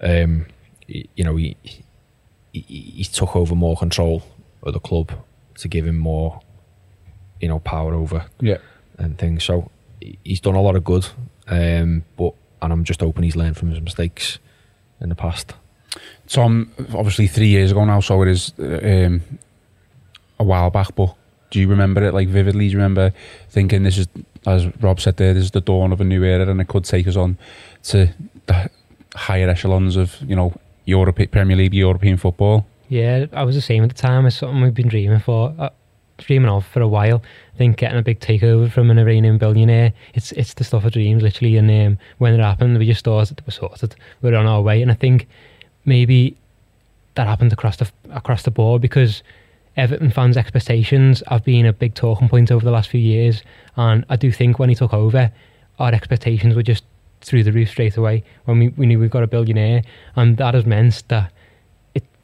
Um, 0.00 0.46
you 0.86 1.24
know 1.24 1.36
he, 1.36 1.56
he 1.64 1.80
he 2.62 3.04
took 3.04 3.36
over 3.36 3.54
more 3.54 3.76
control 3.76 4.22
of 4.62 4.72
the 4.72 4.80
club 4.80 5.12
to 5.58 5.68
give 5.68 5.86
him 5.86 5.98
more, 5.98 6.40
you 7.40 7.48
know, 7.48 7.58
power 7.58 7.92
over 7.94 8.24
Yeah. 8.40 8.58
and 8.98 9.18
things. 9.18 9.44
So 9.44 9.70
he's 10.24 10.40
done 10.40 10.54
a 10.54 10.62
lot 10.62 10.76
of 10.76 10.84
good, 10.84 11.06
um, 11.48 12.04
but 12.16 12.34
and 12.66 12.72
I'm 12.72 12.84
just 12.84 13.00
hoping 13.00 13.22
he's 13.22 13.36
learned 13.36 13.56
from 13.56 13.70
his 13.70 13.80
mistakes 13.80 14.38
in 15.00 15.08
the 15.08 15.14
past. 15.14 15.54
Tom, 16.26 16.72
obviously 16.94 17.26
three 17.28 17.46
years 17.46 17.70
ago 17.70 17.84
now, 17.84 18.00
so 18.00 18.20
it 18.22 18.28
is 18.28 18.52
um, 18.58 19.22
a 20.38 20.44
while 20.44 20.70
back. 20.70 20.94
But 20.94 21.14
do 21.50 21.60
you 21.60 21.68
remember 21.68 22.02
it 22.02 22.12
like 22.12 22.28
vividly? 22.28 22.66
Do 22.66 22.72
you 22.72 22.78
remember 22.78 23.12
thinking 23.48 23.84
this 23.84 23.98
is, 23.98 24.08
as 24.46 24.66
Rob 24.82 25.00
said 25.00 25.16
there, 25.16 25.32
this 25.32 25.44
is 25.44 25.50
the 25.52 25.60
dawn 25.60 25.92
of 25.92 26.00
a 26.00 26.04
new 26.04 26.24
era, 26.24 26.48
and 26.50 26.60
it 26.60 26.68
could 26.68 26.84
take 26.84 27.06
us 27.06 27.16
on 27.16 27.38
to 27.84 28.12
the 28.46 28.68
higher 29.14 29.48
echelons 29.48 29.96
of 29.96 30.16
you 30.26 30.36
know 30.36 30.52
Europe, 30.84 31.30
Premier 31.30 31.56
League, 31.56 31.74
European 31.74 32.16
football? 32.16 32.66
Yeah, 32.88 33.26
I 33.32 33.44
was 33.44 33.54
the 33.54 33.62
same 33.62 33.82
at 33.84 33.88
the 33.88 33.96
time. 33.96 34.26
It's 34.26 34.36
something 34.36 34.60
we've 34.60 34.74
been 34.74 34.88
dreaming 34.88 35.20
for, 35.20 35.54
uh, 35.58 35.70
dreaming 36.18 36.50
of 36.50 36.66
for 36.66 36.80
a 36.80 36.88
while. 36.88 37.22
I 37.54 37.58
think 37.58 37.76
getting 37.76 37.98
a 37.98 38.02
big 38.02 38.20
takeover 38.20 38.70
from 38.70 38.90
an 38.90 38.98
Iranian 38.98 39.38
billionaire, 39.38 39.92
it's 40.14 40.32
it's 40.32 40.54
the 40.54 40.64
stuff 40.64 40.84
of 40.84 40.92
dreams, 40.92 41.22
literally. 41.22 41.56
And 41.56 41.70
um, 41.70 41.98
when 42.18 42.34
it 42.34 42.40
happened, 42.40 42.78
we 42.78 42.86
just 42.86 43.04
thought 43.04 43.30
it 43.30 43.42
was 43.46 43.56
sorted. 43.56 43.96
We 44.22 44.30
are 44.30 44.36
on 44.36 44.46
our 44.46 44.62
way, 44.62 44.82
and 44.82 44.90
I 44.90 44.94
think 44.94 45.28
maybe 45.84 46.36
that 47.14 47.26
happened 47.26 47.52
across 47.52 47.76
the 47.76 47.90
across 48.10 48.42
the 48.42 48.50
board 48.50 48.82
because 48.82 49.22
Everton 49.76 50.10
fans' 50.10 50.36
expectations 50.36 51.22
have 51.28 51.44
been 51.44 51.66
a 51.66 51.72
big 51.72 51.94
talking 51.94 52.28
point 52.28 52.50
over 52.50 52.64
the 52.64 52.70
last 52.70 52.88
few 52.88 53.00
years, 53.00 53.42
and 53.76 54.04
I 54.08 54.16
do 54.16 54.32
think 54.32 54.58
when 54.58 54.68
he 54.68 54.74
took 54.74 54.94
over, 54.94 55.30
our 55.78 55.92
expectations 55.92 56.54
were 56.54 56.62
just 56.62 56.84
through 57.20 57.42
the 57.42 57.52
roof 57.52 57.70
straight 57.70 57.96
away 57.96 58.22
when 58.44 58.58
we, 58.58 58.68
we 58.68 58.86
knew 58.86 59.00
we've 59.00 59.10
got 59.10 59.22
a 59.22 59.26
billionaire, 59.26 59.82
and 60.14 60.36
that 60.36 60.54
has 60.54 60.64
meant 60.64 61.02
that 61.08 61.32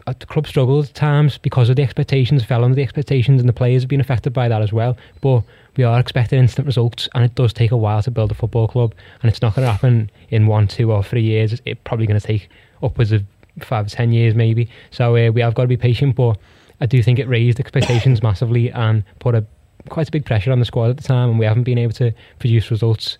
uh, 0.07 0.15
the 0.19 0.27
club 0.27 0.47
struggled 0.47 0.87
at 0.87 0.95
times 0.95 1.39
because 1.39 1.69
of 1.69 1.77
the 1.77 1.83
expectations, 1.83 2.45
fell 2.45 2.65
under 2.65 2.75
the 2.75 2.83
expectations, 2.83 3.41
and 3.41 3.49
the 3.49 3.53
players 3.53 3.83
have 3.83 3.89
been 3.89 4.01
affected 4.01 4.33
by 4.33 4.49
that 4.49 4.63
as 4.63 4.73
well. 4.73 4.97
But 5.21 5.43
we 5.77 5.85
are 5.85 5.99
expecting 5.99 6.39
instant 6.39 6.67
results, 6.67 7.09
and 7.15 7.25
it 7.25 7.35
does 7.35 7.53
take 7.53 7.71
a 7.71 7.77
while 7.77 8.03
to 8.03 8.11
build 8.11 8.31
a 8.31 8.35
football 8.35 8.69
club, 8.69 8.95
and 9.23 9.31
it's 9.31 9.43
not 9.43 9.55
going 9.55 9.67
to 9.67 9.73
happen 9.73 10.11
in 10.31 10.47
one, 10.47 10.69
two, 10.69 10.93
or 10.93 11.03
three 11.03 11.23
years. 11.23 11.61
It's 11.65 11.81
probably 11.85 12.07
going 12.07 12.21
to 12.21 12.27
take 12.27 12.49
upwards 12.83 13.13
of 13.13 13.25
five, 13.61 13.89
ten 13.89 14.13
years 14.13 14.35
maybe. 14.35 14.69
So 14.91 15.17
uh, 15.17 15.31
we 15.31 15.41
have 15.41 15.55
got 15.55 15.63
to 15.63 15.69
be 15.69 15.77
patient, 15.77 16.17
but 16.17 16.39
I 16.81 16.87
do 16.87 17.03
think 17.03 17.19
it 17.19 17.29
raised 17.29 17.61
expectations 17.61 18.23
massively 18.23 18.71
and 18.71 19.05
put 19.19 19.35
a 19.35 19.45
quite 19.89 20.09
a 20.09 20.13
big 20.13 20.25
pressure 20.25 20.53
on 20.53 20.59
the 20.59 20.65
squad 20.65 20.91
at 20.91 20.97
the 20.97 21.03
time, 21.03 21.31
and 21.31 21.39
we 21.39 21.47
haven't 21.47 21.65
been 21.65 21.79
able 21.79 21.93
to 21.95 22.13
produce 22.39 22.71
results 22.71 23.19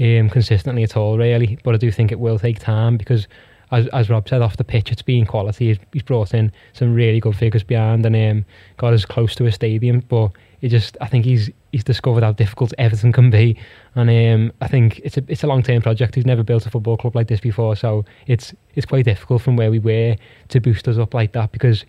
um, 0.00 0.28
consistently 0.30 0.82
at 0.82 0.96
all, 0.96 1.18
really. 1.18 1.58
But 1.62 1.74
I 1.74 1.78
do 1.78 1.90
think 1.90 2.12
it 2.12 2.20
will 2.20 2.38
take 2.38 2.58
time 2.58 2.96
because, 2.96 3.28
as, 3.72 3.88
as 3.88 4.10
Rob 4.10 4.28
said, 4.28 4.42
off 4.42 4.58
the 4.58 4.64
pitch, 4.64 4.92
it's 4.92 5.02
been 5.02 5.24
quality. 5.24 5.68
He's, 5.68 5.78
he's 5.92 6.02
brought 6.02 6.34
in 6.34 6.52
some 6.74 6.94
really 6.94 7.20
good 7.20 7.36
figures 7.36 7.64
behind 7.64 8.04
and 8.04 8.14
um, 8.14 8.44
got 8.76 8.92
us 8.92 9.04
close 9.04 9.34
to 9.36 9.46
a 9.46 9.52
stadium. 9.52 10.00
But 10.00 10.32
it 10.60 10.68
just, 10.68 10.96
I 11.00 11.08
think 11.08 11.24
he's 11.24 11.50
he's 11.72 11.82
discovered 11.82 12.22
how 12.22 12.32
difficult 12.32 12.72
everything 12.78 13.12
can 13.12 13.30
be, 13.30 13.58
and 13.94 14.10
um, 14.10 14.52
I 14.60 14.68
think 14.68 15.00
it's 15.00 15.16
a 15.16 15.24
it's 15.26 15.42
a 15.42 15.46
long 15.46 15.62
term 15.62 15.82
project. 15.82 16.14
He's 16.14 16.26
never 16.26 16.42
built 16.44 16.66
a 16.66 16.70
football 16.70 16.96
club 16.96 17.16
like 17.16 17.28
this 17.28 17.40
before, 17.40 17.74
so 17.74 18.04
it's 18.26 18.54
it's 18.74 18.86
quite 18.86 19.06
difficult 19.06 19.42
from 19.42 19.56
where 19.56 19.70
we 19.70 19.78
were 19.78 20.16
to 20.48 20.60
boost 20.60 20.86
us 20.86 20.98
up 20.98 21.14
like 21.14 21.32
that 21.32 21.50
because 21.50 21.84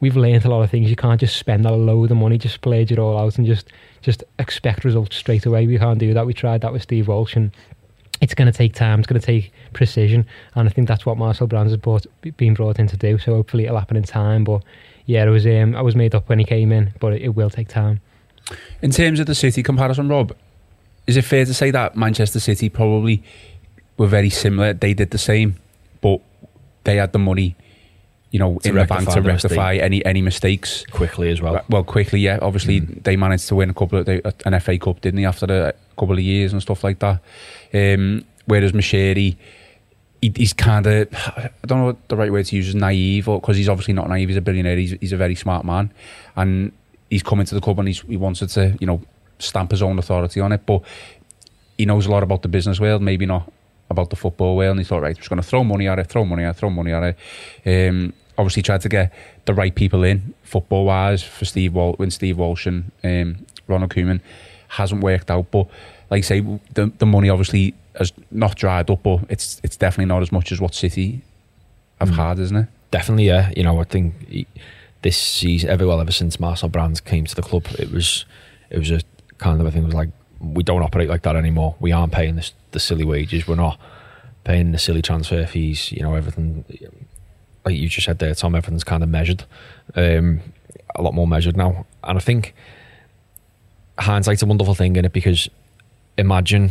we've 0.00 0.16
learned 0.16 0.44
a 0.44 0.50
lot 0.50 0.62
of 0.62 0.70
things. 0.70 0.88
You 0.88 0.96
can't 0.96 1.20
just 1.20 1.36
spend 1.36 1.66
a 1.66 1.72
load 1.72 2.10
of 2.10 2.16
money, 2.16 2.38
just 2.38 2.54
splurge 2.54 2.92
it 2.92 2.98
all 2.98 3.18
out 3.18 3.38
and 3.38 3.46
just 3.46 3.68
just 4.00 4.22
expect 4.38 4.84
results 4.84 5.16
straight 5.16 5.46
away. 5.46 5.66
We 5.66 5.78
can't 5.78 5.98
do 5.98 6.14
that. 6.14 6.26
We 6.26 6.32
tried 6.32 6.60
that 6.60 6.72
with 6.72 6.82
Steve 6.82 7.08
Walsh 7.08 7.36
and 7.36 7.50
it's 8.24 8.34
going 8.34 8.50
to 8.50 8.56
take 8.56 8.74
time. 8.74 8.98
It's 8.98 9.06
going 9.06 9.20
to 9.20 9.26
take 9.26 9.52
precision, 9.72 10.26
and 10.54 10.68
I 10.68 10.72
think 10.72 10.88
that's 10.88 11.06
what 11.06 11.18
Marcel 11.18 11.46
Brands 11.46 11.72
has 11.72 11.80
brought, 11.80 12.06
been 12.36 12.54
brought 12.54 12.78
in 12.78 12.86
to 12.88 12.96
do. 12.96 13.18
So 13.18 13.34
hopefully 13.34 13.64
it'll 13.64 13.78
happen 13.78 13.96
in 13.96 14.02
time. 14.02 14.44
But 14.44 14.62
yeah, 15.06 15.24
it 15.24 15.28
was 15.28 15.46
um, 15.46 15.76
I 15.76 15.82
was 15.82 15.94
made 15.94 16.14
up 16.14 16.28
when 16.28 16.38
he 16.38 16.44
came 16.44 16.72
in, 16.72 16.92
but 17.00 17.12
it, 17.12 17.22
it 17.22 17.28
will 17.30 17.50
take 17.50 17.68
time. 17.68 18.00
In 18.82 18.90
terms 18.90 19.20
of 19.20 19.26
the 19.26 19.34
City 19.34 19.62
comparison, 19.62 20.08
Rob, 20.08 20.34
is 21.06 21.16
it 21.16 21.22
fair 21.22 21.44
to 21.44 21.54
say 21.54 21.70
that 21.70 21.96
Manchester 21.96 22.40
City 22.40 22.68
probably 22.68 23.22
were 23.96 24.06
very 24.06 24.30
similar? 24.30 24.72
They 24.72 24.94
did 24.94 25.10
the 25.10 25.18
same, 25.18 25.56
but 26.00 26.20
they 26.84 26.96
had 26.96 27.12
the 27.12 27.18
money, 27.18 27.56
you 28.34 28.40
know, 28.40 28.58
in 28.64 28.74
the 28.74 28.84
bank 28.84 29.08
to 29.10 29.20
the 29.20 29.22
rectify 29.22 29.76
any 29.76 30.04
any 30.04 30.20
mistakes. 30.20 30.84
quickly 30.90 31.30
as 31.30 31.40
well. 31.40 31.64
Well, 31.68 31.84
quickly, 31.84 32.18
yeah. 32.18 32.40
Obviously, 32.42 32.80
they 32.80 33.14
managed 33.14 33.46
to 33.46 33.54
win 33.54 33.70
a 33.70 33.74
couple 33.74 34.00
of 34.00 34.06
they, 34.06 34.20
an 34.44 34.58
FA 34.58 34.76
Cup, 34.76 35.00
didn't 35.00 35.20
they? 35.20 35.24
After 35.24 35.44
a 35.44 35.72
couple 35.96 36.14
of 36.14 36.18
years 36.18 36.52
and 36.52 36.60
stuff 36.60 36.82
like 36.82 36.98
that. 36.98 37.20
Um, 37.72 38.24
whereas 38.46 38.72
Moshiri, 38.72 39.36
he, 40.20 40.32
he's 40.34 40.52
kind 40.52 40.84
of 40.84 41.14
I 41.14 41.48
don't 41.64 41.78
know 41.78 41.84
what 41.84 42.08
the 42.08 42.16
right 42.16 42.32
word 42.32 42.46
to 42.46 42.56
use 42.56 42.66
is 42.66 42.74
naive, 42.74 43.28
or 43.28 43.40
because 43.40 43.56
he's 43.56 43.68
obviously 43.68 43.94
not 43.94 44.08
naive. 44.08 44.30
He's 44.30 44.36
a 44.36 44.40
billionaire. 44.40 44.78
He's, 44.78 44.96
he's 45.00 45.12
a 45.12 45.16
very 45.16 45.36
smart 45.36 45.64
man, 45.64 45.92
and 46.34 46.72
he's 47.10 47.22
coming 47.22 47.46
to 47.46 47.54
the 47.54 47.60
club 47.60 47.78
and 47.78 47.86
he's, 47.86 48.00
he 48.00 48.16
wanted 48.16 48.48
to, 48.48 48.76
you 48.80 48.86
know, 48.88 49.00
stamp 49.38 49.70
his 49.70 49.80
own 49.80 49.96
authority 49.96 50.40
on 50.40 50.50
it. 50.50 50.66
But 50.66 50.82
he 51.78 51.86
knows 51.86 52.06
a 52.06 52.10
lot 52.10 52.24
about 52.24 52.42
the 52.42 52.48
business 52.48 52.80
world, 52.80 53.00
maybe 53.00 53.26
not 53.26 53.52
about 53.90 54.10
the 54.10 54.16
football 54.16 54.56
world. 54.56 54.72
And 54.72 54.80
he 54.80 54.84
thought, 54.84 55.02
right, 55.02 55.10
I'm 55.10 55.16
just 55.16 55.28
going 55.28 55.40
to 55.40 55.46
throw 55.46 55.62
money 55.62 55.86
at 55.86 56.00
it, 56.00 56.08
throw 56.08 56.24
money 56.24 56.42
at 56.42 56.56
it, 56.56 56.58
throw 56.58 56.70
money 56.70 56.92
at 56.92 57.16
it. 57.64 57.88
Um, 57.90 58.12
obviously, 58.38 58.62
tried 58.62 58.80
to 58.82 58.88
get 58.88 59.12
the 59.44 59.54
right 59.54 59.74
people 59.74 60.04
in 60.04 60.34
football 60.42 60.84
wise 60.84 61.22
for 61.22 61.44
Steve 61.44 61.74
Wal- 61.74 61.94
when 61.94 62.10
Steve 62.10 62.38
Walsh 62.38 62.66
and 62.66 62.90
um, 63.02 63.46
Ronald 63.66 63.90
Koeman 63.90 64.20
hasn't 64.68 65.02
worked 65.02 65.30
out. 65.30 65.50
But 65.50 65.68
like 66.10 66.18
I 66.18 66.22
say, 66.22 66.40
the 66.74 66.92
the 66.98 67.06
money 67.06 67.28
obviously 67.28 67.74
has 67.98 68.12
not 68.30 68.56
dried 68.56 68.90
up, 68.90 69.02
but 69.02 69.20
it's 69.28 69.60
it's 69.62 69.76
definitely 69.76 70.06
not 70.06 70.22
as 70.22 70.32
much 70.32 70.52
as 70.52 70.60
what 70.60 70.74
City 70.74 71.22
have 72.00 72.10
had, 72.10 72.38
isn't 72.38 72.56
it? 72.56 72.68
Definitely, 72.90 73.26
yeah. 73.26 73.50
You 73.56 73.62
know, 73.62 73.80
I 73.80 73.84
think 73.84 74.28
he, 74.28 74.46
this 75.02 75.18
season, 75.18 75.70
ever 75.70 75.86
well, 75.86 76.00
ever 76.00 76.12
since 76.12 76.40
Marcel 76.40 76.68
Brands 76.68 77.00
came 77.00 77.24
to 77.26 77.34
the 77.34 77.42
club, 77.42 77.66
it 77.78 77.90
was 77.90 78.24
it 78.70 78.78
was 78.78 78.90
a 78.90 79.00
kind 79.38 79.60
of 79.60 79.66
I 79.66 79.70
think 79.70 79.84
it 79.84 79.86
was 79.86 79.94
like 79.94 80.10
we 80.40 80.62
don't 80.62 80.82
operate 80.82 81.08
like 81.08 81.22
that 81.22 81.36
anymore. 81.36 81.76
We 81.80 81.92
aren't 81.92 82.12
paying 82.12 82.36
this, 82.36 82.52
the 82.72 82.80
silly 82.80 83.04
wages. 83.04 83.46
We're 83.46 83.54
not 83.56 83.78
paying 84.44 84.72
the 84.72 84.78
silly 84.78 85.02
transfer 85.02 85.46
fees. 85.46 85.92
You 85.92 86.02
know, 86.02 86.14
everything 86.14 86.64
like 87.64 87.76
you 87.76 87.88
just 87.88 88.04
said 88.06 88.18
there, 88.18 88.34
Tom. 88.34 88.54
Everything's 88.54 88.84
kind 88.84 89.02
of 89.02 89.08
measured, 89.08 89.44
um, 89.94 90.40
a 90.94 91.02
lot 91.02 91.14
more 91.14 91.26
measured 91.26 91.56
now. 91.56 91.86
And 92.02 92.18
I 92.18 92.20
think 92.20 92.54
hindsight's 93.98 94.42
a 94.42 94.46
wonderful 94.46 94.74
thing 94.74 94.96
in 94.96 95.04
it 95.04 95.12
because 95.12 95.48
imagine 96.18 96.70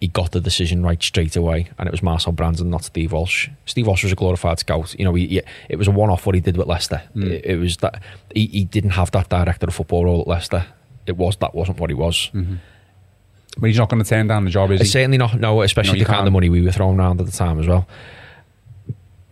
he 0.00 0.08
got 0.08 0.32
the 0.32 0.40
decision 0.40 0.82
right 0.82 1.00
straight 1.00 1.36
away, 1.36 1.70
and 1.78 1.86
it 1.86 1.92
was 1.92 2.02
Marcel 2.02 2.32
Brands 2.32 2.60
and 2.60 2.70
not 2.70 2.82
Steve 2.82 3.12
Walsh. 3.12 3.48
Steve 3.66 3.86
Walsh 3.86 4.02
was 4.02 4.12
a 4.12 4.16
glorified 4.16 4.58
scout. 4.58 4.98
You 4.98 5.04
know, 5.04 5.14
he, 5.14 5.28
he- 5.28 5.42
it 5.68 5.76
was 5.76 5.86
a 5.86 5.92
one-off 5.92 6.26
what 6.26 6.34
he 6.34 6.40
did 6.40 6.56
with 6.56 6.66
Leicester. 6.66 7.02
Mm. 7.14 7.30
It, 7.30 7.44
it 7.44 7.56
was 7.56 7.76
that 7.78 8.02
he, 8.34 8.46
he 8.46 8.64
didn't 8.64 8.90
have 8.90 9.12
that 9.12 9.28
director 9.28 9.66
of 9.68 9.74
football 9.74 10.04
role 10.04 10.22
at 10.22 10.26
Leicester. 10.26 10.66
It 11.06 11.16
was 11.16 11.36
that 11.36 11.54
wasn't 11.54 11.78
what 11.78 11.88
he 11.90 11.94
was. 11.94 12.30
Mm-hmm. 12.34 12.56
But 13.58 13.66
he's 13.66 13.78
not 13.78 13.90
going 13.90 14.02
to 14.02 14.08
turn 14.08 14.26
down 14.26 14.44
the 14.44 14.50
job, 14.50 14.72
is 14.72 14.80
uh, 14.80 14.84
he? 14.84 14.90
Certainly 14.90 15.18
not. 15.18 15.38
No, 15.38 15.62
especially 15.62 15.98
No, 16.00 16.04
the 16.04 16.12
kind 16.12 16.26
of 16.26 16.32
money 16.32 16.48
we 16.48 16.62
were 16.62 16.72
throwing 16.72 16.98
around 16.98 17.20
at 17.20 17.26
the 17.26 17.32
time 17.32 17.60
as 17.60 17.68
well. 17.68 17.86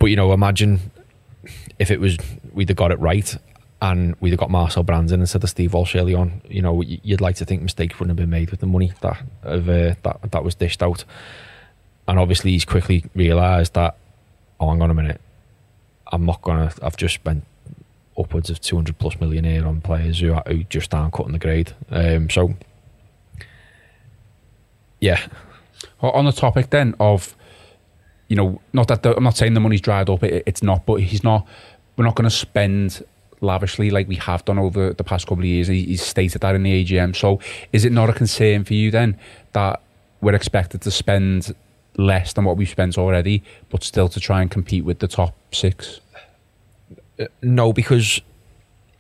But 0.01 0.07
you 0.07 0.17
know, 0.17 0.33
imagine 0.33 0.91
if 1.79 1.93
it 1.93 2.01
was 2.01 2.19
we'd 2.53 2.69
have 2.69 2.77
got 2.77 2.91
it 2.91 2.99
right, 2.99 3.37
and 3.81 4.17
we'd 4.21 4.31
have 4.31 4.41
got 4.41 4.51
Marcel 4.51 4.83
Brands 4.83 5.13
in 5.13 5.21
instead 5.21 5.45
of 5.45 5.51
Steve 5.51 5.73
Walsh 5.73 5.95
early 5.95 6.15
on, 6.15 6.43
you 6.49 6.61
know, 6.61 6.83
you'd 6.83 7.21
like 7.21 7.37
to 7.37 7.45
think 7.45 7.63
mistakes 7.63 8.01
wouldn't 8.01 8.19
have 8.19 8.23
been 8.23 8.31
made 8.31 8.51
with 8.51 8.61
the 8.61 8.67
money 8.67 8.93
that 9.03 9.23
of, 9.43 9.69
uh, 9.69 9.95
that 10.03 10.33
that 10.33 10.43
was 10.43 10.57
dished 10.57 10.83
out. 10.83 11.05
And 12.09 12.19
obviously, 12.19 12.51
he's 12.51 12.65
quickly 12.65 13.05
realised 13.15 13.75
that, 13.75 13.97
oh, 14.59 14.71
hang 14.71 14.83
on 14.83 14.91
a 14.91 14.95
minute, 14.95 15.21
I'm 16.11 16.27
not 16.27 16.43
gonna. 16.43 16.73
I've 16.83 16.97
just 16.97 17.15
spent 17.15 17.45
upwards 18.19 18.51
of 18.51 18.61
200 18.61 18.99
plus 18.99 19.21
million 19.21 19.45
here 19.45 19.67
on 19.67 19.81
players 19.81 20.19
who, 20.21 20.35
are, 20.35 20.43
who 20.47 20.65
just 20.65 20.93
aren't 20.93 21.13
cutting 21.15 21.33
the 21.33 21.39
grade. 21.39 21.73
Um, 21.91 22.29
so, 22.29 22.55
yeah, 25.01 25.21
Well, 26.03 26.13
on 26.13 26.27
the 26.27 26.33
topic 26.33 26.71
then 26.71 26.95
of, 27.01 27.35
you 28.31 28.37
know, 28.37 28.61
not 28.73 28.87
that 28.89 29.03
the, 29.03 29.15
I'm 29.15 29.25
not 29.25 29.37
saying 29.37 29.55
the 29.55 29.61
money's 29.61 29.81
dried 29.81 30.09
up. 30.09 30.23
It, 30.23 30.45
it's 30.47 30.63
not, 30.63 30.87
but 30.87 31.01
he's 31.01 31.25
not. 31.25 31.47
We're 31.97 32.05
not 32.05 32.15
going 32.15 32.31
to 32.31 32.35
spend 32.35 33.05
lavishly 33.41 33.91
like 33.91 34.07
we 34.07 34.17
have 34.17 34.45
done 34.45 34.59
over 34.59 34.93
the 34.93 35.03
past 35.03 35.27
couple 35.27 35.43
of 35.43 35.47
years. 35.47 35.67
He, 35.67 35.83
he's 35.83 36.03
stated 36.03 36.41
that 36.43 36.55
in 36.55 36.63
the 36.63 36.85
AGM. 36.85 37.17
So, 37.17 37.41
is 37.73 37.85
it 37.85 37.91
not 37.91 38.09
a 38.09 38.13
concern 38.13 38.65
for 38.65 38.73
you 38.73 38.93
then 38.93 39.19
that 39.53 39.83
we're 40.21 40.35
expected 40.35 40.81
to 40.83 40.93
spend 40.93 41.55
less 41.97 42.33
than 42.33 42.45
what 42.45 42.57
we've 42.57 42.69
spent 42.69 42.97
already, 42.97 43.43
but 43.69 43.83
still 43.83 44.09
to 44.09 44.21
try 44.21 44.41
and 44.41 44.49
compete 44.49 44.85
with 44.85 45.01
the 45.01 45.09
top 45.09 45.35
six? 45.53 46.01
Uh, 47.19 47.25
no, 47.43 47.73
because 47.73 48.21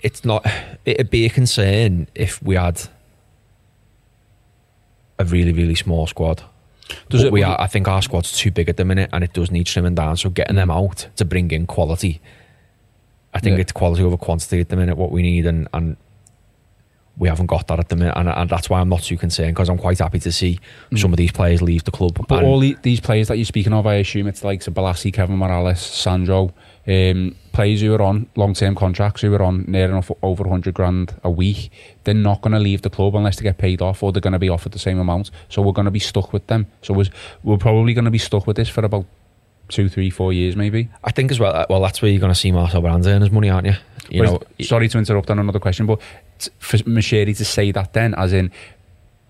it's 0.01 0.25
not. 0.25 0.45
It'd 0.85 1.09
be 1.09 1.25
a 1.25 1.31
concern 1.31 2.09
if 2.17 2.43
we 2.43 2.57
had 2.57 2.83
a 5.21 5.25
really, 5.25 5.53
really 5.53 5.77
small 5.77 6.09
squad. 6.09 6.43
Does 7.09 7.23
But 7.23 7.27
it- 7.29 7.33
we 7.33 7.43
are, 7.43 7.61
I 7.61 7.67
think 7.67 7.89
our 7.89 8.03
squad's 8.03 8.33
too 8.37 8.51
big 8.51 8.69
at 8.69 8.77
the 8.77 8.85
minute, 8.85 9.11
and 9.13 9.25
it 9.25 9.33
does 9.33 9.51
need 9.51 9.67
trimming 9.67 9.95
down. 9.95 10.17
So 10.17 10.31
getting 10.31 10.57
them 10.57 10.71
out 10.71 11.09
to 11.17 11.25
bring 11.25 11.51
in 11.51 11.67
quality, 11.67 12.21
I 13.33 13.41
think 13.41 13.57
Yeah. 13.57 13.63
it's 13.63 13.73
quality 13.73 14.03
over 14.03 14.17
quantity 14.17 14.61
at 14.61 14.69
the 14.69 14.77
minute. 14.77 14.97
What 14.97 15.13
we 15.13 15.23
need, 15.23 15.47
and 15.47 15.69
and 15.73 15.97
we 17.17 17.29
haven't 17.29 17.47
got 17.47 17.67
that 17.69 17.79
at 17.79 17.89
the 17.91 17.97
minute, 17.97 18.15
and, 18.17 18.29
and 18.29 18.49
that's 18.49 18.71
why 18.71 18.81
I'm 18.81 18.89
not 18.89 19.03
too 19.03 19.19
concerned 19.19 19.55
because 19.55 19.69
I'm 19.69 19.77
quite 19.77 19.99
happy 19.99 20.19
to 20.21 20.33
see 20.33 20.59
mm. 20.91 20.99
some 20.99 21.13
of 21.13 21.19
these 21.19 21.33
players 21.33 21.61
leave 21.61 21.85
the 21.85 21.91
club. 21.91 22.25
But 22.27 22.45
all 22.45 22.59
the, 22.59 22.77
these 22.83 22.99
players 22.99 23.29
that 23.29 23.37
you're 23.37 23.45
speaking 23.45 23.75
of, 23.75 23.87
I 23.87 23.97
assume 23.97 24.27
it's 24.27 24.43
like 24.43 24.61
Bolasie, 24.61 25.13
Kevin 25.13 25.37
Mirallas, 25.37 25.79
Sandro, 25.79 26.55
um, 26.87 27.37
players 27.53 27.81
who 27.81 27.95
are 27.95 28.03
on 28.03 28.27
long-term 28.37 28.75
contracts, 28.75 29.23
who 29.23 29.35
are 29.35 29.43
on 29.43 29.65
near 29.69 29.87
enough 29.87 30.11
over 30.23 30.43
100 30.45 30.75
grand 30.75 31.15
a 31.23 31.31
week. 31.31 31.71
They're 32.05 32.15
not 32.15 32.41
going 32.41 32.53
to 32.53 32.59
leave 32.59 32.83
the 32.83 32.91
club 32.91 33.15
unless 33.17 33.37
they 33.37 33.43
get 33.43 33.59
paid 33.59 33.83
off, 33.83 34.03
or 34.03 34.13
they're 34.13 34.21
going 34.21 34.33
to 34.33 34.39
be 34.39 34.49
offered 34.49 34.73
the 34.73 34.79
same 34.79 34.99
amount. 34.99 35.31
So 35.49 35.63
we're 35.63 35.73
going 35.73 35.85
to 35.85 35.91
be 35.91 35.99
stuck 36.01 36.33
with 36.33 36.47
them. 36.47 36.67
So 36.83 36.95
we're, 36.95 37.07
we're 37.43 37.59
probably 37.59 37.95
going 37.95 38.07
to 38.07 38.11
be 38.11 38.19
stuck 38.19 38.47
with 38.47 38.57
this 38.57 38.69
for 38.69 38.85
about 38.85 39.05
two, 39.69 39.89
three, 39.89 40.11
four 40.11 40.33
years, 40.33 40.57
maybe. 40.57 40.89
I 41.05 41.13
think 41.13 41.31
as 41.31 41.39
well. 41.39 41.55
uh, 41.55 41.67
Well, 41.71 41.81
that's 41.81 42.03
where 42.03 42.11
you're 42.11 42.21
going 42.21 42.33
to 42.33 42.39
see 42.39 42.51
Marcel 42.51 42.81
Brands 42.81 43.07
earn 43.07 43.21
his 43.23 43.31
money, 43.31 43.51
aren't 43.51 43.67
you? 43.69 43.75
You 44.09 44.23
know, 44.25 44.43
sorry 44.65 44.89
to 44.89 44.99
interrupt 44.99 45.31
on 45.31 45.39
another 45.39 45.61
question, 45.61 45.87
but 45.87 46.01
for 46.59 46.79
Moshiri 46.79 47.37
to 47.37 47.45
say 47.45 47.71
that 47.71 47.93
then, 47.93 48.15
as 48.17 48.33
in 48.33 48.51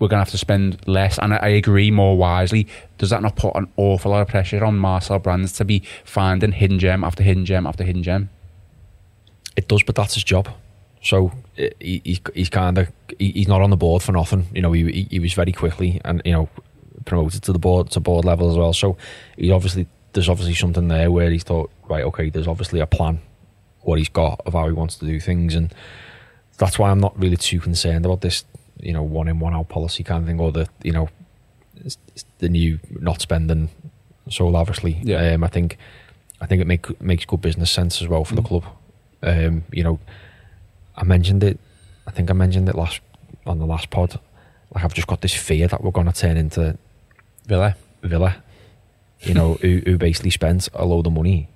we're 0.01 0.09
going 0.09 0.17
to 0.17 0.25
have 0.25 0.31
to 0.31 0.37
spend 0.37 0.85
less, 0.87 1.17
and 1.17 1.33
I, 1.33 1.37
I 1.37 1.47
agree 1.49 1.91
more 1.91 2.17
wisely, 2.17 2.67
does 2.97 3.11
that 3.11 3.21
not 3.21 3.37
put 3.37 3.55
an 3.55 3.67
awful 3.77 4.11
lot 4.11 4.21
of 4.21 4.27
pressure 4.27 4.65
on 4.65 4.77
Marcel 4.77 5.19
Brands 5.19 5.53
to 5.53 5.63
be 5.63 5.83
finding 6.03 6.51
hidden 6.51 6.79
gem 6.79 7.05
after 7.05 7.23
hidden 7.23 7.45
gem 7.45 7.65
after 7.65 7.85
hidden 7.85 8.03
gem? 8.03 8.29
it 9.55 9.67
does, 9.67 9.83
but 9.83 9.95
that's 9.95 10.13
his 10.13 10.23
job. 10.23 10.49
So 11.03 11.31
uh, 11.59 11.67
he, 11.79 12.21
he's 12.33 12.49
kind 12.49 12.77
of 12.77 12.91
he, 13.17 13.31
he's 13.31 13.47
not 13.47 13.61
on 13.61 13.69
the 13.69 13.77
board 13.77 14.03
for 14.03 14.11
nothing. 14.11 14.47
You 14.53 14.61
know, 14.61 14.71
he, 14.71 14.91
he 14.91 15.07
he 15.09 15.19
was 15.19 15.33
very 15.33 15.51
quickly 15.51 15.99
and 16.05 16.21
you 16.25 16.31
know 16.31 16.49
promoted 17.05 17.41
to 17.43 17.53
the 17.53 17.59
board 17.59 17.89
to 17.91 17.99
board 17.99 18.25
level 18.25 18.51
as 18.51 18.57
well. 18.57 18.73
So 18.73 18.97
he 19.37 19.51
obviously 19.51 19.87
there's 20.13 20.29
obviously 20.29 20.55
something 20.55 20.87
there 20.87 21.11
where 21.11 21.29
he 21.31 21.39
thought 21.39 21.71
right, 21.89 22.03
okay, 22.03 22.29
there's 22.29 22.47
obviously 22.47 22.79
a 22.79 22.87
plan 22.87 23.21
what 23.81 23.97
he's 23.97 24.09
got 24.09 24.41
of 24.45 24.53
how 24.53 24.67
he 24.67 24.73
wants 24.73 24.97
to 24.97 25.05
do 25.05 25.19
things, 25.19 25.55
and 25.55 25.73
that's 26.57 26.77
why 26.77 26.91
I'm 26.91 26.99
not 26.99 27.19
really 27.19 27.37
too 27.37 27.59
concerned 27.59 28.05
about 28.05 28.21
this. 28.21 28.45
You 28.81 28.93
know, 28.93 29.03
one 29.03 29.27
in 29.27 29.39
one 29.39 29.53
out 29.53 29.69
policy 29.69 30.03
kind 30.03 30.23
of 30.23 30.27
thing, 30.27 30.39
or 30.39 30.51
the 30.51 30.67
you 30.83 30.91
know 30.91 31.09
it's- 31.77 31.97
it's 32.15 32.25
the 32.39 32.49
new 32.49 32.79
not 32.99 33.21
spending 33.21 33.69
so 34.29 34.47
lavishly. 34.47 34.99
Yeah. 35.03 35.33
Um, 35.33 35.43
I 35.43 35.47
think 35.47 35.77
I 36.39 36.45
think 36.47 36.61
it 36.61 36.67
make, 36.67 36.99
makes 37.01 37.25
good 37.25 37.41
business 37.41 37.69
sense 37.71 38.01
as 38.01 38.07
well 38.07 38.23
for 38.25 38.35
the 38.35 38.41
club. 38.41 38.63
Um, 39.23 39.63
you 39.71 39.83
know, 39.83 39.99
I 40.95 41.03
mentioned 41.03 41.43
it. 41.43 41.59
I 42.07 42.11
think 42.11 42.29
I 42.29 42.33
mentioned 42.33 42.67
it 42.69 42.75
last 42.75 42.99
on 43.45 43.59
the 43.59 43.65
last 43.65 43.89
pod. 43.89 44.19
Like 44.73 44.83
I've 44.83 44.93
just 44.93 45.07
got 45.07 45.21
this 45.21 45.33
fear 45.33 45.67
that 45.67 45.83
we're 45.83 45.91
going 45.91 46.07
to 46.11 46.13
turn 46.13 46.37
into 46.37 46.77
Villa. 47.45 47.75
Villa. 48.01 48.37
You 49.21 49.33
know, 49.35 49.53
who, 49.55 49.81
who 49.85 49.97
basically 49.99 50.31
spent 50.31 50.67
a 50.73 50.83
load 50.85 51.05
of 51.05 51.13
money. 51.13 51.47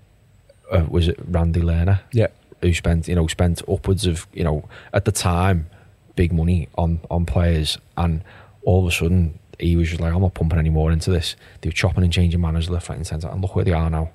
Uh, 0.72 0.86
was 0.88 1.08
it 1.08 1.18
Randy 1.26 1.62
Lerner? 1.62 2.00
Yeah. 2.12 2.28
Who 2.62 2.74
spent 2.74 3.08
you 3.08 3.16
know 3.16 3.28
spent 3.28 3.62
upwards 3.68 4.06
of 4.06 4.28
you 4.34 4.44
know 4.44 4.68
at 4.94 5.06
the 5.06 5.12
time 5.12 5.68
big 6.16 6.32
money 6.34 6.68
on 6.78 7.00
on 7.10 7.26
players, 7.26 7.78
and 7.98 8.24
all 8.64 8.82
of 8.86 8.92
a 8.92 8.96
sudden 8.96 9.38
he 9.60 9.76
was 9.76 9.88
just 9.90 10.02
like, 10.02 10.14
I'm 10.14 10.22
not 10.22 10.34
pumping 10.34 10.60
any 10.60 10.70
more 10.70 10.92
into 10.92 11.12
this. 11.12 11.36
They 11.62 11.70
were 11.70 11.74
chopping 11.74 12.04
and 12.04 12.12
changing 12.12 12.42
managers 12.42 12.70
left, 12.70 12.90
right, 12.90 12.98
and 12.98 13.08
centre, 13.08 13.28
and 13.30 13.42
look 13.42 13.56
where 13.56 13.64
they 13.66 13.72
are 13.74 13.90
now. 13.90 14.10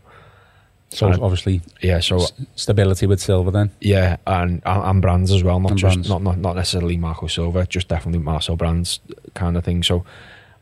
So 0.90 1.06
And- 1.06 1.22
obviously 1.22 1.62
Yeah, 1.80 2.00
so 2.00 2.16
s- 2.16 2.32
stability 2.56 3.06
with 3.06 3.20
Silva 3.20 3.50
then. 3.52 3.70
yeah, 3.80 4.16
and 4.26 4.60
and 4.66 4.82
and 4.84 5.00
Brands 5.02 5.30
as 5.30 5.42
well, 5.44 5.60
not 5.60 5.70
And 5.70 5.78
just 5.80 5.94
Brands. 5.94 6.08
not, 6.10 6.22
not 6.22 6.38
not 6.38 6.56
necessarily 6.56 6.96
Marco 6.96 7.26
Silva, 7.28 7.64
just 7.66 7.88
definitely 7.88 8.18
Marcel 8.20 8.56
Brands 8.56 9.00
kind 9.34 9.56
of 9.56 9.64
thing. 9.64 9.82
So 9.84 10.04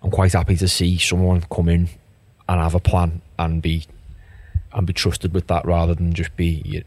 I'm 0.02 0.10
quite 0.10 0.32
happy 0.34 0.54
to 0.56 0.68
see 0.68 0.98
someone 0.98 1.40
come 1.50 1.68
in 1.68 1.88
and 2.48 2.60
have 2.60 2.74
a 2.74 2.80
plan 2.80 3.22
and 3.38 3.62
be 3.62 3.84
and 4.74 4.86
be 4.86 4.92
trusted 4.92 5.32
with 5.32 5.46
that 5.46 5.64
rather 5.64 5.94
than 5.94 6.12
just 6.12 6.36
be 6.36 6.84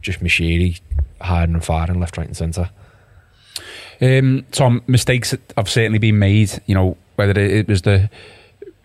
just 0.00 0.20
Moshiri 0.20 0.80
hiding 1.20 1.56
and 1.56 1.64
firing 1.64 1.98
left, 2.00 2.16
right, 2.16 2.26
and 2.28 2.36
centre. 2.36 2.70
Um, 4.00 4.46
Tom, 4.50 4.82
mistakes 4.86 5.34
have 5.56 5.68
certainly 5.68 5.98
been 5.98 6.18
made. 6.18 6.62
You 6.66 6.74
know, 6.74 6.96
whether 7.16 7.38
it, 7.38 7.68
was 7.68 7.82
the 7.82 8.08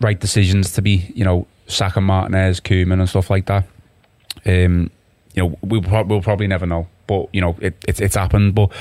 right 0.01 0.19
decisions 0.19 0.73
to 0.73 0.81
be, 0.81 1.11
you 1.15 1.23
know, 1.23 1.47
sacking 1.67 2.03
Martinez, 2.03 2.59
Koeman, 2.59 2.99
and 2.99 3.09
stuff 3.09 3.29
like 3.29 3.45
that. 3.45 3.65
Um, 4.45 4.91
you 5.33 5.43
know, 5.43 5.57
we'll, 5.61 5.81
prob- 5.81 6.09
we'll 6.09 6.21
probably 6.21 6.47
never 6.47 6.65
know, 6.65 6.87
but 7.07 7.27
you 7.33 7.41
know, 7.41 7.55
it, 7.61 7.75
it, 7.87 7.99
it's 7.99 8.15
happened. 8.15 8.55
But 8.55 8.71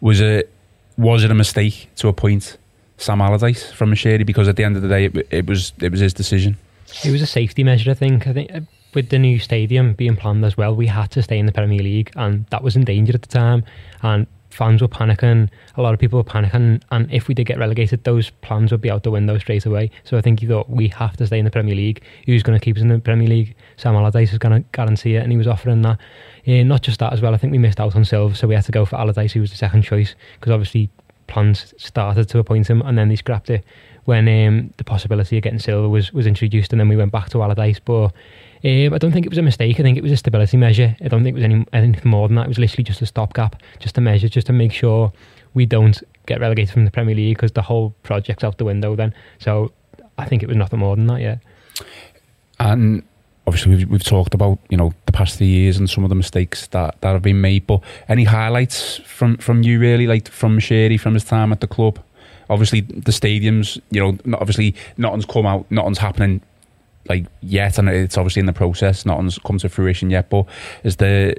was 0.00 0.20
it 0.20 0.52
was 0.96 1.24
it 1.24 1.30
a 1.30 1.34
mistake 1.34 1.88
to 1.96 2.08
appoint 2.08 2.56
Sam 2.98 3.20
Allardyce 3.20 3.72
from 3.72 3.92
Moshiri? 3.92 4.24
Because 4.26 4.48
at 4.48 4.56
the 4.56 4.64
end 4.64 4.76
of 4.76 4.82
the 4.82 4.88
day, 4.88 5.06
it, 5.06 5.26
it 5.30 5.46
was 5.46 5.72
it 5.80 5.90
was 5.90 6.00
his 6.00 6.14
decision. 6.14 6.56
It 7.04 7.10
was 7.10 7.22
a 7.22 7.26
safety 7.26 7.64
measure, 7.64 7.90
I 7.90 7.94
think. 7.94 8.26
I 8.26 8.32
think 8.32 8.54
uh, 8.54 8.60
with 8.94 9.10
the 9.10 9.18
new 9.18 9.38
stadium 9.38 9.94
being 9.94 10.16
planned 10.16 10.44
as 10.44 10.56
well, 10.56 10.74
we 10.74 10.86
had 10.86 11.10
to 11.12 11.22
stay 11.22 11.38
in 11.38 11.46
the 11.46 11.52
Premier 11.52 11.82
League, 11.82 12.10
and 12.16 12.46
that 12.46 12.62
was 12.62 12.76
in 12.76 12.84
danger 12.84 13.14
at 13.14 13.22
the 13.22 13.28
time. 13.28 13.64
And 14.02 14.26
fans 14.50 14.82
were 14.82 14.88
panicking. 14.88 15.48
A 15.76 15.82
lot 15.82 15.94
of 15.94 16.00
people 16.00 16.18
were 16.18 16.24
panicking, 16.24 16.82
and 16.90 17.12
if 17.12 17.28
we 17.28 17.34
did 17.34 17.44
get 17.46 17.58
relegated, 17.58 18.04
those 18.04 18.30
plans 18.30 18.72
would 18.72 18.80
be 18.80 18.90
out 18.90 19.02
the 19.02 19.10
window 19.10 19.38
straight 19.38 19.66
away. 19.66 19.90
So 20.04 20.16
I 20.16 20.20
think 20.20 20.40
he 20.40 20.46
thought 20.46 20.68
we 20.68 20.88
have 20.88 21.16
to 21.18 21.26
stay 21.26 21.38
in 21.38 21.44
the 21.44 21.50
Premier 21.50 21.74
League. 21.74 22.02
Who's 22.26 22.42
going 22.42 22.58
to 22.58 22.64
keep 22.64 22.76
us 22.76 22.82
in 22.82 22.88
the 22.88 22.98
Premier 22.98 23.28
League? 23.28 23.54
Sam 23.76 23.94
Allardyce 23.94 24.32
is 24.32 24.38
going 24.38 24.62
to 24.62 24.68
guarantee 24.72 25.16
it, 25.16 25.22
and 25.22 25.32
he 25.32 25.38
was 25.38 25.46
offering 25.46 25.82
that. 25.82 25.98
Uh, 26.46 26.62
not 26.62 26.82
just 26.82 26.98
that 27.00 27.12
as 27.12 27.20
well. 27.20 27.34
I 27.34 27.36
think 27.36 27.52
we 27.52 27.58
missed 27.58 27.80
out 27.80 27.96
on 27.96 28.04
Silva, 28.04 28.34
so 28.34 28.48
we 28.48 28.54
had 28.54 28.64
to 28.64 28.72
go 28.72 28.84
for 28.84 28.96
Allardyce, 28.96 29.32
who 29.32 29.40
was 29.40 29.50
the 29.50 29.56
second 29.56 29.82
choice, 29.82 30.14
because 30.38 30.52
obviously 30.52 30.90
plans 31.26 31.72
started 31.78 32.28
to 32.28 32.38
appoint 32.38 32.68
him, 32.68 32.82
and 32.82 32.98
then 32.98 33.08
they 33.08 33.16
scrapped 33.16 33.50
it 33.50 33.64
when 34.04 34.28
um, 34.28 34.72
the 34.76 34.84
possibility 34.84 35.36
of 35.36 35.42
getting 35.42 35.58
Silva 35.58 35.88
was, 35.88 36.12
was 36.12 36.26
introduced, 36.26 36.72
and 36.72 36.80
then 36.80 36.88
we 36.88 36.96
went 36.96 37.12
back 37.12 37.28
to 37.30 37.42
Allardyce. 37.42 37.80
But 37.80 38.12
um, 38.64 38.94
I 38.94 38.98
don't 38.98 39.12
think 39.12 39.26
it 39.26 39.30
was 39.30 39.38
a 39.38 39.42
mistake. 39.42 39.78
I 39.78 39.82
think 39.82 39.96
it 39.96 40.02
was 40.02 40.12
a 40.12 40.16
stability 40.16 40.56
measure. 40.56 40.96
I 41.00 41.08
don't 41.08 41.22
think 41.22 41.34
it 41.34 41.40
was 41.40 41.44
any 41.44 41.64
anything 41.72 42.10
more 42.10 42.28
than 42.28 42.36
that. 42.36 42.46
It 42.46 42.48
was 42.48 42.58
literally 42.58 42.84
just 42.84 43.02
a 43.02 43.06
stopgap, 43.06 43.62
just 43.78 43.96
a 43.98 44.00
measure, 44.00 44.28
just 44.28 44.46
to 44.48 44.52
make 44.52 44.72
sure 44.72 45.12
we 45.54 45.66
don't 45.66 46.00
get 46.26 46.40
relegated 46.40 46.72
from 46.72 46.84
the 46.84 46.90
Premier 46.90 47.14
League 47.14 47.36
because 47.36 47.52
the 47.52 47.62
whole 47.62 47.94
project's 48.02 48.44
out 48.44 48.58
the 48.58 48.64
window 48.64 48.94
then. 48.94 49.14
So 49.38 49.72
I 50.18 50.26
think 50.26 50.42
it 50.42 50.46
was 50.46 50.56
nothing 50.56 50.78
more 50.78 50.94
than 50.94 51.06
that. 51.06 51.20
Yeah. 51.20 51.36
And 52.58 53.02
obviously, 53.46 53.74
we've, 53.74 53.90
we've 53.90 54.04
talked 54.04 54.34
about 54.34 54.58
you 54.68 54.76
know 54.76 54.92
the 55.06 55.12
past 55.12 55.38
three 55.38 55.46
years 55.46 55.76
and 55.76 55.88
some 55.88 56.04
of 56.04 56.10
the 56.10 56.14
mistakes 56.14 56.66
that, 56.68 57.00
that 57.00 57.12
have 57.12 57.22
been 57.22 57.40
made. 57.40 57.66
But 57.66 57.80
any 58.08 58.24
highlights 58.24 58.98
from 58.98 59.38
from 59.38 59.62
you 59.62 59.80
really, 59.80 60.06
like 60.06 60.28
from 60.28 60.58
Moshiri, 60.58 61.00
from 61.00 61.14
his 61.14 61.24
time 61.24 61.52
at 61.52 61.60
the 61.60 61.66
club? 61.66 61.98
Obviously, 62.50 62.82
the 62.82 63.12
stadiums. 63.12 63.80
You 63.90 64.00
know, 64.00 64.18
not, 64.24 64.40
obviously, 64.40 64.74
nothing's 64.98 65.24
come 65.24 65.46
out, 65.46 65.64
nothing's 65.70 65.98
happening 65.98 66.42
like 67.08 67.24
yet, 67.40 67.78
and 67.78 67.88
it's 67.88 68.18
obviously 68.18 68.40
in 68.40 68.46
the 68.46 68.52
process. 68.52 69.06
Nothing's 69.06 69.38
come 69.38 69.58
to 69.58 69.68
fruition 69.68 70.10
yet. 70.10 70.28
But 70.28 70.46
is 70.84 70.96
there, 70.96 71.34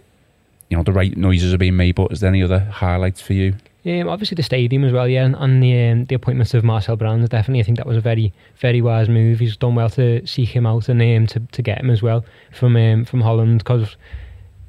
you 0.70 0.78
know, 0.78 0.84
the 0.84 0.94
right 0.94 1.16
noises 1.16 1.54
are 1.54 1.60
being 1.60 1.78
made? 1.78 1.96
But 1.96 2.12
is 2.12 2.22
there 2.22 2.30
any 2.30 2.42
other 2.42 2.60
highlights 2.60 3.22
for 3.22 3.34
you? 3.34 3.56
Um, 3.84 4.10
obviously 4.10 4.36
the 4.36 4.44
stadium 4.44 4.84
as 4.84 4.92
well, 4.92 5.08
yeah, 5.08 5.26
and, 5.26 5.36
and 5.36 5.64
the 5.64 5.90
um, 5.90 6.06
the 6.06 6.14
appointments 6.14 6.54
of 6.54 6.64
Marcel 6.64 6.96
Brands. 6.96 7.28
Definitely, 7.30 7.62
I 7.62 7.64
think 7.64 7.78
that 7.78 7.88
was 7.88 7.98
a 7.98 8.02
very 8.02 8.32
very 8.58 8.80
wise 8.80 9.10
move. 9.10 9.40
He's 9.40 9.58
done 9.58 9.74
well 9.74 9.90
to 9.92 10.26
seek 10.28 10.50
him 10.50 10.68
out 10.68 10.88
and 10.88 11.02
um, 11.02 11.26
to 11.28 11.40
to 11.40 11.62
get 11.64 11.80
him 11.80 11.90
as 11.90 12.04
well 12.04 12.24
from 12.52 12.76
um, 12.76 13.06
from 13.06 13.22
Holland 13.22 13.60
because 13.60 13.96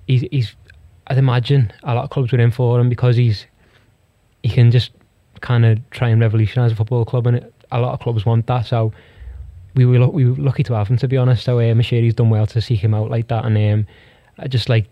he's 0.07 0.23
he's. 0.31 0.57
I'd 1.09 1.19
imagine 1.19 1.73
a 1.83 1.95
lot 1.95 2.05
of 2.05 2.11
clubs 2.11 2.33
were 2.33 2.39
in 2.39 2.53
for 2.53 2.81
him 2.81 2.89
because 2.89 3.17
he's 3.17 3.47
he 4.43 4.49
can 4.49 4.71
just 4.71 4.93
kind 5.43 5.67
of 5.67 5.79
try 5.91 6.09
and 6.09 6.21
revolutionise 6.21 6.73
a 6.73 6.75
football 6.77 7.05
club, 7.05 7.27
and 7.27 7.37
it, 7.37 7.55
a 7.71 7.81
lot 7.81 7.93
of 7.93 8.01
clubs 8.01 8.25
want 8.25 8.47
that. 8.47 8.63
So 8.63 8.93
we 9.75 9.85
were 9.85 10.09
we 10.09 10.25
were 10.25 10.37
lucky 10.37 10.63
to 10.63 10.75
have 10.75 10.89
him, 10.89 10.97
to 10.99 11.09
be 11.09 11.19
honest. 11.19 11.45
So 11.45 11.59
uh, 11.59 11.75
Moshiri's 11.75 12.15
done 12.15 12.31
well 12.31 12.47
to 12.47 12.61
seek 12.61 12.81
him 12.81 12.95
out 12.95 13.11
like 13.11 13.29
that, 13.29 13.45
and 13.45 13.57
um, 13.59 13.87
I 14.39 14.49
just 14.49 14.69
like 14.69 14.87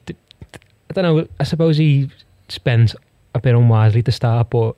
I 0.91 0.93
don't 0.93 1.05
know. 1.05 1.27
I 1.39 1.45
suppose 1.45 1.79
he 1.79 2.11
spent 2.49 2.95
a 3.35 3.41
bit 3.41 3.55
unwisely 3.55 4.03
to 4.03 4.13
start, 4.13 4.51
but 4.51 4.77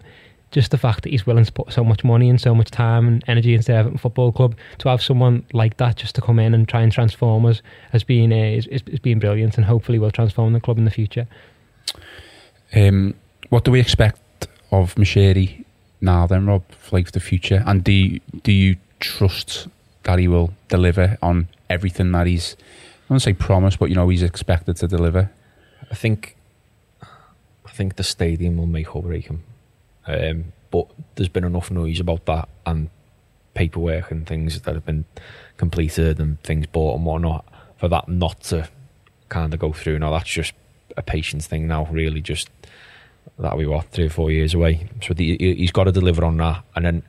just 0.51 0.71
the 0.71 0.79
fact 0.79 1.03
that 1.03 1.11
he's 1.11 1.27
willing 1.27 1.45
to 1.45 1.53
put 1.53 1.73
so 1.73 1.83
much 1.83 2.05
money 2.05 2.29
and 2.29 2.39
so 2.39 2.55
much 2.55 2.71
time 2.71 3.09
and 3.09 3.25
energy 3.27 3.55
into 3.55 3.73
Everton 3.73 3.99
Football 3.99 4.33
Club 4.33 4.55
to 4.79 4.89
have 4.91 5.03
someone 5.03 5.47
like 5.55 5.79
that 5.79 5.97
just 5.97 6.15
to 6.17 6.21
come 6.21 6.39
in 6.39 6.53
and 6.53 6.69
try 6.69 6.83
and 6.83 6.93
transform 6.93 7.47
us 7.47 7.63
has 7.91 8.05
been 8.05 8.33
uh, 8.33 8.37
is, 8.37 8.67
is, 8.67 8.83
is 8.87 8.99
brilliant 8.99 9.57
and 9.57 9.65
hopefully 9.65 9.99
will 9.99 10.11
transform 10.11 10.53
the 10.53 10.61
club 10.61 10.77
in 10.77 10.85
the 10.85 10.91
future. 10.91 11.27
Um, 12.75 13.15
what 13.49 13.65
do 13.65 13.71
we 13.71 13.81
expect 13.81 14.21
of 14.73 14.97
Moshiri 14.97 15.65
now 16.01 16.27
then, 16.27 16.47
Rob, 16.47 16.65
for 16.73 16.97
like 16.97 17.13
the 17.13 17.21
future? 17.21 17.63
And 17.65 17.85
do 17.85 17.93
you, 17.93 18.21
do 18.43 18.51
you 18.51 18.77
trust 18.99 19.69
that 20.03 20.19
he 20.19 20.27
will 20.27 20.53
deliver 20.69 21.17
on 21.23 21.49
everything 21.71 22.11
that 22.13 22.27
he's 22.27 22.57
I 23.05 23.15
don't 23.15 23.21
say 23.21 23.35
promised, 23.35 23.79
but 23.79 23.91
you 23.91 23.95
know 23.95 24.09
he's 24.09 24.23
expected 24.23 24.77
to 24.79 24.89
deliver? 24.89 25.31
I 25.91 25.95
think 25.95 26.37
I 27.03 27.71
think 27.71 27.97
the 27.97 28.05
stadium 28.05 28.57
will 28.57 28.67
make 28.67 28.95
or 28.97 29.03
break 29.03 29.27
him. 29.27 29.45
Um, 30.07 30.53
but 30.71 30.89
there's 31.15 31.29
been 31.29 31.45
enough 31.45 31.71
noise 31.71 32.01
about 32.01 32.27
that 32.27 32.49
and 32.67 32.91
paperwork 33.55 34.11
and 34.11 34.27
things 34.27 34.61
that 34.63 34.75
have 34.75 34.87
been 34.87 35.05
completed 35.57 36.19
and 36.19 36.43
things 36.43 36.67
bought 36.67 36.97
and 36.97 37.05
whatnot 37.05 37.45
for 37.77 37.89
that 37.89 38.09
not 38.09 38.41
to 38.45 38.69
kind 39.29 39.53
of 39.53 39.61
go 39.61 39.73
through. 39.73 39.99
Now 39.99 40.11
that's 40.11 40.31
just 40.31 40.55
a 40.97 41.03
patience 41.03 41.47
thing. 41.47 41.69
Now 41.69 41.87
really 41.91 42.21
just 42.21 42.49
that'll 43.39 43.59
be 43.59 43.67
what 43.67 43.87
three 43.91 44.07
or 44.07 44.11
four 44.11 44.31
years 44.31 44.55
away. 44.55 44.89
So 45.03 45.15
the, 45.15 45.37
he's 45.39 45.73
got 45.73 45.85
to 45.85 45.93
deliver 45.93 46.25
on 46.25 46.37
that, 46.39 46.65
and 46.75 46.85
then 46.85 47.03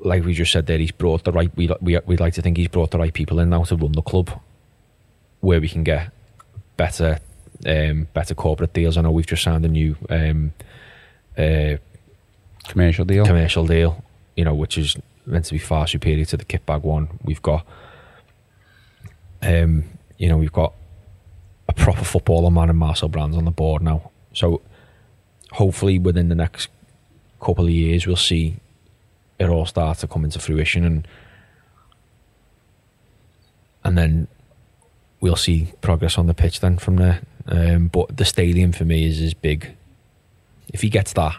like 0.00 0.24
we 0.24 0.34
just 0.34 0.52
said 0.52 0.66
there, 0.66 0.78
he's 0.78 0.92
brought 0.92 1.24
the 1.24 1.32
right. 1.32 1.50
We 1.56 1.70
we 1.80 1.98
we'd 2.06 2.20
like 2.20 2.34
to 2.34 2.42
think 2.42 2.56
he's 2.56 2.68
brought 2.68 2.90
the 2.90 2.98
right 2.98 3.12
people 3.12 3.38
in 3.38 3.50
now 3.50 3.64
to 3.64 3.76
run 3.76 3.92
the 3.92 4.02
club, 4.02 4.30
where 5.40 5.60
we 5.60 5.68
can 5.68 5.84
get 5.84 6.10
better 6.76 7.18
um, 7.66 8.08
better 8.14 8.34
corporate 8.34 8.72
deals. 8.72 8.96
I 8.96 9.02
know 9.02 9.10
we've 9.10 9.26
just 9.26 9.42
signed 9.42 9.64
a 9.64 9.68
new 9.68 9.96
um, 10.10 10.52
uh, 11.36 11.76
commercial 12.68 13.04
deal. 13.04 13.24
Commercial 13.24 13.66
deal, 13.66 14.04
you 14.36 14.44
know, 14.44 14.54
which 14.54 14.78
is 14.78 14.96
meant 15.26 15.44
to 15.46 15.52
be 15.52 15.58
far 15.58 15.86
superior 15.86 16.24
to 16.26 16.36
the 16.36 16.44
kit 16.44 16.66
bag 16.66 16.82
one. 16.82 17.08
We've 17.22 17.42
got, 17.42 17.66
um, 19.42 19.84
you 20.18 20.28
know, 20.28 20.36
we've 20.36 20.52
got 20.52 20.72
a 21.68 21.72
proper 21.72 22.04
footballer 22.04 22.50
man 22.50 22.70
and 22.70 22.78
Marcel 22.78 23.08
Brands 23.08 23.36
on 23.36 23.44
the 23.44 23.50
board 23.50 23.82
now. 23.82 24.10
So 24.32 24.60
hopefully 25.52 25.98
within 25.98 26.28
the 26.28 26.34
next 26.34 26.68
couple 27.40 27.64
of 27.64 27.70
years 27.70 28.06
we'll 28.06 28.16
see 28.16 28.56
it 29.38 29.48
all 29.48 29.66
start 29.66 29.98
to 29.98 30.06
come 30.06 30.24
into 30.24 30.38
fruition 30.38 30.84
and 30.84 31.08
and 33.84 33.98
then 33.98 34.28
we'll 35.20 35.36
see 35.36 35.72
progress 35.80 36.18
on 36.18 36.26
the 36.26 36.34
pitch 36.34 36.60
then 36.60 36.78
from 36.78 36.96
there. 36.96 37.22
Um, 37.46 37.88
but 37.88 38.16
the 38.16 38.24
stadium 38.24 38.72
for 38.72 38.84
me 38.84 39.06
is 39.06 39.20
is 39.20 39.34
big. 39.34 39.74
If 40.72 40.82
he 40.82 40.88
gets 40.88 41.12
that, 41.14 41.34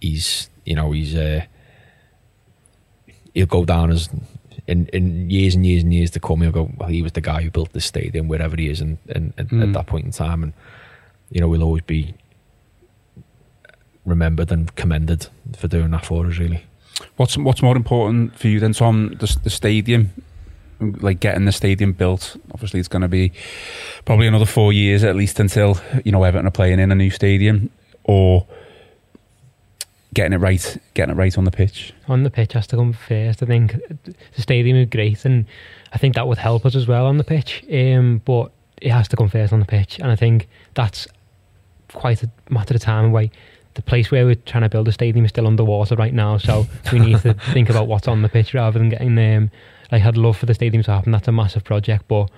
he's 0.00 0.48
you 0.64 0.76
know 0.76 0.92
he's 0.92 1.16
uh, 1.16 1.42
he'll 3.34 3.46
go 3.46 3.64
down 3.64 3.90
as 3.90 4.08
in, 4.66 4.86
in 4.88 5.30
years 5.30 5.54
and 5.54 5.66
years 5.66 5.82
and 5.82 5.92
years 5.92 6.10
to 6.12 6.20
come. 6.20 6.42
He'll 6.42 6.52
go 6.52 6.70
well. 6.76 6.88
He 6.88 7.02
was 7.02 7.12
the 7.12 7.20
guy 7.20 7.42
who 7.42 7.50
built 7.50 7.72
the 7.72 7.80
stadium 7.80 8.28
wherever 8.28 8.56
he 8.56 8.68
is, 8.68 8.80
and, 8.80 8.98
and, 9.08 9.32
and 9.36 9.50
mm. 9.50 9.62
at 9.62 9.72
that 9.72 9.86
point 9.86 10.04
in 10.04 10.12
time, 10.12 10.42
and 10.42 10.52
you 11.30 11.40
know 11.40 11.48
we'll 11.48 11.62
always 11.62 11.82
be 11.82 12.14
remembered 14.04 14.50
and 14.50 14.74
commended 14.74 15.28
for 15.56 15.68
doing 15.68 15.90
that 15.90 16.06
for 16.06 16.26
us. 16.26 16.38
Really. 16.38 16.64
What's 17.16 17.36
what's 17.36 17.62
more 17.62 17.76
important 17.76 18.36
for 18.36 18.48
you 18.48 18.60
than 18.60 18.72
Tom? 18.72 19.16
The, 19.20 19.38
the 19.44 19.50
stadium, 19.50 20.10
like 20.80 21.20
getting 21.20 21.44
the 21.44 21.52
stadium 21.52 21.92
built. 21.92 22.36
Obviously, 22.52 22.80
it's 22.80 22.88
going 22.88 23.02
to 23.02 23.08
be 23.08 23.32
probably 24.04 24.26
another 24.26 24.46
four 24.46 24.72
years 24.72 25.04
at 25.04 25.14
least 25.14 25.38
until 25.38 25.80
you 26.04 26.12
know 26.12 26.24
Everton 26.24 26.46
are 26.46 26.50
playing 26.50 26.80
in 26.80 26.90
a 26.90 26.94
new 26.94 27.10
stadium, 27.10 27.70
or 28.04 28.46
getting 30.14 30.32
it 30.32 30.38
right, 30.38 30.76
getting 30.94 31.14
it 31.14 31.18
right 31.18 31.36
on 31.38 31.44
the 31.44 31.50
pitch. 31.50 31.92
On 32.08 32.22
the 32.22 32.30
pitch 32.30 32.54
has 32.54 32.66
to 32.68 32.76
come 32.76 32.92
first. 32.92 33.42
I 33.42 33.46
think 33.46 33.76
the 34.04 34.42
stadium 34.42 34.76
is 34.76 34.88
great, 34.88 35.24
and 35.24 35.46
I 35.92 35.98
think 35.98 36.14
that 36.16 36.26
would 36.26 36.38
help 36.38 36.66
us 36.66 36.74
as 36.74 36.88
well 36.88 37.06
on 37.06 37.18
the 37.18 37.24
pitch. 37.24 37.64
Um, 37.72 38.22
but 38.24 38.50
it 38.80 38.90
has 38.90 39.08
to 39.08 39.16
come 39.16 39.28
first 39.28 39.52
on 39.52 39.60
the 39.60 39.66
pitch, 39.66 39.98
and 39.98 40.10
I 40.10 40.16
think 40.16 40.48
that's 40.74 41.06
quite 41.92 42.22
a 42.22 42.30
matter 42.50 42.74
of 42.74 42.80
time 42.80 43.06
away 43.06 43.30
the 43.78 43.82
place 43.82 44.10
where 44.10 44.26
we're 44.26 44.34
trying 44.34 44.64
to 44.64 44.68
build 44.68 44.88
a 44.88 44.92
stadium 44.92 45.24
is 45.24 45.28
still 45.28 45.46
underwater 45.46 45.94
right 45.94 46.12
now, 46.12 46.36
so 46.36 46.66
we 46.92 46.98
need 46.98 47.20
to 47.20 47.34
think 47.52 47.70
about 47.70 47.86
what's 47.86 48.08
on 48.08 48.22
the 48.22 48.28
pitch 48.28 48.52
rather 48.52 48.76
than 48.76 48.88
getting 48.88 49.16
um 49.16 49.52
like 49.92 50.02
I'd 50.02 50.16
love 50.16 50.36
for 50.36 50.46
the 50.46 50.54
stadium 50.54 50.82
to 50.82 50.90
happen. 50.90 51.12
That's 51.12 51.28
a 51.28 51.32
massive 51.32 51.62
project, 51.62 52.06
but 52.08 52.28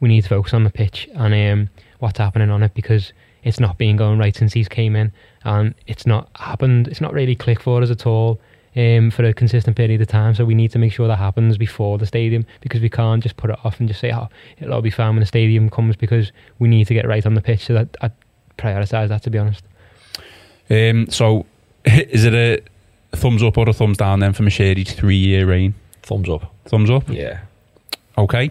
we 0.00 0.10
need 0.10 0.20
to 0.20 0.28
focus 0.28 0.52
on 0.52 0.64
the 0.64 0.70
pitch 0.70 1.08
and 1.14 1.32
um 1.32 1.70
what's 2.00 2.18
happening 2.18 2.50
on 2.50 2.62
it 2.62 2.74
because 2.74 3.14
it's 3.44 3.58
not 3.58 3.78
been 3.78 3.96
going 3.96 4.18
right 4.18 4.36
since 4.36 4.52
he's 4.52 4.68
came 4.68 4.94
in 4.94 5.10
and 5.44 5.74
it's 5.86 6.06
not 6.06 6.28
happened 6.36 6.86
it's 6.88 7.00
not 7.00 7.14
really 7.14 7.34
clicked 7.34 7.62
for 7.62 7.82
us 7.82 7.90
at 7.90 8.06
all 8.06 8.38
um, 8.76 9.10
for 9.10 9.24
a 9.24 9.32
consistent 9.32 9.76
period 9.76 10.00
of 10.02 10.08
time. 10.08 10.34
So 10.34 10.44
we 10.44 10.54
need 10.54 10.70
to 10.72 10.78
make 10.78 10.92
sure 10.92 11.08
that 11.08 11.16
happens 11.16 11.56
before 11.56 11.96
the 11.98 12.06
stadium 12.06 12.44
because 12.60 12.80
we 12.80 12.90
can't 12.90 13.22
just 13.22 13.36
put 13.36 13.50
it 13.50 13.58
off 13.64 13.80
and 13.80 13.88
just 13.88 14.00
say, 14.00 14.12
oh, 14.12 14.28
it'll 14.58 14.74
all 14.74 14.82
be 14.82 14.90
fine 14.90 15.14
when 15.14 15.20
the 15.20 15.26
stadium 15.26 15.70
comes 15.70 15.96
because 15.96 16.30
we 16.58 16.68
need 16.68 16.86
to 16.86 16.94
get 16.94 17.08
right 17.08 17.26
on 17.26 17.34
the 17.34 17.40
pitch. 17.40 17.64
So 17.64 17.74
that 17.74 17.96
I 18.00 18.10
prioritise 18.60 19.08
that 19.08 19.22
to 19.22 19.30
be 19.30 19.38
honest. 19.38 19.64
Um, 20.68 21.08
so, 21.10 21.46
is 21.84 22.24
it 22.24 22.34
a 22.34 23.16
thumbs 23.16 23.42
up 23.42 23.58
or 23.58 23.68
a 23.68 23.72
thumbs 23.72 23.96
down 23.96 24.20
then 24.20 24.32
for 24.32 24.42
Moshiri's 24.42 24.92
three 24.92 25.16
year 25.16 25.46
reign? 25.46 25.74
Thumbs 26.02 26.28
up. 26.28 26.54
Thumbs 26.66 26.90
up? 26.90 27.08
Yeah. 27.08 27.40
Okay. 28.16 28.50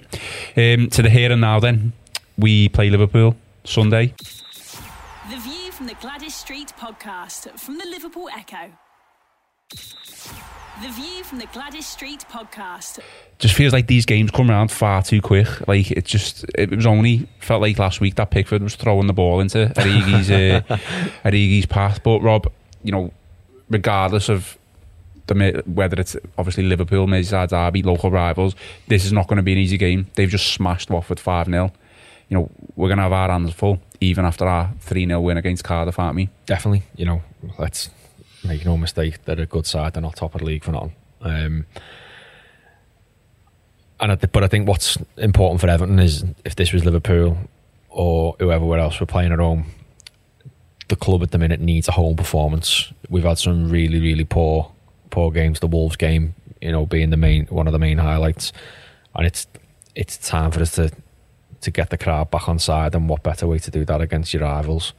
Um, 0.57 0.89
to 0.89 1.01
the 1.01 1.09
here 1.09 1.31
and 1.31 1.41
now 1.41 1.59
then, 1.59 1.93
we 2.37 2.69
play 2.69 2.89
Liverpool 2.89 3.35
Sunday. 3.63 4.13
The 5.29 5.37
View 5.37 5.71
from 5.71 5.87
the 5.87 5.93
Gwladys 5.95 6.31
Street 6.31 6.73
podcast 6.79 7.57
from 7.59 7.77
the 7.77 7.85
Liverpool 7.85 8.29
Echo. 8.35 8.71
The 10.81 10.89
View 10.89 11.23
from 11.25 11.39
the 11.39 11.45
Gwladys 11.47 11.83
Street 11.83 12.23
podcast. 12.31 12.99
Just 13.37 13.53
feels 13.53 13.73
like 13.73 13.87
these 13.87 14.05
games 14.05 14.31
come 14.31 14.49
around 14.49 14.71
far 14.71 15.03
too 15.03 15.21
quick. 15.21 15.67
Like 15.67 15.91
it 15.91 16.05
just, 16.05 16.45
it 16.55 16.73
was 16.73 16.85
only 16.85 17.27
felt 17.39 17.61
like 17.61 17.77
last 17.77 17.99
week 17.99 18.15
that 18.15 18.31
Pickford 18.31 18.63
was 18.63 18.75
throwing 18.75 19.07
the 19.07 19.13
ball 19.13 19.41
into 19.41 19.73
Origi's 19.75 20.31
uh, 20.31 20.61
Origi's 21.25 21.65
path. 21.65 22.01
But 22.01 22.21
Rob, 22.21 22.49
you 22.83 22.93
know, 22.93 23.11
regardless 23.69 24.29
of 24.29 24.57
the 25.27 25.63
whether 25.65 25.99
it's 25.99 26.15
obviously 26.37 26.63
Liverpool, 26.63 27.07
Merseyside 27.07 27.49
derby, 27.49 27.83
local 27.83 28.09
rivals, 28.09 28.55
this 28.87 29.05
is 29.05 29.11
not 29.11 29.27
going 29.27 29.37
to 29.37 29.43
be 29.43 29.51
an 29.51 29.59
easy 29.59 29.77
game. 29.77 30.07
They've 30.15 30.29
just 30.29 30.53
smashed 30.53 30.89
Watford 30.89 31.19
five 31.19 31.47
0 31.47 31.73
You 32.29 32.37
know, 32.37 32.51
we're 32.77 32.87
going 32.87 32.97
to 32.97 33.03
have 33.03 33.13
our 33.13 33.29
hands 33.29 33.53
full 33.53 33.81
even 33.99 34.23
after 34.23 34.47
our 34.47 34.71
three 34.79 35.05
0 35.05 35.19
win 35.19 35.35
against 35.35 35.65
Cardiff, 35.65 35.99
aren't 35.99 36.15
we? 36.15 36.29
Definitely. 36.45 36.83
You 36.95 37.05
know, 37.05 37.21
let's 37.57 37.89
make 38.43 38.65
no 38.65 38.77
mistake, 38.77 39.23
they're 39.25 39.39
a 39.39 39.45
good 39.45 39.65
side. 39.65 39.93
They're 39.93 40.01
not 40.01 40.15
top 40.15 40.35
of 40.35 40.39
the 40.39 40.45
league 40.45 40.63
for 40.63 40.71
nothing. 40.71 40.95
Um, 41.21 41.65
and 43.99 44.11
I, 44.13 44.15
but 44.15 44.43
I 44.43 44.47
think 44.47 44.67
what's 44.67 44.97
important 45.17 45.61
for 45.61 45.67
Everton 45.67 45.99
is 45.99 46.23
if 46.45 46.55
this 46.55 46.71
was 46.71 46.85
Liverpool 46.85 47.37
or 47.89 48.35
whoever 48.39 48.77
else 48.77 48.99
we're 48.99 49.07
playing 49.07 49.33
at 49.33 49.39
home, 49.39 49.65
the 50.87 50.95
club 50.95 51.21
at 51.21 51.31
the 51.31 51.37
minute 51.37 51.59
needs 51.59 51.87
a 51.87 51.91
home 51.91 52.15
performance. 52.15 52.91
We've 53.09 53.23
had 53.23 53.37
some 53.37 53.69
really, 53.69 53.99
really 53.99 54.25
poor, 54.25 54.71
poor 55.09 55.31
games. 55.31 55.59
The 55.59 55.67
Wolves 55.67 55.95
game, 55.95 56.33
you 56.61 56.71
know, 56.71 56.85
being 56.85 57.09
the 57.09 57.17
main 57.17 57.45
one 57.47 57.67
of 57.67 57.73
the 57.73 57.79
main 57.79 57.97
highlights, 57.97 58.51
and 59.15 59.25
it's 59.25 59.47
it's 59.95 60.17
time 60.17 60.51
for 60.51 60.61
us 60.61 60.71
to 60.75 60.91
to 61.61 61.71
get 61.71 61.89
the 61.89 61.97
crowd 61.97 62.31
back 62.31 62.47
on 62.47 62.57
side. 62.57 62.95
And 62.95 63.07
what 63.09 63.21
better 63.21 63.47
way 63.47 63.59
to 63.59 63.71
do 63.71 63.85
that 63.85 64.01
against 64.01 64.33
your 64.33 64.43
rivals? 64.43 64.93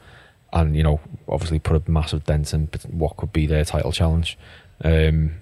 And 0.53 0.75
you 0.75 0.83
know 0.83 0.99
obviously 1.27 1.59
put 1.59 1.87
a 1.87 1.91
massive 1.91 2.25
dent 2.25 2.53
in 2.53 2.67
what 2.89 3.17
could 3.17 3.33
be 3.33 3.45
their 3.45 3.65
title 3.65 3.91
challenge. 3.91 4.37
Um, 4.83 5.35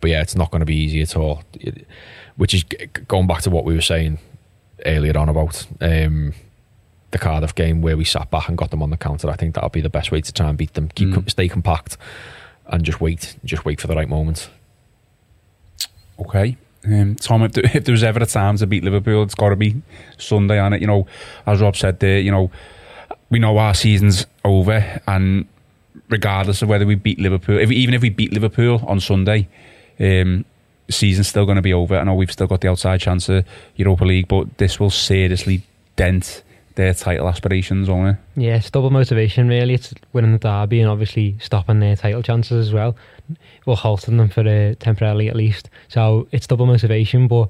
but 0.00 0.10
yeah, 0.10 0.22
it's 0.22 0.34
not 0.34 0.50
going 0.50 0.60
to 0.60 0.66
be 0.66 0.76
easy 0.76 1.02
at 1.02 1.16
all. 1.16 1.42
Which 2.36 2.54
is 2.54 2.64
going 3.06 3.26
back 3.26 3.42
to 3.42 3.50
what 3.50 3.64
we 3.64 3.74
were 3.74 3.82
saying 3.82 4.18
earlier 4.84 5.16
on 5.16 5.28
about 5.28 5.66
um, 5.80 6.34
the 7.10 7.18
Cardiff 7.18 7.54
game 7.54 7.82
where 7.82 7.96
we 7.96 8.04
sat 8.04 8.30
back 8.30 8.48
and 8.48 8.58
got 8.58 8.70
them 8.70 8.82
on 8.82 8.90
the 8.90 8.96
counter. 8.96 9.28
I 9.28 9.36
think 9.36 9.54
that'll 9.54 9.70
be 9.70 9.80
the 9.80 9.90
best 9.90 10.10
way 10.10 10.20
to 10.20 10.32
try 10.32 10.48
and 10.48 10.58
beat 10.58 10.74
them. 10.74 10.88
Keep 10.88 11.08
mm. 11.10 11.30
stay 11.30 11.48
compact 11.48 11.96
and 12.66 12.82
just 12.82 13.00
wait, 13.00 13.36
just 13.44 13.64
wait 13.64 13.80
for 13.80 13.86
the 13.86 13.94
right 13.94 14.08
moment. 14.08 14.50
Okay. 16.18 16.56
Um, 16.86 17.14
Tom, 17.14 17.42
if 17.42 17.52
there, 17.52 17.64
if 17.74 17.84
there 17.84 17.92
was 17.92 18.02
ever 18.02 18.20
a 18.20 18.26
time 18.26 18.56
to 18.56 18.66
beat 18.66 18.84
Liverpool, 18.84 19.22
it's 19.22 19.34
got 19.34 19.50
to 19.50 19.56
be 19.56 19.82
Sunday 20.18 20.58
on 20.58 20.72
it. 20.72 20.80
You 20.80 20.86
know, 20.86 21.06
as 21.46 21.60
Rob 21.60 21.76
said 21.76 22.00
there, 22.00 22.18
you 22.18 22.30
know, 22.30 22.50
we 23.30 23.38
know 23.38 23.58
our 23.58 23.74
season's 23.74 24.26
over, 24.44 25.00
and 25.06 25.46
regardless 26.08 26.62
of 26.62 26.68
whether 26.68 26.86
we 26.86 26.94
beat 26.94 27.18
Liverpool, 27.18 27.58
if, 27.58 27.70
even 27.70 27.94
if 27.94 28.02
we 28.02 28.10
beat 28.10 28.32
Liverpool 28.32 28.82
on 28.86 29.00
Sunday, 29.00 29.48
um, 30.00 30.44
season's 30.90 31.28
still 31.28 31.44
going 31.44 31.56
to 31.56 31.62
be 31.62 31.74
over. 31.74 31.96
I 31.96 32.04
know 32.04 32.14
we've 32.14 32.30
still 32.30 32.46
got 32.46 32.60
the 32.60 32.68
outside 32.68 33.00
chance 33.00 33.28
of 33.28 33.44
Europa 33.76 34.04
League, 34.04 34.28
but 34.28 34.58
this 34.58 34.78
will 34.78 34.90
seriously 34.90 35.62
dent 35.96 36.42
their 36.74 36.92
title 36.92 37.28
aspirations, 37.28 37.88
won't 37.88 38.16
it? 38.16 38.40
Yeah, 38.40 38.56
it's 38.56 38.70
double 38.70 38.90
motivation 38.90 39.46
really. 39.48 39.74
It's 39.74 39.94
winning 40.12 40.32
the 40.32 40.38
derby 40.38 40.80
and 40.80 40.90
obviously 40.90 41.36
stopping 41.38 41.78
their 41.78 41.94
title 41.94 42.22
chances 42.22 42.66
as 42.66 42.74
well. 42.74 42.96
Or 43.64 43.76
halting 43.76 44.16
them 44.16 44.28
for 44.28 44.40
uh, 44.40 44.74
temporarily 44.80 45.28
at 45.28 45.36
least. 45.36 45.70
So 45.88 46.26
it's 46.32 46.46
double 46.48 46.66
motivation, 46.66 47.28
but 47.28 47.48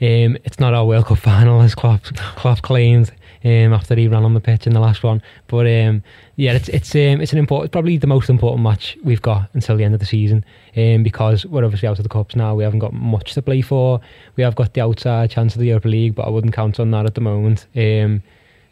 Um, 0.00 0.36
it's 0.44 0.58
not 0.58 0.74
our 0.74 0.84
World 0.84 1.06
Cup 1.06 1.18
final, 1.30 1.60
as 1.62 1.74
Klopp, 1.74 2.02
Klopp 2.36 2.62
claimed 2.62 3.12
um, 3.44 3.72
after 3.72 3.94
he 3.94 4.08
ran 4.08 4.24
on 4.24 4.34
the 4.34 4.40
pitch 4.40 4.66
in 4.66 4.72
the 4.72 4.80
last 4.80 5.02
one. 5.02 5.22
But 5.48 5.66
um, 5.66 6.02
yeah, 6.36 6.52
it's 6.52 6.68
it's 6.68 6.94
um, 6.94 7.20
it's 7.20 7.32
an 7.32 7.38
important, 7.38 7.72
probably 7.72 7.98
the 7.98 8.06
most 8.06 8.30
important 8.30 8.62
match 8.62 8.96
we've 9.04 9.22
got 9.22 9.50
until 9.52 9.76
the 9.76 9.84
end 9.84 9.94
of 9.94 10.00
the 10.00 10.06
season. 10.06 10.44
Um, 10.76 11.02
because 11.02 11.44
we're 11.46 11.64
obviously 11.64 11.88
out 11.88 11.98
of 11.98 12.02
the 12.02 12.08
cups 12.08 12.34
now, 12.34 12.54
we 12.54 12.64
haven't 12.64 12.80
got 12.80 12.92
much 12.92 13.34
to 13.34 13.42
play 13.42 13.60
for. 13.60 14.00
We 14.36 14.42
have 14.42 14.56
got 14.56 14.74
the 14.74 14.80
outside 14.80 15.30
chance 15.30 15.54
of 15.54 15.60
the 15.60 15.66
Europa 15.66 15.88
League, 15.88 16.14
but 16.14 16.26
I 16.26 16.30
wouldn't 16.30 16.54
count 16.54 16.80
on 16.80 16.90
that 16.92 17.06
at 17.06 17.14
the 17.14 17.20
moment. 17.20 17.66
Um, 17.76 18.22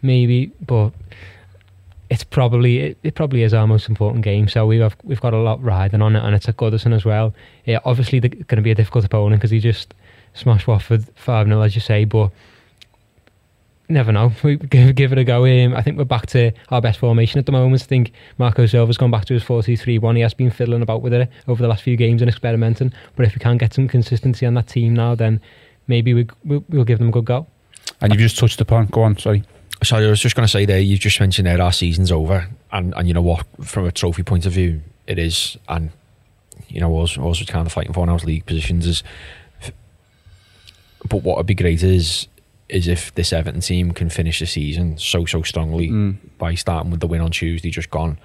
maybe, 0.00 0.46
but 0.66 0.92
it's 2.10 2.24
probably 2.24 2.78
it, 2.78 2.98
it, 3.02 3.14
probably 3.14 3.42
is 3.42 3.54
our 3.54 3.66
most 3.66 3.88
important 3.88 4.24
game. 4.24 4.48
So 4.48 4.66
we 4.66 4.78
have 4.78 4.96
we've 5.02 5.20
got 5.20 5.34
a 5.34 5.38
lot 5.38 5.62
riding 5.62 6.02
on 6.02 6.16
it, 6.16 6.22
and 6.22 6.34
it's 6.34 6.48
at 6.48 6.56
Goodison 6.56 6.94
as 6.94 7.04
well. 7.04 7.34
Yeah, 7.64 7.78
obviously 7.84 8.20
going 8.20 8.46
to 8.46 8.62
be 8.62 8.70
a 8.70 8.74
difficult 8.74 9.04
opponent 9.04 9.40
because 9.40 9.50
he 9.50 9.60
just 9.60 9.94
smashed 10.34 10.66
Watford 10.66 11.06
five 11.14 11.46
0 11.46 11.60
as 11.60 11.74
you 11.74 11.80
say, 11.80 12.04
but 12.04 12.30
never 13.92 14.12
know. 14.12 14.32
We 14.42 14.56
give, 14.56 14.94
give 14.94 15.12
it 15.12 15.18
a 15.18 15.24
go. 15.24 15.44
Um, 15.44 15.74
I 15.74 15.82
think 15.82 15.98
we're 15.98 16.04
back 16.04 16.26
to 16.28 16.52
our 16.70 16.80
best 16.80 16.98
formation 16.98 17.38
at 17.38 17.46
the 17.46 17.52
moment. 17.52 17.82
I 17.82 17.86
think 17.86 18.12
Marco 18.38 18.66
Silva's 18.66 18.96
gone 18.96 19.10
back 19.10 19.24
to 19.26 19.34
his 19.34 19.44
4-3-1. 19.44 20.16
He 20.16 20.22
has 20.22 20.34
been 20.34 20.50
fiddling 20.50 20.82
about 20.82 21.02
with 21.02 21.12
it 21.12 21.30
over 21.46 21.62
the 21.62 21.68
last 21.68 21.82
few 21.82 21.96
games 21.96 22.22
and 22.22 22.28
experimenting. 22.28 22.92
But 23.16 23.26
if 23.26 23.34
we 23.34 23.38
can 23.38 23.58
get 23.58 23.74
some 23.74 23.88
consistency 23.88 24.46
on 24.46 24.54
that 24.54 24.68
team 24.68 24.94
now, 24.94 25.14
then 25.14 25.40
maybe 25.86 26.14
we, 26.14 26.26
we'll, 26.44 26.64
we'll 26.68 26.84
give 26.84 26.98
them 26.98 27.08
a 27.08 27.12
good 27.12 27.24
go. 27.24 27.46
And 28.00 28.12
you've 28.12 28.20
just 28.20 28.38
touched 28.38 28.60
upon. 28.60 28.86
Go 28.86 29.02
on. 29.02 29.16
Sorry. 29.18 29.44
Sorry, 29.82 30.06
I 30.06 30.10
was 30.10 30.20
just 30.20 30.36
going 30.36 30.46
to 30.46 30.50
say 30.50 30.64
there. 30.64 30.78
You've 30.78 31.00
just 31.00 31.18
mentioned 31.18 31.46
there 31.46 31.60
our 31.60 31.72
season's 31.72 32.12
over, 32.12 32.48
and 32.70 32.94
and 32.94 33.08
you 33.08 33.14
know 33.14 33.22
what? 33.22 33.44
From 33.64 33.84
a 33.84 33.90
trophy 33.90 34.22
point 34.22 34.46
of 34.46 34.52
view, 34.52 34.80
it 35.08 35.18
is, 35.18 35.56
and 35.68 35.90
you 36.68 36.80
know, 36.80 37.00
us, 37.00 37.18
us 37.18 37.44
kind 37.46 37.66
of 37.66 37.72
fighting 37.72 37.92
for 37.92 38.06
now 38.06 38.16
league 38.16 38.46
positions 38.46 38.86
is. 38.86 39.02
But 41.08 41.24
what 41.24 41.36
would 41.36 41.46
be 41.46 41.54
great 41.54 41.82
is 41.82 42.28
is 42.72 42.88
if 42.88 43.14
this 43.14 43.32
Everton 43.32 43.60
team 43.60 43.92
can 43.92 44.08
finish 44.08 44.40
the 44.40 44.46
season 44.46 44.96
so 44.98 45.26
so 45.26 45.42
strongly 45.42 45.88
mm. 45.88 46.16
by 46.38 46.54
starting 46.54 46.90
with 46.90 47.00
the 47.00 47.06
win 47.06 47.20
on 47.20 47.30
Tuesday, 47.30 47.70
just 47.70 47.90
gone. 47.90 48.18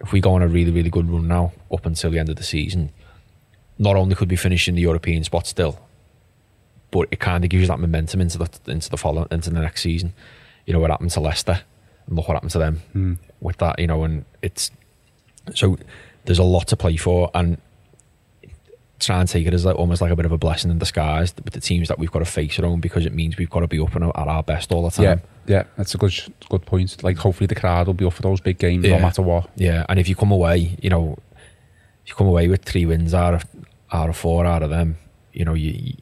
If 0.00 0.12
we 0.12 0.20
go 0.20 0.34
on 0.34 0.42
a 0.42 0.48
really 0.48 0.70
really 0.70 0.90
good 0.90 1.08
run 1.08 1.28
now 1.28 1.52
up 1.70 1.86
until 1.86 2.10
the 2.10 2.18
end 2.18 2.30
of 2.30 2.36
the 2.36 2.42
season, 2.42 2.90
not 3.78 3.94
only 3.94 4.14
could 4.14 4.30
we 4.30 4.36
finish 4.36 4.66
in 4.66 4.74
the 4.74 4.80
European 4.80 5.22
spot 5.24 5.46
still, 5.46 5.78
but 6.90 7.06
it 7.10 7.20
kind 7.20 7.44
of 7.44 7.50
gives 7.50 7.62
you 7.62 7.66
that 7.68 7.78
momentum 7.78 8.20
into 8.20 8.38
the 8.38 8.48
into 8.66 8.88
the 8.88 8.96
follow 8.96 9.26
into 9.30 9.50
the 9.50 9.60
next 9.60 9.82
season. 9.82 10.14
You 10.66 10.72
know 10.72 10.80
what 10.80 10.90
happened 10.90 11.10
to 11.10 11.20
Leicester, 11.20 11.60
and 12.06 12.16
look 12.16 12.28
what 12.28 12.34
happened 12.34 12.52
to 12.52 12.58
them 12.58 12.82
mm. 12.94 13.18
with 13.40 13.58
that. 13.58 13.78
You 13.78 13.88
know, 13.88 14.04
and 14.04 14.24
it's 14.40 14.70
so 15.54 15.76
there's 16.24 16.38
a 16.38 16.44
lot 16.44 16.66
to 16.68 16.76
play 16.76 16.96
for, 16.96 17.30
and 17.34 17.58
try 19.02 19.20
and 19.20 19.28
take 19.28 19.46
it 19.46 19.54
as 19.54 19.64
like, 19.64 19.76
almost 19.76 20.00
like 20.00 20.10
a 20.10 20.16
bit 20.16 20.24
of 20.24 20.32
a 20.32 20.38
blessing 20.38 20.70
in 20.70 20.78
disguise 20.78 21.34
with 21.44 21.52
the 21.52 21.60
teams 21.60 21.88
that 21.88 21.98
we've 21.98 22.10
got 22.10 22.20
to 22.20 22.24
face 22.24 22.58
our 22.58 22.64
own 22.64 22.80
because 22.80 23.04
it 23.04 23.12
means 23.12 23.36
we've 23.36 23.50
got 23.50 23.60
to 23.60 23.68
be 23.68 23.80
up 23.80 23.94
and 23.94 24.04
at 24.04 24.16
our 24.16 24.42
best 24.42 24.72
all 24.72 24.82
the 24.82 24.90
time. 24.90 25.04
Yeah, 25.04 25.18
yeah, 25.46 25.64
that's 25.76 25.94
a 25.94 25.98
good 25.98 26.14
good 26.48 26.64
point. 26.64 27.02
Like 27.02 27.16
hopefully 27.18 27.46
the 27.46 27.54
crowd 27.54 27.86
will 27.86 27.94
be 27.94 28.04
up 28.04 28.12
for 28.12 28.22
those 28.22 28.40
big 28.40 28.58
games 28.58 28.84
yeah. 28.84 28.96
no 28.96 29.02
matter 29.02 29.22
what. 29.22 29.50
Yeah, 29.56 29.84
and 29.88 29.98
if 29.98 30.08
you 30.08 30.16
come 30.16 30.32
away, 30.32 30.76
you 30.80 30.90
know, 30.90 31.18
if 32.04 32.10
you 32.10 32.14
come 32.14 32.26
away 32.26 32.48
with 32.48 32.62
three 32.64 32.86
wins 32.86 33.14
out 33.14 33.34
of 33.34 33.44
out 33.92 34.08
of 34.08 34.16
four 34.16 34.46
out 34.46 34.62
of 34.62 34.70
them, 34.70 34.96
you 35.32 35.44
know, 35.44 35.54
you 35.54 35.94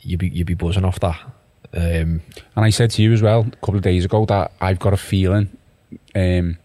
you 0.00 0.16
be 0.16 0.28
you 0.28 0.44
be 0.44 0.54
buzzing 0.54 0.84
off 0.84 1.00
that. 1.00 1.20
Um, 1.72 2.22
and 2.54 2.64
I 2.64 2.70
said 2.70 2.90
to 2.92 3.02
you 3.02 3.12
as 3.12 3.20
well 3.20 3.40
a 3.40 3.56
couple 3.56 3.76
of 3.76 3.82
days 3.82 4.04
ago 4.04 4.24
that 4.26 4.52
I've 4.60 4.78
got 4.78 4.92
a 4.92 4.96
feeling. 4.96 5.56
Um, 6.14 6.58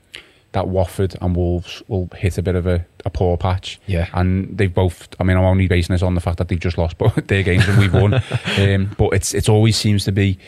that 0.51 0.67
Watford 0.67 1.15
and 1.21 1.35
Wolves 1.35 1.83
will 1.87 2.09
hit 2.15 2.37
a 2.37 2.41
bit 2.41 2.55
of 2.55 2.65
a, 2.65 2.85
a 3.05 3.09
poor 3.09 3.37
patch. 3.37 3.79
Yeah. 3.85 4.07
And 4.13 4.57
they've 4.57 4.73
both, 4.73 5.07
I 5.19 5.23
mean, 5.23 5.37
I'm 5.37 5.43
only 5.43 5.67
basing 5.67 5.93
this 5.93 6.01
on 6.01 6.15
the 6.15 6.21
fact 6.21 6.37
that 6.37 6.47
they've 6.47 6.59
just 6.59 6.77
lost 6.77 6.97
both 6.97 7.15
their 7.27 7.43
games 7.43 7.67
and 7.67 7.77
we've 7.77 7.93
won. 7.93 8.13
um, 8.57 8.95
but 8.97 9.13
it's 9.13 9.33
it's 9.33 9.49
always 9.49 9.77
seems 9.77 10.05
to 10.05 10.11
be 10.11 10.39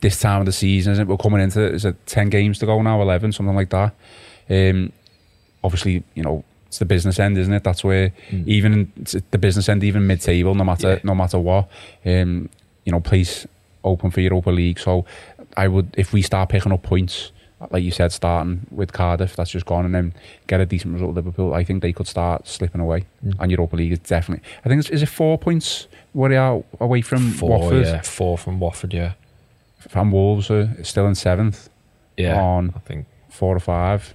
this 0.00 0.18
time 0.18 0.40
of 0.40 0.46
the 0.46 0.52
season, 0.52 0.92
isn't 0.92 1.02
it? 1.02 1.08
We're 1.08 1.18
coming 1.18 1.40
into, 1.40 1.60
is 1.60 1.84
it 1.84 1.94
10 2.06 2.30
games 2.30 2.58
to 2.60 2.66
go 2.66 2.80
now, 2.80 3.02
11, 3.02 3.32
something 3.32 3.54
like 3.54 3.70
that. 3.70 3.94
Um, 4.48 4.92
obviously, 5.62 6.02
you 6.14 6.22
know, 6.22 6.42
it's 6.66 6.78
the 6.78 6.84
business 6.84 7.18
end, 7.18 7.36
isn't 7.36 7.52
it? 7.52 7.64
That's 7.64 7.84
where 7.84 8.12
mm. 8.30 8.46
even 8.46 8.92
the 9.30 9.38
business 9.38 9.68
end, 9.68 9.84
even 9.84 10.06
mid-table, 10.06 10.54
no 10.54 10.64
matter 10.64 10.92
yeah. 10.92 11.00
no 11.02 11.14
matter 11.14 11.38
what, 11.38 11.68
um, 12.06 12.48
you 12.84 12.92
know, 12.92 13.00
place 13.00 13.46
open 13.82 14.10
for 14.10 14.20
Europa 14.20 14.50
League. 14.50 14.78
So 14.78 15.04
I 15.56 15.68
would, 15.68 15.94
if 15.98 16.12
we 16.12 16.22
start 16.22 16.48
picking 16.48 16.72
up 16.72 16.82
points, 16.82 17.32
like 17.70 17.82
you 17.82 17.90
said, 17.90 18.12
starting 18.12 18.66
with 18.70 18.92
Cardiff, 18.92 19.36
that's 19.36 19.50
just 19.50 19.66
gone, 19.66 19.84
and 19.84 19.94
then 19.94 20.14
get 20.46 20.60
a 20.60 20.66
decent 20.66 20.94
result 20.94 21.10
at 21.10 21.16
Liverpool, 21.16 21.52
I 21.52 21.64
think 21.64 21.82
they 21.82 21.92
could 21.92 22.06
start 22.06 22.48
slipping 22.48 22.80
away. 22.80 23.04
Mm. 23.24 23.36
And 23.38 23.50
Europa 23.50 23.76
League 23.76 23.92
is 23.92 23.98
definitely, 23.98 24.46
I 24.64 24.68
think, 24.68 24.80
it's, 24.80 24.90
is 24.90 25.02
it 25.02 25.08
four 25.08 25.36
points 25.38 25.86
where 26.12 26.30
they 26.30 26.36
are 26.36 26.62
away 26.80 27.02
from 27.02 27.30
four, 27.32 27.60
Watford? 27.60 27.84
Yeah, 27.84 28.00
four 28.00 28.38
from 28.38 28.60
Watford, 28.60 28.94
yeah. 28.94 29.12
From 29.78 30.10
Wolves 30.10 30.50
are 30.50 30.72
still 30.82 31.06
in 31.06 31.14
seventh. 31.14 31.68
Yeah, 32.16 32.40
on 32.40 32.72
I 32.76 32.80
think 32.80 33.06
four 33.28 33.56
or 33.56 33.60
five. 33.60 34.14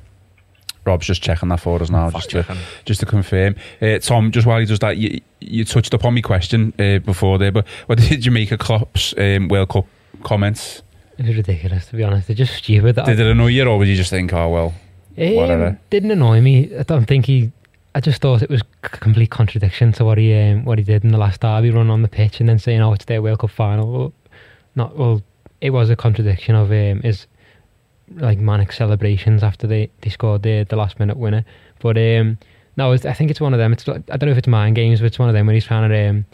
Rob's 0.85 1.07
just 1.07 1.23
checking 1.23 1.49
that 1.49 1.59
for 1.59 1.81
us 1.81 1.89
now, 1.89 2.11
just 2.11 2.29
to, 2.29 2.57
just 2.85 2.99
to 2.99 3.07
confirm. 3.07 3.55
Uh, 3.81 3.97
Tom, 3.97 4.31
just 4.31 4.45
while 4.45 4.59
he 4.59 4.67
does 4.67 4.77
that, 4.79 4.97
you, 4.97 5.19
you 5.39 5.65
touched 5.65 5.95
upon 5.95 6.13
my 6.13 6.21
question 6.21 6.73
uh, 6.77 6.99
before 6.99 7.39
there, 7.39 7.51
but 7.51 7.67
what 7.87 7.97
did 8.09 8.23
you 8.23 8.31
make 8.31 8.51
of 8.51 8.59
Klopp's 8.59 9.15
um, 9.17 9.47
World 9.47 9.69
Cup 9.69 9.87
comments? 10.21 10.83
It 11.17 11.25
was 11.25 11.35
ridiculous, 11.37 11.87
to 11.87 11.95
be 11.95 12.03
honest. 12.03 12.27
They're 12.27 12.35
just 12.35 12.55
stupid. 12.55 12.95
Did 12.95 13.19
it 13.19 13.27
annoy 13.27 13.47
you, 13.47 13.65
or 13.65 13.77
would 13.77 13.87
you 13.87 13.95
just 13.95 14.09
think, 14.09 14.33
oh, 14.33 14.49
well, 14.49 14.73
um, 15.17 15.35
whatever? 15.35 15.79
didn't 15.89 16.11
annoy 16.11 16.41
me. 16.41 16.75
I 16.77 16.83
don't 16.83 17.05
think 17.05 17.25
he. 17.25 17.51
I 17.93 18.01
just 18.01 18.21
thought 18.21 18.41
it 18.41 18.49
was 18.49 18.61
a 18.83 18.89
complete 18.89 19.31
contradiction 19.31 19.93
to 19.93 20.03
what 20.03 20.17
he 20.17 20.33
um, 20.33 20.65
what 20.65 20.77
he 20.77 20.83
did 20.83 21.05
in 21.05 21.11
the 21.11 21.17
last 21.17 21.39
derby 21.39 21.71
run 21.71 21.89
on 21.89 22.01
the 22.01 22.09
pitch, 22.09 22.39
and 22.39 22.49
then 22.49 22.59
saying, 22.59 22.81
"Oh, 22.81 22.93
it's 22.93 23.05
their 23.05 23.21
World 23.21 23.39
Cup 23.39 23.51
final." 23.51 23.91
Well, 23.91 24.13
not 24.75 24.97
well. 24.97 25.21
It 25.61 25.69
was 25.69 25.89
a 25.89 25.95
contradiction 25.95 26.55
of 26.55 26.69
um, 26.71 27.01
his 27.01 27.27
like 28.11 28.37
manic 28.37 28.71
celebrations 28.71 29.41
after 29.41 29.65
they, 29.65 29.89
they 30.01 30.09
scored 30.09 30.43
the 30.43 30.63
the 30.63 30.75
last 30.75 30.99
minute 30.99 31.17
winner. 31.17 31.45
But 31.79 31.97
um, 31.97 32.37
no, 32.77 32.91
I 32.91 32.97
think 32.97 33.31
it's 33.31 33.41
one 33.41 33.53
of 33.53 33.59
them. 33.59 33.73
It's 33.73 33.87
I 33.87 33.93
don't 33.93 34.23
know 34.23 34.31
if 34.31 34.37
it's 34.37 34.47
mind 34.47 34.75
games, 34.75 34.99
but 34.99 35.05
it's 35.05 35.19
one 35.19 35.29
of 35.29 35.33
them 35.33 35.45
where 35.45 35.53
he's 35.53 35.65
trying 35.65 35.89
to 35.89 36.09
um, 36.09 36.25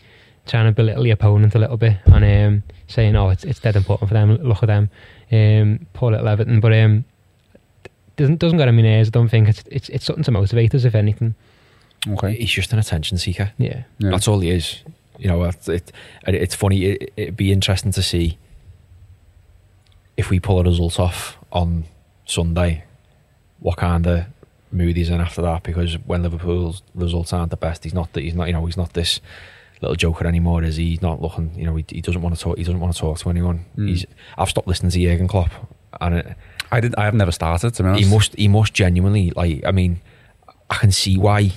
trying 0.51 0.65
to 0.65 0.73
belittle 0.73 1.03
the 1.03 1.11
opponent 1.11 1.55
a 1.55 1.59
little 1.59 1.77
bit 1.77 1.97
and 2.05 2.25
um, 2.25 2.63
saying, 2.87 3.15
"Oh, 3.15 3.29
it's 3.29 3.45
it's 3.45 3.59
dead 3.59 3.77
important 3.77 4.09
for 4.09 4.13
them. 4.13 4.35
Look 4.35 4.61
at 4.61 4.67
them, 4.67 4.89
um, 5.31 5.87
poor 5.93 6.11
little 6.11 6.27
Everton." 6.27 6.59
But 6.59 6.73
um, 6.73 7.05
doesn't 8.17 8.37
doesn't 8.39 8.57
get 8.57 8.67
on 8.67 8.75
my 8.75 8.81
nerves. 8.81 9.09
I 9.09 9.11
don't 9.11 9.29
think 9.29 9.47
it's 9.47 9.63
it's 9.71 9.89
it's 9.89 10.05
something 10.05 10.25
to 10.25 10.31
motivate 10.31 10.75
us, 10.75 10.83
if 10.83 10.93
anything. 10.93 11.35
Okay, 12.07 12.35
he's 12.35 12.51
just 12.51 12.73
an 12.73 12.79
attention 12.79 13.17
seeker. 13.17 13.53
Yeah, 13.57 13.83
yeah. 13.99 14.11
that's 14.11 14.27
all 14.27 14.41
he 14.41 14.51
is. 14.51 14.83
You 15.17 15.29
know, 15.29 15.43
it, 15.43 15.69
it 15.69 15.91
it's 16.27 16.55
funny. 16.55 16.83
It, 16.83 17.13
it'd 17.15 17.37
be 17.37 17.53
interesting 17.53 17.93
to 17.93 18.03
see 18.03 18.37
if 20.17 20.29
we 20.29 20.39
pull 20.41 20.59
a 20.59 20.63
result 20.63 20.99
off 20.99 21.37
on 21.53 21.85
Sunday, 22.25 22.83
what 23.59 23.77
kind 23.77 24.05
of 24.05 24.25
mood 24.69 24.97
he's 24.97 25.09
in 25.09 25.21
after 25.21 25.41
that. 25.43 25.63
Because 25.63 25.93
when 26.05 26.23
Liverpool's 26.23 26.81
results 26.93 27.31
aren't 27.31 27.51
the 27.51 27.57
best, 27.57 27.85
he's 27.85 27.93
not. 27.93 28.09
He's 28.13 28.35
not. 28.35 28.47
You 28.47 28.53
know, 28.53 28.65
he's 28.65 28.75
not 28.75 28.91
this 28.91 29.21
little 29.81 29.95
joker 29.95 30.27
anymore, 30.27 30.63
is 30.63 30.77
he? 30.77 30.91
He's 30.91 31.01
not 31.01 31.21
looking. 31.21 31.53
You 31.55 31.65
know, 31.65 31.75
he, 31.75 31.85
he 31.89 32.01
doesn't 32.01 32.21
want 32.21 32.35
to 32.35 32.41
talk. 32.41 32.57
He 32.57 32.63
doesn't 32.63 32.79
want 32.79 32.93
to 32.93 32.99
talk 32.99 33.19
to 33.19 33.29
anyone. 33.29 33.65
Mm. 33.77 33.89
He's. 33.89 34.05
I've 34.37 34.49
stopped 34.49 34.67
listening 34.67 34.91
to 34.91 34.99
Jurgen 34.99 35.27
Klopp, 35.27 35.51
and 35.99 36.15
it, 36.15 36.35
I 36.71 36.79
did. 36.79 36.95
I 36.95 37.05
have 37.05 37.13
never 37.13 37.31
started. 37.31 37.73
To 37.75 37.83
be 37.83 37.89
honest, 37.89 38.03
he 38.03 38.15
must. 38.15 38.35
He 38.35 38.47
must 38.47 38.73
genuinely 38.73 39.31
like. 39.31 39.63
I 39.65 39.71
mean, 39.71 40.01
I 40.69 40.75
can 40.75 40.91
see 40.91 41.17
why. 41.17 41.51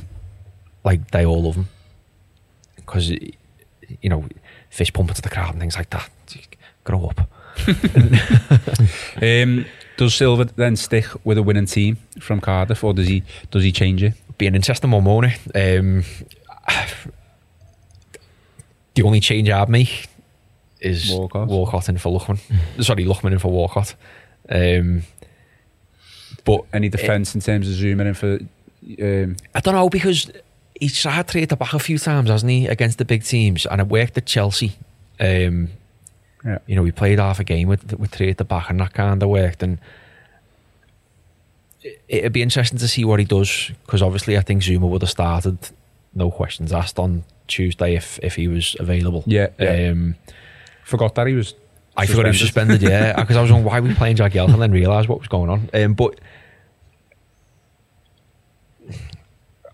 Like 0.85 1.11
they 1.13 1.25
all 1.25 1.43
love 1.43 1.55
him 1.55 1.69
because 2.77 3.11
you 3.11 4.11
know 4.11 4.27
fish 4.69 4.93
pumping 4.93 5.15
to 5.15 5.23
the 5.23 5.31
crowd 5.31 5.53
and 5.53 5.61
things 5.61 5.77
like 5.77 5.91
that. 5.91 6.11
Grow 6.85 7.07
up. 7.07 7.31
um, 9.23 9.65
does 9.97 10.15
Silva 10.15 10.45
then 10.57 10.77
stick 10.77 11.07
with 11.25 11.39
a 11.39 11.43
winning 11.43 11.67
team 11.67 11.99
from 12.21 12.41
Cardiff, 12.41 12.85
or 12.85 12.93
does 12.93 13.09
he 13.09 13.23
does 13.51 13.63
he 13.63 13.73
change 13.73 14.03
it? 14.03 14.15
Be 14.37 14.47
an 14.47 14.55
interesting 14.55 14.91
one, 14.91 15.05
won't 15.05 15.27
it? 15.27 15.79
Um, 15.79 16.05
the 18.95 19.03
only 19.03 19.21
change 19.21 19.49
I'd 19.51 19.69
make 19.69 20.09
is 20.81 21.11
Walcott, 21.11 21.49
Walcott 21.49 21.89
in 21.89 21.99
for 21.99 22.19
Lookman. 22.19 22.39
Sorry, 22.83 23.05
Lookman 23.05 23.33
in 23.33 23.39
for 23.39 23.51
Walcott. 23.51 23.95
Um, 24.49 25.03
but 26.45 26.65
any 26.73 26.89
defence 26.89 27.35
in 27.35 27.41
terms 27.41 27.69
of 27.69 27.75
Zouma 27.75 28.07
in 28.07 28.15
for? 28.15 28.39
Um, 29.03 29.37
I 29.55 29.61
don't 29.61 29.75
know 29.75 29.89
because 29.89 30.31
he's 30.79 31.01
tried 31.01 31.27
to 31.29 31.47
the 31.47 31.57
back 31.57 31.73
a 31.73 31.79
few 31.79 31.99
times, 31.99 32.29
hasn't 32.29 32.51
he, 32.51 32.67
against 32.67 32.99
the 32.99 33.05
big 33.05 33.25
teams, 33.25 33.67
and 33.67 33.81
it 33.81 33.89
worked 33.89 34.17
at 34.19 34.27
Chelsea. 34.27 34.77
Um, 35.19 35.69
yeah. 36.45 36.59
You 36.67 36.77
know, 36.77 36.83
we 36.83 36.93
played 36.93 37.19
half 37.19 37.41
a 37.41 37.45
game 37.45 37.69
with 37.69 37.99
with 37.99 38.11
three 38.11 38.31
at 38.31 38.37
the 38.37 38.45
back, 38.45 38.69
and 38.69 38.81
that 38.81 38.93
kind 38.93 39.23
of 39.23 39.29
worked. 39.29 39.63
And 39.63 39.79
it'd 42.09 42.33
be 42.33 42.43
interesting 42.43 42.79
to 42.79 42.89
see 42.89 43.05
what 43.05 43.19
he 43.19 43.25
does 43.25 43.71
because 43.85 44.03
obviously 44.03 44.37
I 44.37 44.41
think 44.41 44.63
Zouma 44.63 44.89
would 44.89 45.03
have 45.03 45.11
started, 45.11 45.59
no 46.15 46.31
questions 46.31 46.73
asked 46.73 46.99
on 46.99 47.25
Tuesday 47.47 47.95
if 47.95 48.19
if 48.23 48.37
he 48.37 48.49
was 48.49 48.77
available. 48.79 49.25
Yeah. 49.27 49.49
yeah. 49.59 49.91
Um, 49.91 50.17
forgot 50.85 51.15
that 51.17 51.27
he 51.27 51.35
was. 51.35 51.55
I 51.97 52.07
forgot 52.07 52.25
he 52.25 52.31
was 52.31 52.41
suspended. 52.41 52.83
Yeah, 52.83 53.21
because 53.21 53.37
I 53.37 53.43
was 53.43 53.51
on 53.51 53.65
why 53.65 53.81
we 53.81 53.95
playing 53.95 54.17
Jagielka 54.17 54.53
and 54.53 54.63
then 54.63 54.73
realised 54.73 55.09
what 55.09 55.21
was 55.21 55.29
going 55.29 55.51
on. 55.51 55.71
Um, 55.73 55.95
but 55.95 56.19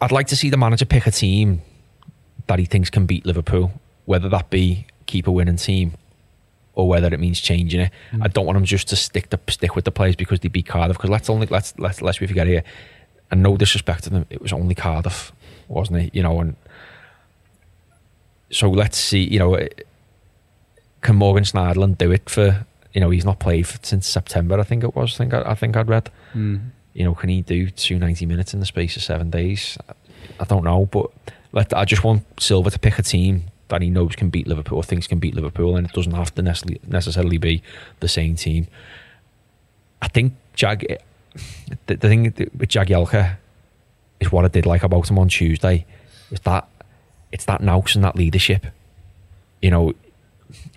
I'd 0.01 0.13
like 0.13 0.27
to 0.29 0.37
see 0.37 0.51
the 0.51 0.57
manager 0.57 0.85
pick 0.85 1.07
a 1.07 1.11
team 1.11 1.63
that 2.47 2.59
he 2.59 2.65
thinks 2.65 2.91
can 2.91 3.07
beat 3.07 3.25
Liverpool, 3.25 3.73
whether 4.05 4.29
that 4.29 4.51
be 4.51 4.87
keep 5.07 5.27
a 5.27 5.33
winning 5.33 5.57
team 5.57 5.95
or 6.75 6.89
whether 6.89 7.13
it 7.13 7.21
means 7.21 7.41
changing 7.41 7.81
it. 7.81 7.93
I 8.21 8.29
don't 8.29 8.47
want 8.47 8.57
them 8.57 8.65
just 8.65 8.89
to 8.89 8.97
stick 8.97 9.31
to 9.31 9.41
stick 9.49 9.77
with 9.77 9.85
the 9.85 9.91
players 9.91 10.17
because 10.17 10.41
they 10.41 10.49
beat 10.49 10.67
Cardiff. 10.67 10.97
Because 10.97 11.11
let's 11.11 11.29
only 11.29 11.47
let's 11.47 11.75
let's 11.79 12.01
let's 12.01 12.21
we 12.21 12.27
forget 12.27 12.47
here, 12.47 12.65
and 13.31 13.43
no 13.43 13.57
disrespect 13.57 14.05
to 14.05 14.11
them, 14.11 14.27
it 14.31 14.41
was 14.41 14.53
only 14.53 14.75
Cardiff, 14.75 15.33
wasn't 15.69 15.99
it? 15.99 16.15
You 16.15 16.23
know, 16.23 16.41
and 16.41 16.57
so 18.51 18.71
let's 18.71 18.99
see. 18.99 19.23
You 19.23 19.39
know, 19.39 19.69
can 21.03 21.17
Morgan 21.17 21.45
Schneiderlin 21.45 21.97
do 21.97 22.11
it 22.11 22.29
for? 22.29 22.67
You 22.93 23.01
know, 23.01 23.11
he's 23.11 23.25
not 23.25 23.39
played 23.39 23.67
for, 23.67 23.79
since 23.83 24.07
September. 24.07 24.59
I 24.59 24.65
think 24.65 24.83
it 24.83 24.97
was. 24.97 25.15
I 25.15 25.19
think 25.19 25.35
I, 25.35 25.43
I 25.53 25.55
think 25.55 25.77
I'd 25.77 25.89
read. 25.89 26.11
Mm. 26.35 26.71
You 26.93 27.05
know, 27.05 27.15
can 27.15 27.29
he 27.29 27.43
do 27.43 27.71
two 27.71 27.99
ninety 27.99 28.27
minutes 28.27 28.53
in 28.53 28.61
the 28.61 28.67
space 28.67 28.97
of 28.97 29.03
seven 29.03 29.31
days? 29.31 29.79
I 30.39 30.45
don't 30.45 30.65
know, 30.65 30.87
but 30.87 31.11
let, 31.53 31.73
I 31.75 31.85
just 31.85 32.05
want 32.05 32.25
Silva 32.41 32.71
to 32.71 32.79
pick 32.79 32.99
a 32.99 33.03
team 33.03 33.45
that 33.69 33.83
he 33.83 33.91
knows 33.91 34.17
can 34.17 34.31
beat 34.31 34.47
Liverpool, 34.47 34.79
or 34.79 34.83
thinks 34.83 35.07
can 35.07 35.19
beat 35.19 35.35
Liverpool, 35.35 35.77
and 35.77 35.87
it 35.87 35.93
doesn't 35.93 36.13
have 36.13 36.35
to 36.35 36.43
necessarily 36.43 36.81
necessarily 36.87 37.39
be 37.39 37.63
the 38.01 38.09
same 38.09 38.35
team. 38.35 38.67
I 40.03 40.09
think 40.09 40.35
Jag, 40.55 40.99
the, 41.87 41.97
the 41.97 42.09
thing 42.09 42.23
with 42.25 42.69
Jagielka 42.69 43.37
is 44.19 44.33
what 44.33 44.45
I 44.45 44.49
did 44.49 44.67
like 44.67 44.83
about 44.83 45.09
him 45.09 45.19
on 45.19 45.29
Tuesday 45.29 45.87
is 46.31 46.41
that 46.41 46.69
it's 47.33 47.45
that 47.45 47.63
nous 47.63 47.95
and 47.95 48.05
that 48.05 48.17
leadership. 48.17 48.67
You 49.63 49.71
know, 49.71 49.95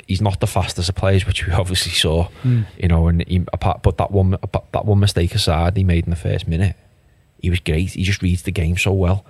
he's 0.07 0.21
not 0.21 0.39
the 0.39 0.47
fastest 0.47 0.89
of 0.89 0.95
players, 0.95 1.25
which 1.25 1.45
we 1.45 1.53
obviously 1.53 1.91
saw. 1.91 2.25
Hmm. 2.41 2.63
You 2.77 2.87
know, 2.87 3.07
and 3.07 3.25
he, 3.27 3.45
apart, 3.51 3.83
but 3.83 3.97
that 3.97 4.11
one 4.11 4.31
that 4.31 4.85
one 4.85 4.99
mistake 4.99 5.33
aside, 5.35 5.77
he 5.77 5.83
made 5.83 6.05
in 6.05 6.09
the 6.09 6.15
first 6.15 6.47
minute, 6.47 6.75
he 7.41 7.49
was 7.49 7.59
great. 7.59 7.91
He 7.91 8.03
just 8.03 8.21
reads 8.21 8.43
the 8.43 8.51
game 8.51 8.77
so 8.77 8.91
well. 8.91 9.25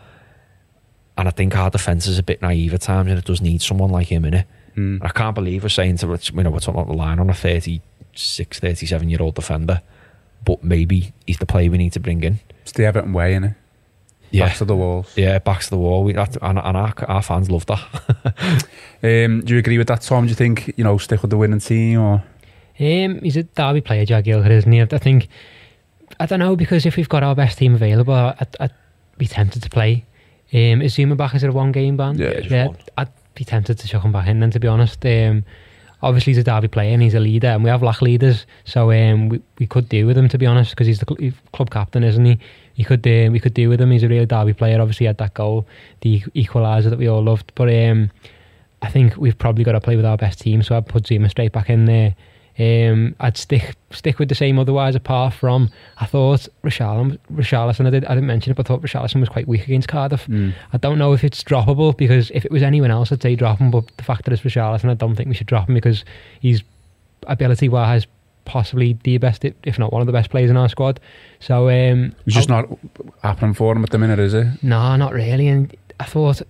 And 1.18 1.28
I 1.28 1.32
think 1.32 1.56
our 1.56 1.70
defence 1.70 2.08
is 2.08 2.18
a 2.18 2.24
bit 2.24 2.42
naive 2.42 2.74
at 2.74 2.82
times, 2.82 3.10
and 3.10 3.20
it 3.20 3.26
does 3.26 3.42
need 3.42 3.62
someone 3.62 3.92
like 3.92 4.08
him 4.08 4.26
in 4.26 4.34
it. 4.34 4.48
Hmm. 4.76 4.98
I 5.02 5.10
can't 5.10 5.36
believe 5.36 5.64
we're 5.64 5.70
saying 5.70 5.98
to 5.98 6.08
you 6.08 6.44
know 6.44 6.50
we're 6.50 6.60
talking 6.60 6.82
about 6.82 6.88
the 6.88 6.98
line 6.98 7.20
on 7.20 7.30
a 7.30 7.34
36, 7.34 8.60
37 8.60 9.10
year 9.10 9.22
old 9.22 9.36
defender, 9.36 9.82
but 10.44 10.64
maybe 10.64 11.14
he's 11.28 11.38
the 11.38 11.46
player 11.46 11.70
we 11.70 11.78
need 11.78 11.94
to 11.94 12.00
bring 12.00 12.24
in. 12.24 12.40
It's 12.64 12.72
the 12.72 12.86
Everton 12.86 13.14
way, 13.14 13.34
innit? 13.34 13.56
Yeah, 14.34 14.48
Back 14.48 14.58
to 14.58 14.66
the 14.66 14.76
wall. 14.76 15.06
yeah, 15.16 15.38
back 15.40 15.62
to 15.62 15.70
the 15.70 15.78
wall. 15.78 16.04
We, 16.04 16.14
that, 16.14 16.36
and 16.42 16.58
and 16.58 16.76
our, 16.78 16.94
our 17.08 17.22
fans 17.22 17.50
love 17.52 17.66
that. 17.68 18.66
Um, 19.04 19.42
do 19.42 19.54
you 19.54 19.60
agree 19.60 19.78
with 19.78 19.88
that, 19.88 20.02
Tom? 20.02 20.26
Do 20.26 20.30
you 20.30 20.36
think, 20.36 20.74
you 20.78 20.84
know, 20.84 20.98
stick 20.98 21.22
with 21.22 21.30
the 21.30 21.36
winning 21.38 21.60
team 21.60 22.00
or. 22.00 22.24
Um, 22.80 23.20
he's 23.22 23.36
a 23.38 23.44
derby 23.44 23.82
player, 23.82 24.06
Jagielka, 24.06 24.50
isn't 24.50 24.72
he? 24.72 24.82
I 24.82 24.86
think, 24.86 25.28
I 26.22 26.26
don't 26.26 26.40
know, 26.40 26.56
because 26.56 26.86
if 26.86 26.96
we've 26.96 27.10
got 27.10 27.22
our 27.22 27.36
best 27.36 27.58
team 27.58 27.76
available, 27.76 28.14
I'd, 28.14 28.48
I'd 28.62 28.72
be 29.18 29.28
tempted 29.28 29.62
to 29.64 29.70
play. 29.70 30.06
Um, 30.54 30.82
is 30.82 30.96
Zouma 30.96 31.18
back? 31.18 31.36
Is 31.36 31.44
it 31.44 31.50
a 31.50 31.52
one 31.52 31.72
game 31.74 31.98
ban? 31.98 32.18
Yeah, 32.18 32.40
just 32.40 32.68
one. 32.68 32.78
I'd 32.98 33.12
be 33.36 33.44
tempted 33.44 33.78
to 33.80 33.88
chuck 33.88 34.04
him 34.04 34.12
back 34.14 34.28
in 34.28 34.40
then, 34.40 34.52
to 34.52 34.60
be 34.60 34.68
honest. 34.70 35.06
Um, 35.06 35.44
obviously, 36.02 36.32
he's 36.32 36.38
a 36.38 36.44
derby 36.44 36.70
player 36.70 36.94
and 36.94 37.02
he's 37.04 37.14
a 37.14 37.20
leader, 37.20 37.48
and 37.50 37.64
we 37.64 37.70
have 37.70 37.84
lack 37.84 38.02
leaders, 38.02 38.46
so 38.64 38.90
um, 38.92 39.28
we, 39.30 39.42
we 39.60 39.68
could 39.68 39.90
do 39.90 40.08
with 40.08 40.18
him, 40.18 40.30
to 40.30 40.38
be 40.38 40.46
honest, 40.46 40.72
because 40.72 40.88
he's 40.88 41.00
the 41.00 41.06
cl- 41.14 41.34
club 41.52 41.70
captain, 41.70 42.04
isn't 42.06 42.24
he? 42.26 42.40
He 42.74 42.84
could, 42.84 43.06
uh, 43.06 43.30
we 43.32 43.40
could 43.40 43.54
do 43.54 43.70
with 43.70 43.80
him. 43.80 43.92
He's 43.92 44.04
a 44.04 44.08
real 44.08 44.26
derby 44.26 44.54
player. 44.54 44.82
Obviously, 44.82 45.06
he 45.06 45.08
had 45.08 45.18
that 45.20 45.34
goal, 45.34 45.68
the 46.02 46.22
equaliser 46.36 46.90
that 46.90 47.00
we 47.00 47.08
all 47.08 47.24
loved. 47.24 47.52
But 47.56 47.74
um, 47.74 48.12
I 48.82 48.90
think 48.90 49.16
we've 49.18 49.38
probably 49.38 49.64
got 49.64 49.74
to 49.74 49.82
play 49.82 49.96
with 49.96 50.06
our 50.06 50.18
best 50.18 50.42
team, 50.42 50.64
so 50.64 50.76
I'd 50.76 50.88
put 50.88 51.04
Zouma 51.04 51.30
straight 51.30 51.52
back 51.52 51.70
in 51.70 51.86
there. 51.86 52.16
Um, 52.60 53.16
I'd 53.20 53.36
stick 53.36 53.76
stick 53.92 54.20
with 54.20 54.30
the 54.30 54.36
same 54.36 54.60
otherwise. 54.60 54.94
Apart 54.94 55.34
from, 55.34 55.72
I 55.98 56.06
thought 56.06 56.48
Richarlison, 56.64 57.18
Richarlison 57.32 57.88
I 57.88 57.90
did 57.90 58.06
I 58.06 58.10
didn't 58.10 58.28
mention 58.28 58.52
it, 58.52 58.56
but 58.56 58.68
I 58.68 58.70
thought 58.70 58.82
Richarlison 58.84 59.20
was 59.20 59.30
quite 59.30 59.48
weak 59.48 59.64
against 59.64 59.88
Cardiff. 59.88 60.28
I 60.72 60.78
don't 60.78 61.00
know 61.00 61.14
if 61.14 61.24
it's 61.24 61.44
droppable 61.44 61.98
because 61.98 62.30
if 62.32 62.46
it 62.46 62.52
was 62.52 62.62
anyone 62.62 62.92
else, 62.92 63.12
I'd 63.12 63.24
say 63.24 63.36
drop 63.36 63.58
him. 63.58 63.72
But 63.72 63.86
the 63.98 64.04
fact 64.04 64.26
that 64.26 64.34
it's 64.34 64.44
Richarlison, 64.44 64.90
I 64.90 64.94
don't 64.94 65.16
think 65.16 65.30
we 65.30 65.36
should 65.36 65.48
drop 65.48 65.68
him 65.68 65.74
because 65.74 66.06
he's 66.42 66.62
ability 67.26 67.70
wise 67.70 68.06
possibly 68.46 68.98
the 69.04 69.18
best, 69.18 69.46
if 69.46 69.80
not 69.80 69.92
one 69.94 70.02
of 70.02 70.06
the 70.06 70.12
best 70.14 70.30
players 70.30 70.50
in 70.50 70.58
our 70.58 70.70
squad. 70.70 71.00
So 71.40 71.70
um, 71.70 72.14
It's 72.26 72.36
just 72.36 72.52
I'll- 72.52 72.68
not 72.68 72.80
happening 73.24 73.54
for 73.54 73.76
him 73.76 73.84
at 73.84 73.90
the 73.92 73.98
minute, 73.98 74.20
is 74.20 74.34
it? 74.34 74.48
no, 74.64 74.96
not 74.96 75.14
really. 75.14 75.48
And 75.48 75.76
I 76.00 76.06
thought 76.06 76.42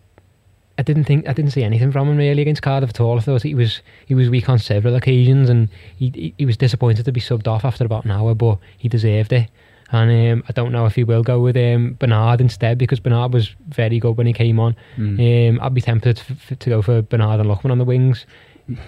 I 0.77 0.81
didn't 0.81 1.03
think 1.03 1.27
I 1.27 1.33
didn't 1.33 1.51
see 1.51 1.63
anything 1.63 1.91
from 1.91 2.09
him 2.09 2.17
really 2.17 2.41
against 2.41 2.63
Cardiff 2.63 2.89
at 2.89 2.99
all. 2.99 3.17
I 3.17 3.21
thought 3.21 3.43
he 3.43 3.53
was 3.53 3.81
he 4.07 4.15
was 4.15 4.29
weak 4.29 4.49
on 4.49 4.57
several 4.57 4.95
occasions, 4.95 5.49
and 5.49 5.69
he 5.95 6.09
he, 6.15 6.33
he 6.39 6.45
was 6.47 6.57
disappointed 6.57 7.05
to 7.05 7.11
be 7.11 7.21
subbed 7.21 7.47
off 7.47 7.63
after 7.63 7.85
about 7.85 8.05
an 8.05 8.11
hour, 8.11 8.33
but 8.33 8.57
he 8.77 8.87
deserved 8.89 9.33
it. 9.33 9.49
And 9.91 10.09
um, 10.39 10.43
I 10.49 10.53
don't 10.53 10.71
know 10.71 10.87
if 10.87 10.95
he 10.95 11.03
will 11.03 11.21
go 11.21 11.39
with 11.39 11.55
um, 11.55 11.93
Bernard 11.99 12.41
instead 12.41 12.79
because 12.79 12.99
Bernard 12.99 13.31
was 13.31 13.53
very 13.69 13.99
good 13.99 14.17
when 14.17 14.25
he 14.25 14.33
came 14.33 14.59
on. 14.59 14.75
Um, 14.97 15.59
I'd 15.61 15.75
be 15.75 15.81
tempted 15.81 16.19
f- 16.19 16.57
to 16.57 16.69
go 16.71 16.81
for 16.81 17.03
Bernard 17.03 17.39
and 17.39 17.47
Lookman 17.47 17.69
on 17.69 17.77
the 17.77 17.83
wings. 17.85 18.25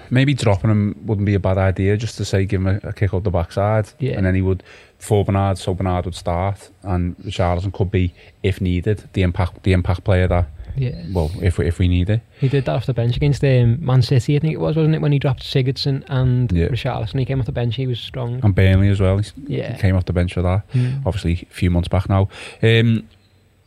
Maybe 0.10 0.34
dropping 0.34 0.70
him 0.72 1.02
wouldn't 1.06 1.26
be 1.26 1.34
a 1.34 1.40
bad 1.40 1.58
idea, 1.58 1.98
just 1.98 2.16
to 2.18 2.26
say 2.26 2.46
give 2.46 2.62
him 2.62 2.68
a, 2.68 2.90
a 2.90 2.94
kick 2.94 3.14
up 3.14 3.24
the 3.24 3.30
backside, 3.32 3.90
Yeah. 4.00 4.14
and 4.18 4.26
then 4.26 4.34
he 4.36 4.42
would 4.42 4.64
for 5.00 5.26
Bernard, 5.26 5.58
so 5.58 5.74
Bernard 5.74 6.06
would 6.06 6.16
start, 6.16 6.70
and 6.84 7.18
Richarlison 7.18 7.74
could 7.74 7.92
be, 7.92 8.14
if 8.42 8.62
needed, 8.62 9.04
the 9.14 9.22
impact 9.24 9.64
the 9.64 9.74
impact 9.74 10.06
player 10.06 10.28
that 10.30 10.48
Yeah, 10.78 11.04
well, 11.14 11.30
if 11.42 11.58
we, 11.58 11.68
if 11.68 11.78
we 11.80 11.88
need 11.90 12.10
it. 12.10 12.22
he 12.40 12.48
did 12.48 12.64
that 12.66 12.76
off 12.76 12.86
the 12.86 12.94
bench 12.94 13.18
against 13.18 13.44
um, 13.44 13.78
Man 13.86 14.02
City, 14.02 14.36
I 14.38 14.40
think 14.40 14.54
it 14.54 14.60
was, 14.62 14.76
wasn't 14.78 14.96
it? 14.96 15.02
When 15.02 15.12
he 15.12 15.20
dropped 15.20 15.44
Sigurdsson 15.44 16.04
and 16.08 16.50
Yeah. 16.54 16.68
Richarlison, 16.70 17.20
he 17.20 17.26
came 17.26 17.40
off 17.42 17.46
the 17.46 17.52
bench. 17.52 17.76
He 17.76 17.86
was 17.88 18.00
strong. 18.00 18.40
And 18.44 18.56
Burnley 18.56 18.88
as 18.90 19.00
well. 19.02 19.18
He's- 19.18 19.34
Yeah. 19.48 19.74
He 19.76 19.82
came 19.82 19.96
off 19.98 20.06
the 20.06 20.14
bench 20.14 20.34
for 20.34 20.42
that. 20.42 20.70
Mm. 20.74 21.06
Obviously, 21.06 21.48
a 21.50 21.54
few 21.54 21.70
months 21.70 21.88
back 21.90 22.08
now. 22.10 22.30
Um, 22.64 23.08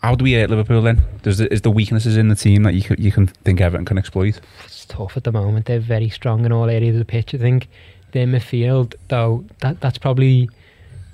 how 0.03 0.15
do 0.15 0.23
we 0.23 0.33
hate 0.33 0.49
Liverpool 0.49 0.83
then? 0.83 1.03
Does 1.23 1.39
the, 1.39 1.53
is 1.53 1.63
the 1.63 1.71
weaknesses 1.71 2.17
in 2.17 2.29
the 2.29 2.37
team 2.37 2.63
that 2.63 2.75
you 2.75 2.83
can, 2.83 3.03
you 3.03 3.11
can 3.11 3.27
think 3.27 3.61
Everton 3.61 3.85
can 3.85 3.99
exploit? 3.99 4.41
it's 4.65 4.85
tough 4.85 5.17
at 5.17 5.25
the 5.25 5.33
moment. 5.33 5.67
They're 5.67 5.81
very 5.81 6.09
strong 6.09 6.45
in 6.45 6.53
all 6.53 6.71
areas 6.71 6.95
of 6.95 7.01
the 7.01 7.05
pitch. 7.05 7.35
I 7.35 7.39
think 7.39 7.69
their 8.13 8.27
midfield, 8.27 8.95
though, 9.09 9.45
that 9.61 9.81
that's 9.81 9.99
probably 9.99 10.49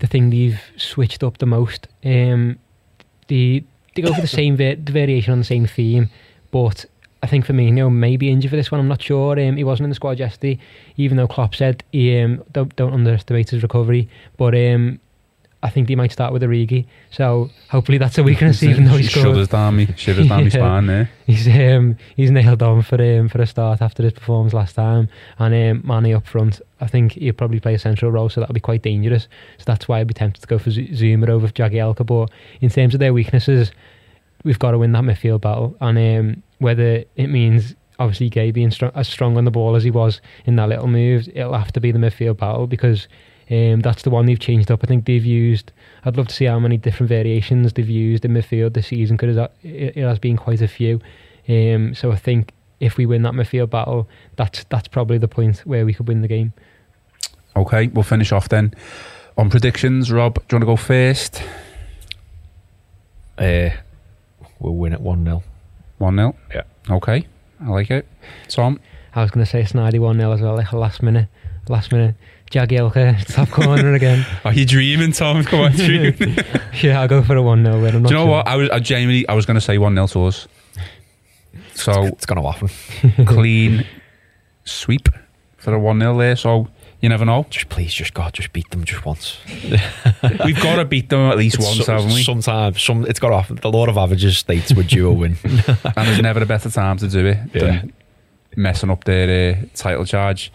the 0.00 0.06
thing 0.06 0.30
they've 0.30 0.60
switched 0.76 1.22
up 1.22 1.38
the 1.38 1.46
most. 1.46 1.88
Um, 2.04 2.58
they 3.28 3.64
they 3.94 4.02
go 4.02 4.12
for 4.12 4.20
the 4.20 4.26
same 4.26 4.56
va- 4.56 4.76
the 4.76 4.92
variation 4.92 5.32
on 5.32 5.38
the 5.38 5.44
same 5.44 5.66
theme, 5.66 6.10
but 6.50 6.84
I 7.22 7.26
think 7.26 7.46
for 7.46 7.54
me, 7.54 7.70
Firmino 7.70 7.90
may 7.90 8.18
be 8.18 8.30
injured 8.30 8.50
for 8.50 8.56
this 8.56 8.70
one. 8.70 8.80
I'm 8.80 8.88
not 8.88 9.00
sure. 9.00 9.38
Um, 9.40 9.56
he 9.56 9.64
wasn't 9.64 9.84
in 9.84 9.90
the 9.90 9.94
squad 9.94 10.18
yesterday, 10.18 10.58
even 10.98 11.16
though 11.16 11.26
Klopp 11.26 11.54
said 11.54 11.82
he 11.90 12.20
um, 12.20 12.44
don't 12.52 12.76
don't 12.76 12.92
underestimate 12.92 13.48
his 13.48 13.62
recovery. 13.62 14.10
But 14.36 14.54
um, 14.54 15.00
I 15.64 15.70
think 15.70 15.88
they 15.88 15.94
might 15.94 16.12
start 16.12 16.32
with 16.34 16.42
Origi. 16.42 16.84
So 17.10 17.48
hopefully 17.70 17.96
that's 17.96 18.18
a 18.18 18.22
weakness, 18.22 18.62
even 18.62 18.84
though 18.84 18.98
he 18.98 19.04
scored. 19.04 19.24
Shivers 19.28 19.48
down 19.48 19.76
me, 19.76 19.88
shivers 19.96 20.28
down 20.28 20.42
Yeah. 20.44 20.48
spine 20.50 20.86
there. 20.86 21.10
He's 21.26 21.48
um 21.48 21.96
he's 22.16 22.30
nailed 22.30 22.62
on 22.62 22.82
for 22.82 23.00
um 23.02 23.30
for 23.30 23.40
a 23.40 23.46
start 23.46 23.80
after 23.80 24.02
his 24.02 24.12
performance 24.12 24.52
last 24.52 24.74
time, 24.74 25.08
and 25.38 25.54
um, 25.54 26.02
Mane 26.02 26.14
up 26.14 26.26
front. 26.26 26.60
I 26.82 26.86
think 26.86 27.12
he'll 27.12 27.32
probably 27.32 27.60
play 27.60 27.72
a 27.72 27.78
central 27.78 28.10
role, 28.10 28.28
so 28.28 28.40
that'll 28.40 28.52
be 28.52 28.60
quite 28.60 28.82
dangerous. 28.82 29.26
So 29.56 29.64
that's 29.66 29.88
why 29.88 30.00
I'd 30.00 30.06
be 30.06 30.12
tempted 30.12 30.42
to 30.42 30.46
go 30.46 30.58
for 30.58 30.70
Z- 30.70 30.90
Zouma 30.92 31.28
over 31.30 31.48
Jagielka. 31.48 32.04
But 32.04 32.30
in 32.60 32.68
terms 32.68 32.92
of 32.92 33.00
their 33.00 33.14
weaknesses, 33.14 33.72
we've 34.44 34.58
got 34.58 34.72
to 34.72 34.78
win 34.78 34.92
that 34.92 35.04
midfield 35.04 35.40
battle, 35.40 35.76
and 35.80 35.96
um, 35.98 36.42
whether 36.58 37.04
it 37.16 37.28
means 37.28 37.74
obviously 37.98 38.28
Gueye 38.28 38.52
being 38.52 38.70
strong, 38.70 38.92
as 38.94 39.08
strong 39.08 39.38
on 39.38 39.46
the 39.46 39.50
ball 39.50 39.76
as 39.76 39.84
he 39.84 39.90
was 39.90 40.20
in 40.44 40.56
that 40.56 40.68
little 40.68 40.88
move, 40.88 41.26
it'll 41.34 41.54
have 41.54 41.72
to 41.72 41.80
be 41.80 41.90
the 41.90 41.98
midfield 41.98 42.36
battle 42.36 42.66
because. 42.66 43.08
Um, 43.50 43.80
that's 43.80 44.02
the 44.02 44.10
one 44.10 44.26
they've 44.26 44.38
changed 44.38 44.70
up. 44.70 44.80
I 44.82 44.86
think 44.86 45.04
they've 45.04 45.24
used. 45.24 45.72
I'd 46.04 46.16
love 46.16 46.28
to 46.28 46.34
see 46.34 46.46
how 46.46 46.58
many 46.58 46.76
different 46.76 47.08
variations 47.08 47.72
they've 47.72 47.88
used 47.88 48.24
in 48.24 48.32
midfield 48.32 48.74
this 48.74 48.88
season 48.88 49.16
because 49.16 49.36
it, 49.36 49.96
it 49.96 50.02
has 50.02 50.18
been 50.18 50.36
quite 50.36 50.62
a 50.62 50.68
few. 50.68 51.00
Um, 51.48 51.94
so 51.94 52.10
I 52.10 52.16
think 52.16 52.52
if 52.80 52.96
we 52.96 53.06
win 53.06 53.22
that 53.22 53.34
midfield 53.34 53.70
battle, 53.70 54.08
that's 54.36 54.64
that's 54.64 54.88
probably 54.88 55.18
the 55.18 55.28
point 55.28 55.58
where 55.60 55.84
we 55.84 55.94
could 55.94 56.08
win 56.08 56.22
the 56.22 56.28
game. 56.28 56.52
Okay, 57.56 57.88
we'll 57.88 58.02
finish 58.02 58.32
off 58.32 58.48
then. 58.48 58.74
On 59.36 59.50
predictions, 59.50 60.10
Rob, 60.10 60.34
do 60.34 60.40
you 60.42 60.56
want 60.56 60.62
to 60.62 60.66
go 60.66 60.76
first? 60.76 61.42
Uh, 63.38 63.70
we'll 64.60 64.74
win 64.74 64.92
it 64.92 65.00
1 65.00 65.24
0. 65.24 65.42
1 65.98 66.16
0. 66.16 66.36
Yeah. 66.54 66.62
Okay, 66.90 67.26
I 67.60 67.68
like 67.68 67.90
it. 67.90 68.06
Tom, 68.48 68.80
I 69.14 69.22
was 69.22 69.30
going 69.30 69.44
to 69.44 69.50
say 69.50 69.62
Snidey 69.62 69.98
1 69.98 70.18
0 70.18 70.32
as 70.32 70.40
well, 70.40 70.54
like 70.54 70.72
a 70.72 70.78
last 70.78 71.02
minute, 71.02 71.28
last 71.68 71.92
minute. 71.92 72.14
Jagielka, 72.54 73.24
top 73.34 73.50
corner 73.50 73.94
again. 73.94 74.24
are 74.44 74.52
you 74.52 74.64
dreaming, 74.64 75.10
Tom? 75.12 75.42
Come 75.44 75.60
on, 75.60 75.72
dream. 75.76 76.14
Yeah, 76.80 77.00
I'll 77.00 77.08
go 77.08 77.22
for 77.22 77.34
a 77.36 77.42
1 77.42 77.64
0 77.64 77.82
win. 77.82 77.96
I'm 77.96 78.02
not 78.02 78.10
you 78.10 78.16
know 78.16 78.24
sure. 78.24 78.30
what? 78.30 78.46
I 78.46 78.56
was 78.56 78.70
I 78.70 78.78
genuinely 78.78 79.26
I 79.28 79.34
was 79.34 79.44
going 79.46 79.56
to 79.56 79.60
say 79.60 79.76
1 79.78 79.94
0 79.94 80.06
to 80.08 80.24
us. 80.26 80.46
So 81.74 82.04
It's 82.04 82.26
going 82.26 82.40
to 82.40 82.50
happen. 82.50 83.26
clean 83.26 83.84
sweep 84.64 85.08
for 85.56 85.74
a 85.74 85.78
1 85.78 85.98
0 86.00 86.16
there. 86.18 86.36
So 86.36 86.68
you 87.00 87.08
never 87.08 87.24
know. 87.24 87.44
Just 87.50 87.68
please, 87.68 87.92
just 87.92 88.14
God, 88.14 88.32
just 88.32 88.52
beat 88.52 88.70
them 88.70 88.84
just 88.84 89.04
once. 89.04 89.38
We've 90.44 90.62
got 90.62 90.76
to 90.76 90.84
beat 90.84 91.08
them 91.10 91.20
at 91.30 91.36
least 91.36 91.56
It's 91.56 91.64
once, 91.66 91.84
so- 91.84 91.92
haven't 91.92 92.14
we? 92.14 92.22
Sometimes, 92.22 92.80
some, 92.80 93.04
it's 93.06 93.18
got 93.18 93.30
to 93.30 93.36
happen. 93.40 93.56
The 93.56 93.70
law 93.70 93.86
of 93.88 93.98
averages 93.98 94.38
states 94.38 94.72
we're 94.72 94.84
due 94.84 95.08
a 95.08 95.12
win. 95.12 95.36
and 95.44 96.06
there's 96.06 96.22
never 96.22 96.42
a 96.42 96.46
better 96.46 96.70
time 96.70 96.96
to 96.98 97.08
do 97.08 97.26
it 97.26 97.38
Yeah. 97.52 97.60
than 97.64 97.92
messing 98.56 98.90
up 98.90 99.04
their 99.04 99.54
uh, 99.54 99.66
title 99.74 100.04
charge. 100.04 100.52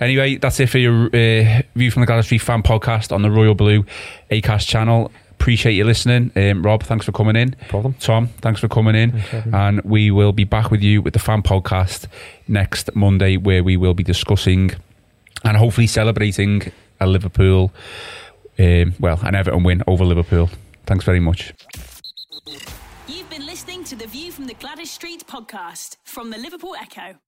Anyway, 0.00 0.36
that's 0.36 0.60
it 0.60 0.68
for 0.68 0.78
your 0.78 1.06
uh, 1.06 1.62
View 1.74 1.90
from 1.90 2.02
the 2.02 2.06
Gwladys 2.06 2.24
Street 2.24 2.38
fan 2.38 2.62
podcast 2.62 3.12
on 3.12 3.22
the 3.22 3.30
Royal 3.30 3.54
Blue 3.54 3.84
ACAST 4.30 4.66
channel. 4.66 5.10
Appreciate 5.32 5.74
you 5.74 5.84
listening. 5.84 6.32
Um, 6.34 6.62
Rob, 6.62 6.82
thanks 6.82 7.04
for 7.04 7.12
coming 7.12 7.36
in. 7.36 7.54
Problem. 7.68 7.94
Tom, 8.00 8.28
thanks 8.40 8.60
for 8.60 8.68
coming 8.68 8.94
in. 8.94 9.12
Thanks 9.12 9.28
for 9.28 9.36
having 9.36 9.52
me. 9.52 9.58
And 9.58 9.80
we 9.82 10.10
will 10.10 10.32
be 10.32 10.44
back 10.44 10.70
with 10.70 10.82
you 10.82 11.02
with 11.02 11.12
the 11.12 11.18
fan 11.18 11.42
podcast 11.42 12.06
next 12.48 12.94
Monday, 12.94 13.36
where 13.36 13.62
we 13.62 13.76
will 13.76 13.94
be 13.94 14.02
discussing 14.02 14.72
and 15.44 15.56
hopefully 15.56 15.86
celebrating 15.86 16.72
a 17.00 17.06
Liverpool, 17.06 17.70
um, 18.58 18.94
well, 18.98 19.20
an 19.22 19.34
Everton 19.34 19.62
win 19.62 19.82
over 19.86 20.04
Liverpool. 20.04 20.48
Thanks 20.86 21.04
very 21.04 21.20
much. 21.20 21.52
You've 23.06 23.28
been 23.28 23.44
listening 23.46 23.84
to 23.84 23.96
the 23.96 24.06
View 24.06 24.32
from 24.32 24.46
the 24.46 24.54
Gwladys 24.54 24.86
Street 24.86 25.26
podcast 25.26 25.96
from 26.04 26.30
the 26.30 26.38
Liverpool 26.38 26.74
Echo. 26.80 27.18